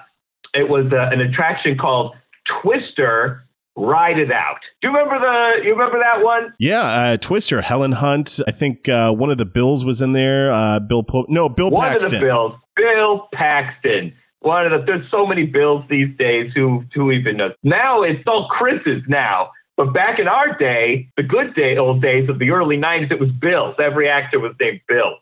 it 0.55 0.69
was 0.69 0.91
uh, 0.93 1.11
an 1.13 1.21
attraction 1.21 1.77
called 1.77 2.15
Twister 2.63 3.45
Ride 3.77 4.19
It 4.19 4.31
Out. 4.31 4.59
Do 4.81 4.89
you 4.89 4.95
remember 4.95 5.19
the? 5.19 5.65
You 5.65 5.73
remember 5.73 5.99
that 5.99 6.25
one? 6.25 6.53
Yeah, 6.59 6.83
uh, 6.83 7.17
Twister, 7.17 7.63
Helen 7.63 7.93
Hunt. 7.93 8.39
I 8.47 8.51
think 8.51 8.89
uh, 8.89 9.13
one 9.13 9.31
of 9.31 9.39
the 9.39 9.47
Bills 9.47 9.85
was 9.85 10.01
in 10.01 10.13
there. 10.13 10.53
Uh, 10.53 10.81
Bill, 10.81 11.03
po- 11.03 11.27
no, 11.29 11.49
Bill 11.49 11.71
one 11.71 11.89
Paxton. 11.89 12.05
One 12.05 12.15
of 12.15 12.21
the 12.21 12.27
Bills, 12.27 12.53
Bill 12.77 13.29
Paxton. 13.33 14.13
One 14.41 14.67
of 14.67 14.73
the. 14.73 14.87
There's 14.87 15.11
so 15.11 15.27
many 15.27 15.47
Bills 15.47 15.85
these 15.89 16.15
days. 16.19 16.53
Who 16.55 16.85
who 16.95 17.11
even 17.13 17.39
knows? 17.39 17.53
Now 17.63 18.03
it's 18.03 18.23
all 18.27 18.49
Chris's 18.51 19.03
now. 19.09 19.51
But 19.77 19.95
back 19.95 20.19
in 20.19 20.29
our 20.29 20.57
day, 20.59 21.09
the 21.17 21.23
good 21.23 21.55
day, 21.55 21.79
old 21.79 22.03
days 22.03 22.29
of 22.29 22.39
the 22.39 22.51
early 22.51 22.77
90s, 22.77 23.11
it 23.11 23.19
was 23.19 23.31
Bills. 23.41 23.75
Every 23.83 24.09
actor 24.09 24.39
was 24.39 24.55
named 24.61 24.81
Bill. 24.87 25.15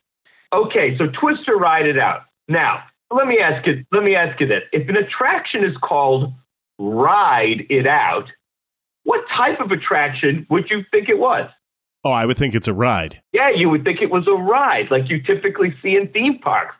Okay, 0.52 0.98
so 0.98 1.04
Twister 1.06 1.54
Ride 1.56 1.86
It 1.86 1.98
Out. 1.98 2.22
Now, 2.48 2.82
let 3.12 3.28
me 3.28 3.38
ask 3.38 3.64
you, 3.66 3.84
let 3.92 4.02
me 4.02 4.16
ask 4.16 4.40
you 4.40 4.48
this. 4.48 4.62
If 4.72 4.88
an 4.88 4.96
attraction 4.96 5.62
is 5.64 5.76
called 5.80 6.32
Ride 6.80 7.66
It 7.70 7.86
Out, 7.86 8.24
what 9.04 9.24
type 9.36 9.60
of 9.60 9.70
attraction 9.70 10.46
would 10.50 10.68
you 10.70 10.82
think 10.90 11.08
it 11.08 11.18
was? 11.18 11.48
Oh, 12.04 12.12
I 12.12 12.24
would 12.24 12.38
think 12.38 12.54
it's 12.54 12.68
a 12.68 12.74
ride. 12.74 13.20
Yeah, 13.32 13.50
you 13.54 13.68
would 13.68 13.84
think 13.84 14.00
it 14.00 14.10
was 14.10 14.26
a 14.26 14.32
ride 14.32 14.90
like 14.90 15.10
you 15.10 15.22
typically 15.22 15.74
see 15.82 15.96
in 15.96 16.08
theme 16.08 16.38
parks. 16.38 16.74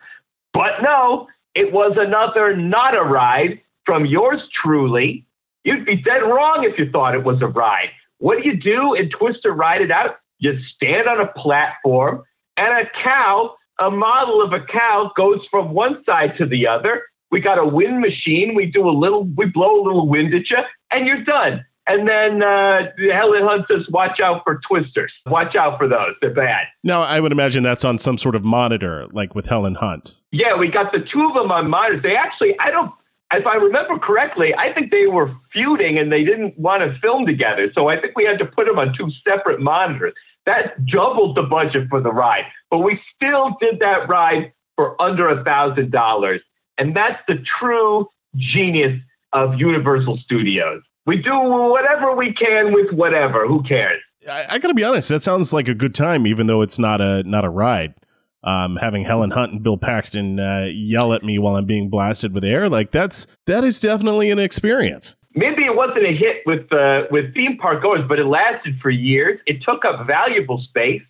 But 0.53 0.81
no, 0.81 1.27
it 1.55 1.71
was 1.71 1.95
another 1.97 2.55
not 2.55 2.95
a 2.95 3.03
ride 3.03 3.61
from 3.85 4.05
yours 4.05 4.41
truly. 4.63 5.25
You'd 5.63 5.85
be 5.85 6.01
dead 6.01 6.19
wrong 6.19 6.67
if 6.69 6.79
you 6.79 6.89
thought 6.91 7.13
it 7.13 7.23
was 7.23 7.41
a 7.41 7.47
ride. 7.47 7.89
What 8.17 8.41
do 8.41 8.47
you 8.47 8.57
do 8.57 8.93
in 8.95 9.09
Twister 9.09 9.51
Ride 9.51 9.81
It 9.81 9.91
Out? 9.91 10.17
You 10.39 10.57
stand 10.75 11.07
on 11.07 11.19
a 11.19 11.27
platform 11.39 12.23
and 12.57 12.85
a 12.85 12.89
cow, 13.03 13.55
a 13.79 13.91
model 13.91 14.41
of 14.41 14.53
a 14.53 14.65
cow, 14.65 15.11
goes 15.15 15.39
from 15.51 15.73
one 15.73 16.03
side 16.05 16.33
to 16.37 16.47
the 16.47 16.67
other. 16.67 17.03
We 17.29 17.41
got 17.41 17.57
a 17.57 17.65
wind 17.65 18.01
machine. 18.01 18.53
We 18.55 18.65
do 18.65 18.89
a 18.89 18.91
little, 18.91 19.23
we 19.23 19.45
blow 19.45 19.81
a 19.81 19.83
little 19.83 20.07
wind 20.07 20.33
at 20.33 20.49
you, 20.49 20.57
and 20.89 21.05
you're 21.05 21.23
done. 21.23 21.63
And 21.87 22.07
then 22.07 22.43
uh, 22.43 22.91
Helen 23.11 23.41
Hunt 23.43 23.65
says, 23.67 23.85
"Watch 23.89 24.19
out 24.23 24.41
for 24.43 24.59
twisters. 24.69 25.11
Watch 25.25 25.55
out 25.55 25.79
for 25.79 25.87
those. 25.87 26.13
They're 26.21 26.33
bad." 26.33 26.67
Now, 26.83 27.01
I 27.01 27.19
would 27.19 27.31
imagine 27.31 27.63
that's 27.63 27.83
on 27.83 27.97
some 27.97 28.17
sort 28.17 28.35
of 28.35 28.43
monitor, 28.43 29.07
like 29.11 29.33
with 29.33 29.47
Helen 29.47 29.75
Hunt. 29.75 30.21
Yeah, 30.31 30.57
we 30.57 30.69
got 30.69 30.91
the 30.91 30.99
two 30.99 31.27
of 31.27 31.33
them 31.33 31.51
on 31.51 31.69
monitors. 31.69 32.03
They 32.03 32.15
actually, 32.15 32.55
I 32.59 32.69
don't, 32.69 32.91
if 33.33 33.45
I 33.47 33.55
remember 33.55 33.97
correctly, 33.97 34.53
I 34.57 34.73
think 34.73 34.91
they 34.91 35.07
were 35.07 35.33
feuding 35.51 35.97
and 35.97 36.11
they 36.11 36.23
didn't 36.23 36.57
want 36.57 36.83
to 36.83 36.97
film 36.99 37.25
together. 37.25 37.71
So 37.73 37.87
I 37.87 37.99
think 37.99 38.15
we 38.15 38.25
had 38.25 38.37
to 38.39 38.45
put 38.45 38.67
them 38.67 38.77
on 38.77 38.93
two 38.97 39.09
separate 39.27 39.59
monitors. 39.59 40.13
That 40.45 40.85
doubled 40.85 41.35
the 41.35 41.43
budget 41.43 41.87
for 41.89 42.01
the 42.01 42.11
ride, 42.11 42.45
but 42.69 42.79
we 42.79 42.99
still 43.15 43.55
did 43.59 43.79
that 43.79 44.07
ride 44.07 44.51
for 44.75 44.99
under 45.01 45.29
a 45.29 45.43
thousand 45.43 45.91
dollars, 45.91 46.41
and 46.77 46.95
that's 46.95 47.21
the 47.27 47.43
true 47.59 48.07
genius 48.35 48.99
of 49.33 49.59
Universal 49.59 50.17
Studios. 50.23 50.81
We 51.05 51.17
do 51.17 51.31
whatever 51.33 52.15
we 52.15 52.33
can 52.33 52.73
with 52.73 52.91
whatever. 52.93 53.47
Who 53.47 53.63
cares? 53.63 54.01
I, 54.29 54.45
I 54.51 54.59
got 54.59 54.67
to 54.67 54.73
be 54.73 54.83
honest. 54.83 55.09
That 55.09 55.23
sounds 55.23 55.51
like 55.51 55.67
a 55.67 55.73
good 55.73 55.95
time, 55.95 56.27
even 56.27 56.47
though 56.47 56.61
it's 56.61 56.77
not 56.77 57.01
a 57.01 57.23
not 57.23 57.43
a 57.43 57.49
ride. 57.49 57.95
Um, 58.43 58.77
having 58.77 59.03
Helen 59.03 59.31
Hunt 59.31 59.51
and 59.51 59.63
Bill 59.63 59.77
Paxton 59.77 60.39
uh, 60.39 60.67
yell 60.71 61.13
at 61.13 61.23
me 61.23 61.37
while 61.37 61.55
I'm 61.55 61.65
being 61.65 61.89
blasted 61.89 62.33
with 62.33 62.43
air, 62.43 62.69
like 62.69 62.91
that's 62.91 63.27
that 63.45 63.63
is 63.63 63.79
definitely 63.79 64.31
an 64.31 64.39
experience. 64.39 65.15
Maybe 65.33 65.63
it 65.63 65.75
wasn't 65.75 66.05
a 66.05 66.13
hit 66.13 66.37
with 66.45 66.71
uh, 66.73 67.03
with 67.11 67.33
theme 67.33 67.57
park 67.57 67.81
goers, 67.81 68.01
but 68.07 68.19
it 68.19 68.25
lasted 68.25 68.75
for 68.81 68.89
years. 68.89 69.39
It 69.45 69.63
took 69.63 69.85
up 69.85 70.05
valuable 70.07 70.61
space. 70.67 71.01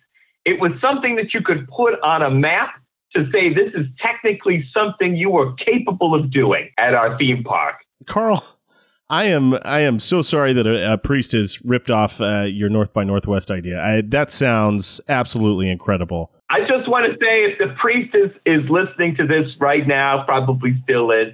It 0.44 0.60
was 0.60 0.72
something 0.80 1.16
that 1.16 1.32
you 1.32 1.40
could 1.42 1.68
put 1.68 2.00
on 2.02 2.22
a 2.22 2.30
map 2.30 2.70
to 3.14 3.24
say 3.32 3.52
this 3.52 3.72
is 3.74 3.86
technically 4.00 4.64
something 4.74 5.16
you 5.16 5.30
were 5.30 5.52
capable 5.54 6.14
of 6.14 6.30
doing 6.30 6.70
at 6.78 6.94
our 6.94 7.16
theme 7.18 7.44
park. 7.44 7.76
Carl, 8.06 8.42
I 9.12 9.26
am 9.26 9.58
I 9.62 9.80
am 9.80 9.98
so 9.98 10.22
sorry 10.22 10.54
that 10.54 10.66
a, 10.66 10.94
a 10.94 10.96
priest 10.96 11.32
has 11.32 11.62
ripped 11.62 11.90
off 11.90 12.18
uh, 12.18 12.46
your 12.48 12.70
North 12.70 12.94
by 12.94 13.04
Northwest 13.04 13.50
idea. 13.50 13.78
I, 13.78 14.00
that 14.00 14.30
sounds 14.30 15.02
absolutely 15.06 15.68
incredible. 15.68 16.32
I 16.48 16.60
just 16.60 16.88
want 16.88 17.04
to 17.12 17.12
say, 17.20 17.44
if 17.44 17.58
the 17.58 17.74
priest 17.78 18.14
is, 18.14 18.30
is 18.46 18.68
listening 18.70 19.14
to 19.16 19.26
this 19.26 19.52
right 19.60 19.86
now, 19.86 20.24
probably 20.24 20.80
still 20.82 21.10
is, 21.10 21.28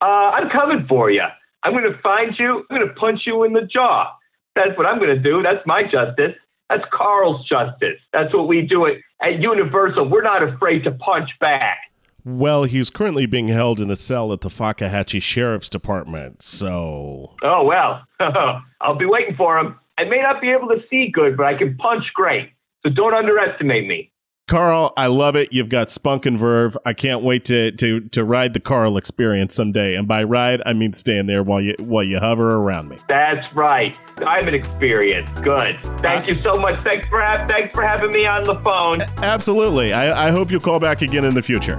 uh, 0.00 0.04
I'm 0.04 0.48
coming 0.48 0.86
for 0.88 1.10
you. 1.10 1.24
I'm 1.64 1.72
going 1.72 1.92
to 1.92 1.98
find 2.02 2.36
you. 2.38 2.64
I'm 2.70 2.76
going 2.76 2.88
to 2.88 2.94
punch 2.94 3.22
you 3.26 3.42
in 3.42 3.52
the 3.52 3.62
jaw. 3.62 4.12
That's 4.54 4.78
what 4.78 4.86
I'm 4.86 5.00
going 5.00 5.16
to 5.16 5.20
do. 5.20 5.42
That's 5.42 5.64
my 5.66 5.82
justice. 5.82 6.36
That's 6.70 6.84
Carl's 6.92 7.44
justice. 7.48 7.98
That's 8.12 8.32
what 8.32 8.46
we 8.46 8.62
do 8.62 8.86
at, 8.86 8.94
at 9.20 9.40
Universal. 9.40 10.08
We're 10.08 10.22
not 10.22 10.42
afraid 10.42 10.84
to 10.84 10.92
punch 10.92 11.30
back. 11.40 11.78
Well, 12.24 12.64
he's 12.64 12.88
currently 12.88 13.26
being 13.26 13.48
held 13.48 13.80
in 13.80 13.90
a 13.90 13.96
cell 13.96 14.32
at 14.32 14.40
the 14.40 14.48
Fakahatchee 14.48 15.20
Sheriff's 15.20 15.68
Department, 15.68 16.42
so. 16.42 17.34
Oh, 17.42 17.64
well. 17.64 18.02
I'll 18.80 18.96
be 18.96 19.04
waiting 19.04 19.36
for 19.36 19.58
him. 19.58 19.78
I 19.98 20.04
may 20.04 20.22
not 20.22 20.40
be 20.40 20.50
able 20.50 20.68
to 20.68 20.82
see 20.88 21.10
good, 21.12 21.36
but 21.36 21.46
I 21.46 21.54
can 21.54 21.76
punch 21.76 22.04
great. 22.14 22.50
So 22.82 22.90
don't 22.90 23.14
underestimate 23.14 23.86
me. 23.86 24.10
Carl, 24.46 24.92
I 24.96 25.06
love 25.06 25.36
it. 25.36 25.52
You've 25.52 25.70
got 25.70 25.90
spunk 25.90 26.26
and 26.26 26.36
verve. 26.36 26.76
I 26.84 26.92
can't 26.92 27.22
wait 27.22 27.46
to 27.46 27.72
to 27.72 28.00
to 28.00 28.24
ride 28.24 28.52
the 28.52 28.60
Carl 28.60 28.98
experience 28.98 29.54
someday. 29.54 29.94
And 29.94 30.06
by 30.06 30.22
ride, 30.22 30.60
I 30.66 30.74
mean 30.74 30.92
stand 30.92 31.30
there 31.30 31.42
while 31.42 31.62
you 31.62 31.74
while 31.78 32.04
you 32.04 32.18
hover 32.18 32.56
around 32.56 32.90
me. 32.90 32.98
That's 33.08 33.54
right. 33.54 33.96
I'm 34.18 34.46
an 34.46 34.52
experience. 34.54 35.30
Good. 35.40 35.78
Thank 36.02 36.28
uh, 36.28 36.32
you 36.32 36.42
so 36.42 36.56
much. 36.56 36.82
Thanks 36.82 37.08
for 37.08 37.22
ha- 37.22 37.46
thanks 37.48 37.74
for 37.74 37.82
having 37.82 38.12
me 38.12 38.26
on 38.26 38.44
the 38.44 38.56
phone. 38.56 39.00
Absolutely. 39.24 39.94
I, 39.94 40.28
I 40.28 40.30
hope 40.30 40.50
you'll 40.50 40.60
call 40.60 40.78
back 40.78 41.00
again 41.00 41.24
in 41.24 41.32
the 41.32 41.42
future. 41.42 41.78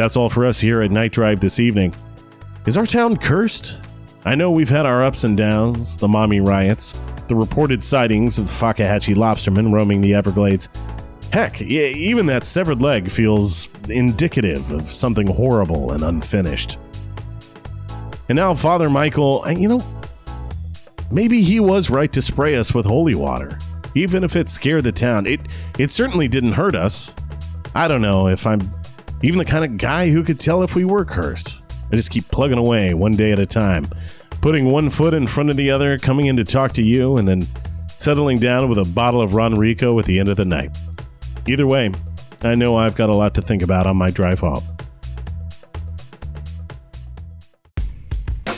That's 0.00 0.16
all 0.16 0.30
for 0.30 0.46
us 0.46 0.58
here 0.58 0.80
at 0.80 0.90
Night 0.90 1.12
Drive 1.12 1.40
this 1.40 1.60
evening. 1.60 1.94
Is 2.64 2.78
our 2.78 2.86
town 2.86 3.18
cursed? 3.18 3.82
I 4.24 4.34
know 4.34 4.50
we've 4.50 4.70
had 4.70 4.86
our 4.86 5.04
ups 5.04 5.24
and 5.24 5.36
downs, 5.36 5.98
the 5.98 6.08
mommy 6.08 6.40
riots, 6.40 6.94
the 7.28 7.34
reported 7.34 7.82
sightings 7.82 8.38
of 8.38 8.46
the 8.46 8.50
Fakahatchee 8.50 9.14
lobstermen 9.14 9.70
roaming 9.70 10.00
the 10.00 10.14
Everglades. 10.14 10.70
Heck, 11.34 11.60
even 11.60 12.24
that 12.26 12.46
severed 12.46 12.80
leg 12.80 13.10
feels 13.10 13.68
indicative 13.90 14.70
of 14.70 14.90
something 14.90 15.26
horrible 15.26 15.92
and 15.92 16.02
unfinished. 16.02 16.78
And 18.30 18.36
now, 18.36 18.54
Father 18.54 18.88
Michael, 18.88 19.44
eh, 19.46 19.58
you 19.58 19.68
know, 19.68 19.86
maybe 21.12 21.42
he 21.42 21.60
was 21.60 21.90
right 21.90 22.10
to 22.14 22.22
spray 22.22 22.56
us 22.56 22.72
with 22.72 22.86
holy 22.86 23.14
water, 23.14 23.58
even 23.94 24.24
if 24.24 24.34
it 24.34 24.48
scared 24.48 24.84
the 24.84 24.92
town. 24.92 25.26
It 25.26 25.42
it 25.78 25.90
certainly 25.90 26.26
didn't 26.26 26.52
hurt 26.52 26.74
us. 26.74 27.14
I 27.74 27.86
don't 27.86 28.00
know 28.00 28.28
if 28.28 28.46
I'm 28.46 28.60
even 29.22 29.38
the 29.38 29.44
kind 29.44 29.64
of 29.64 29.76
guy 29.76 30.10
who 30.10 30.24
could 30.24 30.40
tell 30.40 30.62
if 30.62 30.74
we 30.74 30.84
were 30.84 31.04
cursed. 31.04 31.62
I 31.92 31.96
just 31.96 32.10
keep 32.10 32.28
plugging 32.28 32.58
away 32.58 32.94
one 32.94 33.12
day 33.12 33.32
at 33.32 33.38
a 33.38 33.46
time, 33.46 33.86
putting 34.40 34.66
one 34.66 34.90
foot 34.90 35.12
in 35.12 35.26
front 35.26 35.50
of 35.50 35.56
the 35.56 35.70
other, 35.70 35.98
coming 35.98 36.26
in 36.26 36.36
to 36.36 36.44
talk 36.44 36.72
to 36.72 36.82
you, 36.82 37.16
and 37.16 37.28
then 37.28 37.46
settling 37.98 38.38
down 38.38 38.68
with 38.68 38.78
a 38.78 38.84
bottle 38.84 39.20
of 39.20 39.32
Ronrico 39.32 39.98
at 39.98 40.06
the 40.06 40.18
end 40.18 40.28
of 40.28 40.36
the 40.36 40.44
night. 40.44 40.76
Either 41.46 41.66
way, 41.66 41.92
I 42.42 42.54
know 42.54 42.76
I've 42.76 42.94
got 42.94 43.10
a 43.10 43.14
lot 43.14 43.34
to 43.34 43.42
think 43.42 43.62
about 43.62 43.86
on 43.86 43.96
my 43.96 44.10
drive 44.10 44.40
home. 44.40 44.64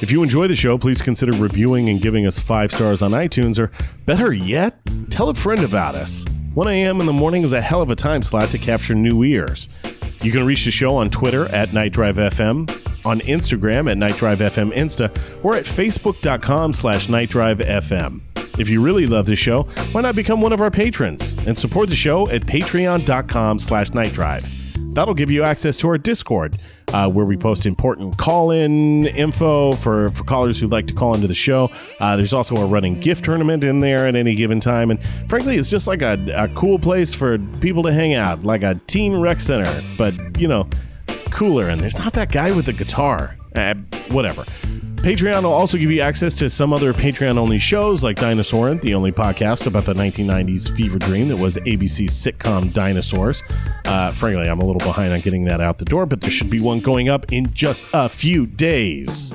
If 0.01 0.11
you 0.11 0.23
enjoy 0.23 0.49
the 0.49 0.57
show, 0.57 0.79
please 0.79 1.01
consider 1.01 1.33
reviewing 1.33 1.89
and 1.89 2.01
giving 2.01 2.27
us 2.27 2.39
five 2.39 2.73
stars 2.73 3.03
on 3.03 3.13
iTunes, 3.13 3.59
or 3.59 3.71
better 4.05 4.33
yet, 4.33 4.79
tell 5.11 5.29
a 5.29 5.35
friend 5.35 5.63
about 5.65 5.95
us. 5.95 6.25
1 6.55 6.69
a.m. 6.69 7.01
in 7.01 7.07
the 7.07 7.13
morning 7.13 7.43
is 7.43 7.53
a 7.53 7.61
hell 7.61 7.81
of 7.81 7.89
a 7.89 7.97
time 7.97 8.23
slot 8.23 8.51
to 8.51 8.59
capture 8.59 8.95
new 8.95 9.25
ears. 9.25 9.69
You 10.23 10.31
can 10.31 10.47
reach 10.47 10.65
the 10.65 10.71
show 10.71 10.95
on 10.95 11.11
Twitter 11.11 11.47
at 11.47 11.73
Night 11.73 11.93
Drive 11.93 12.17
FM, 12.17 12.71
on 13.05 13.21
Instagram 13.21 13.91
at 13.91 13.99
Night 13.99 14.17
Drive 14.17 14.39
FM 14.39 14.73
Insta, 14.73 15.11
or 15.45 15.57
at 15.57 15.65
Facebook.com 15.65 16.73
slash 16.73 17.09
Night 17.09 17.29
Drive 17.31 17.59
FM. 17.59 18.21
If 18.59 18.69
you 18.69 18.83
really 18.83 19.07
love 19.07 19.27
the 19.27 19.35
show, 19.35 19.63
why 19.93 20.03
not 20.03 20.15
become 20.15 20.41
one 20.41 20.53
of 20.53 20.61
our 20.61 20.71
patrons 20.71 21.33
and 21.47 21.59
support 21.59 21.89
the 21.89 21.97
show 21.97 22.29
at 22.29 22.43
patreon.com 22.43 23.59
slash 23.59 23.91
Night 23.95 24.13
Drive. 24.13 24.62
That'll 24.93 25.15
give 25.15 25.31
you 25.31 25.43
access 25.43 25.77
to 25.79 25.89
our 25.89 25.99
Discord, 25.99 26.59
uh, 26.93 27.09
where 27.09 27.25
we 27.25 27.37
post 27.37 27.67
important 27.67 28.19
call-in 28.19 29.07
info 29.07 29.73
for, 29.73 30.11
for 30.11 30.25
callers 30.25 30.61
who'd 30.61 30.71
like 30.71 30.87
to 30.89 30.95
call 30.95 31.15
into 31.15 31.27
the 31.27 31.35
show. 31.35 31.71
Uh, 31.99 32.17
there's 32.17 32.33
also 32.35 32.57
a 32.57 32.67
running 32.67 33.01
gift 33.01 33.25
tournament 33.25 33.65
in 33.65 33.81
there 33.81 34.07
at 34.07 34.15
any 34.15 34.35
given 34.35 34.61
time, 34.61 34.91
and 34.91 35.01
frankly, 35.29 35.57
it's 35.57 35.71
just 35.71 35.87
like 35.87 36.03
a, 36.03 36.19
a 36.35 36.49
cool 36.55 36.79
place 36.79 37.15
for 37.15 37.39
people 37.61 37.83
to 37.83 37.93
hang 37.93 38.15
out, 38.15 38.45
like 38.45 38.63
a 38.63 38.81
teen 38.87 39.15
rec 39.15 39.41
center, 39.41 39.83
but 39.97 40.15
you 40.39 40.49
know, 40.49 40.69
cooler. 41.31 41.69
And 41.69 41.81
there's 41.81 41.99
not 41.99 42.13
that 42.13 42.31
guy 42.31 42.51
with 42.51 42.67
the 42.67 42.73
guitar. 42.73 43.37
Uh, 43.55 43.75
whatever. 44.11 44.45
Patreon 45.03 45.43
will 45.43 45.53
also 45.53 45.77
give 45.77 45.91
you 45.91 46.01
access 46.01 46.33
to 46.37 46.49
some 46.49 46.73
other 46.73 46.95
Patreon 46.95 47.37
only 47.37 47.59
shows 47.59 48.05
like 48.05 48.19
Dinosaur, 48.19 48.77
the 48.77 48.95
only 48.95 49.11
podcast 49.11 49.67
about 49.67 49.85
the 49.85 49.95
1990s 49.95 50.77
fever 50.77 50.97
dream 50.97 51.27
that 51.27 51.37
was 51.37 51.57
ABC's 51.57 52.13
sitcom 52.13 52.73
Dinosaurs. 52.73 53.43
Uh, 53.85 54.13
frankly, 54.13 54.49
I'm 54.49 54.61
a 54.61 54.65
little 54.65 54.79
behind 54.79 55.13
on 55.13 55.19
getting 55.19 55.47
that 55.47 55.61
out 55.61 55.79
the 55.79 55.85
door, 55.85 56.07
but 56.07 56.21
there 56.21 56.31
should 56.31 56.51
be 56.51 56.61
one 56.61 56.79
going 56.79 57.09
up 57.09 57.33
in 57.33 57.53
just 57.53 57.83
a 57.93 58.09
few 58.09 58.47
days. 58.47 59.35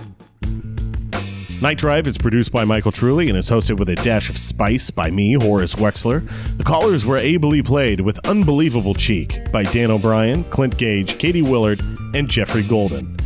Night 1.62 1.78
Drive 1.78 2.08
is 2.08 2.18
produced 2.18 2.54
by 2.54 2.64
Michael 2.64 2.94
Trulli 2.94 3.28
and 3.28 3.38
is 3.38 3.50
hosted 3.50 3.78
with 3.78 3.90
a 3.90 3.96
dash 3.96 4.30
of 4.30 4.38
spice 4.38 4.90
by 4.90 5.12
me, 5.12 5.34
Horace 5.34 5.76
Wexler. 5.76 6.26
The 6.58 6.64
callers 6.64 7.06
were 7.06 7.18
ably 7.18 7.62
played 7.62 8.00
with 8.00 8.26
unbelievable 8.26 8.94
cheek 8.94 9.52
by 9.52 9.64
Dan 9.64 9.92
O'Brien, 9.92 10.46
Clint 10.46 10.78
Gage, 10.78 11.18
Katie 11.18 11.42
Willard, 11.42 11.82
and 12.16 12.30
Jeffrey 12.30 12.64
Golden 12.64 13.17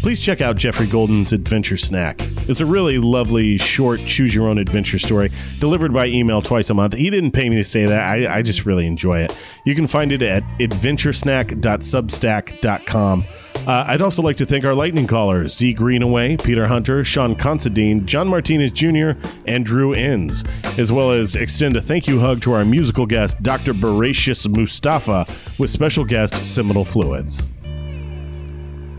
please 0.00 0.22
check 0.22 0.40
out 0.40 0.56
Jeffrey 0.56 0.86
Golden's 0.86 1.32
Adventure 1.32 1.76
Snack. 1.76 2.20
It's 2.48 2.60
a 2.60 2.66
really 2.66 2.98
lovely, 2.98 3.58
short, 3.58 4.00
choose 4.00 4.34
your 4.34 4.48
own 4.48 4.58
adventure 4.58 4.98
story 4.98 5.30
delivered 5.58 5.92
by 5.92 6.06
email 6.06 6.40
twice 6.42 6.70
a 6.70 6.74
month. 6.74 6.94
He 6.94 7.10
didn't 7.10 7.32
pay 7.32 7.50
me 7.50 7.56
to 7.56 7.64
say 7.64 7.86
that. 7.86 8.02
I, 8.02 8.38
I 8.38 8.42
just 8.42 8.66
really 8.66 8.86
enjoy 8.86 9.20
it. 9.20 9.36
You 9.64 9.74
can 9.74 9.86
find 9.86 10.12
it 10.12 10.22
at 10.22 10.42
adventuresnack.substack.com. 10.58 13.24
Uh, 13.66 13.84
I'd 13.86 14.00
also 14.00 14.22
like 14.22 14.36
to 14.36 14.46
thank 14.46 14.64
our 14.64 14.72
lightning 14.74 15.06
callers 15.06 15.54
Z 15.54 15.74
Greenaway, 15.74 16.38
Peter 16.38 16.66
Hunter, 16.66 17.04
Sean 17.04 17.36
Considine, 17.36 18.06
John 18.06 18.26
Martinez 18.26 18.72
Jr., 18.72 19.10
and 19.46 19.66
Drew 19.66 19.94
Inns, 19.94 20.44
as 20.78 20.90
well 20.90 21.10
as 21.12 21.36
extend 21.36 21.76
a 21.76 21.82
thank 21.82 22.08
you 22.08 22.20
hug 22.20 22.40
to 22.42 22.52
our 22.52 22.64
musical 22.64 23.04
guest, 23.04 23.42
Dr. 23.42 23.74
Beratius 23.74 24.48
Mustafa, 24.48 25.26
with 25.58 25.68
special 25.68 26.06
guest 26.06 26.42
Seminal 26.44 26.86
Fluids. 26.86 27.46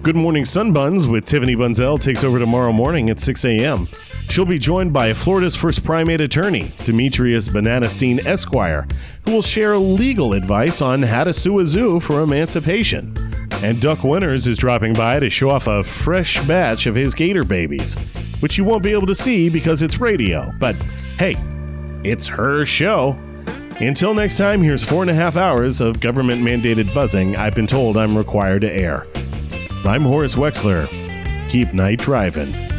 Good 0.04 0.16
Morning 0.16 0.46
Sunbuns 0.46 1.06
with 1.06 1.26
Tiffany 1.26 1.56
Bunzel 1.56 2.00
takes 2.00 2.24
over 2.24 2.40
tomorrow 2.40 2.72
morning 2.72 3.12
at 3.12 3.20
6 3.20 3.46
a.m. 3.46 3.88
She'll 4.30 4.46
be 4.46 4.58
joined 4.58 4.92
by 4.92 5.14
Florida's 5.14 5.56
first 5.56 5.84
primate 5.84 6.22
attorney, 6.22 6.74
Demetrius 6.86 7.48
Bananastein 7.48 8.26
Esquire, 8.26 8.88
who 9.26 9.34
will 9.34 9.44
share 9.44 9.78
legal 9.78 10.34
advice 10.34 10.82
on 10.82 11.04
how 11.04 11.24
to 11.24 11.36
sue 11.36 11.60
a 11.60 11.66
zoo 11.68 12.00
for 12.00 12.22
emancipation. 12.22 13.16
And 13.62 13.80
Duck 13.80 14.04
Winters 14.04 14.48
is 14.48 14.58
dropping 14.58 14.96
by 14.96 15.20
to 15.20 15.30
show 15.30 15.52
off 15.52 15.68
a 15.68 15.84
fresh 15.84 16.44
batch 16.48 16.88
of 16.88 16.96
his 16.96 17.14
gator 17.14 17.44
babies, 17.44 17.94
which 18.40 18.58
you 18.58 18.64
won't 18.64 18.82
be 18.82 18.94
able 18.94 19.06
to 19.06 19.14
see 19.14 19.50
because 19.50 19.84
it's 19.84 20.00
radio. 20.00 20.52
But 20.60 20.76
hey, 21.20 21.36
it's 22.04 22.26
her 22.26 22.66
show. 22.66 23.12
Until 23.80 24.16
next 24.16 24.40
time, 24.40 24.64
here's 24.64 24.84
four 24.84 25.04
and 25.04 25.12
a 25.12 25.16
half 25.16 25.36
hours 25.36 25.80
of 25.80 26.00
government 26.00 26.42
mandated 26.42 26.92
buzzing 26.92 27.36
I've 27.36 27.54
been 27.54 27.68
told 27.68 27.98
I'm 27.98 28.18
required 28.18 28.62
to 28.62 28.72
air. 28.72 29.06
I'm 29.84 30.04
Horace 30.04 30.36
Wexler. 30.36 30.88
Keep 31.50 31.74
night 31.74 32.00
driving. 32.00 32.71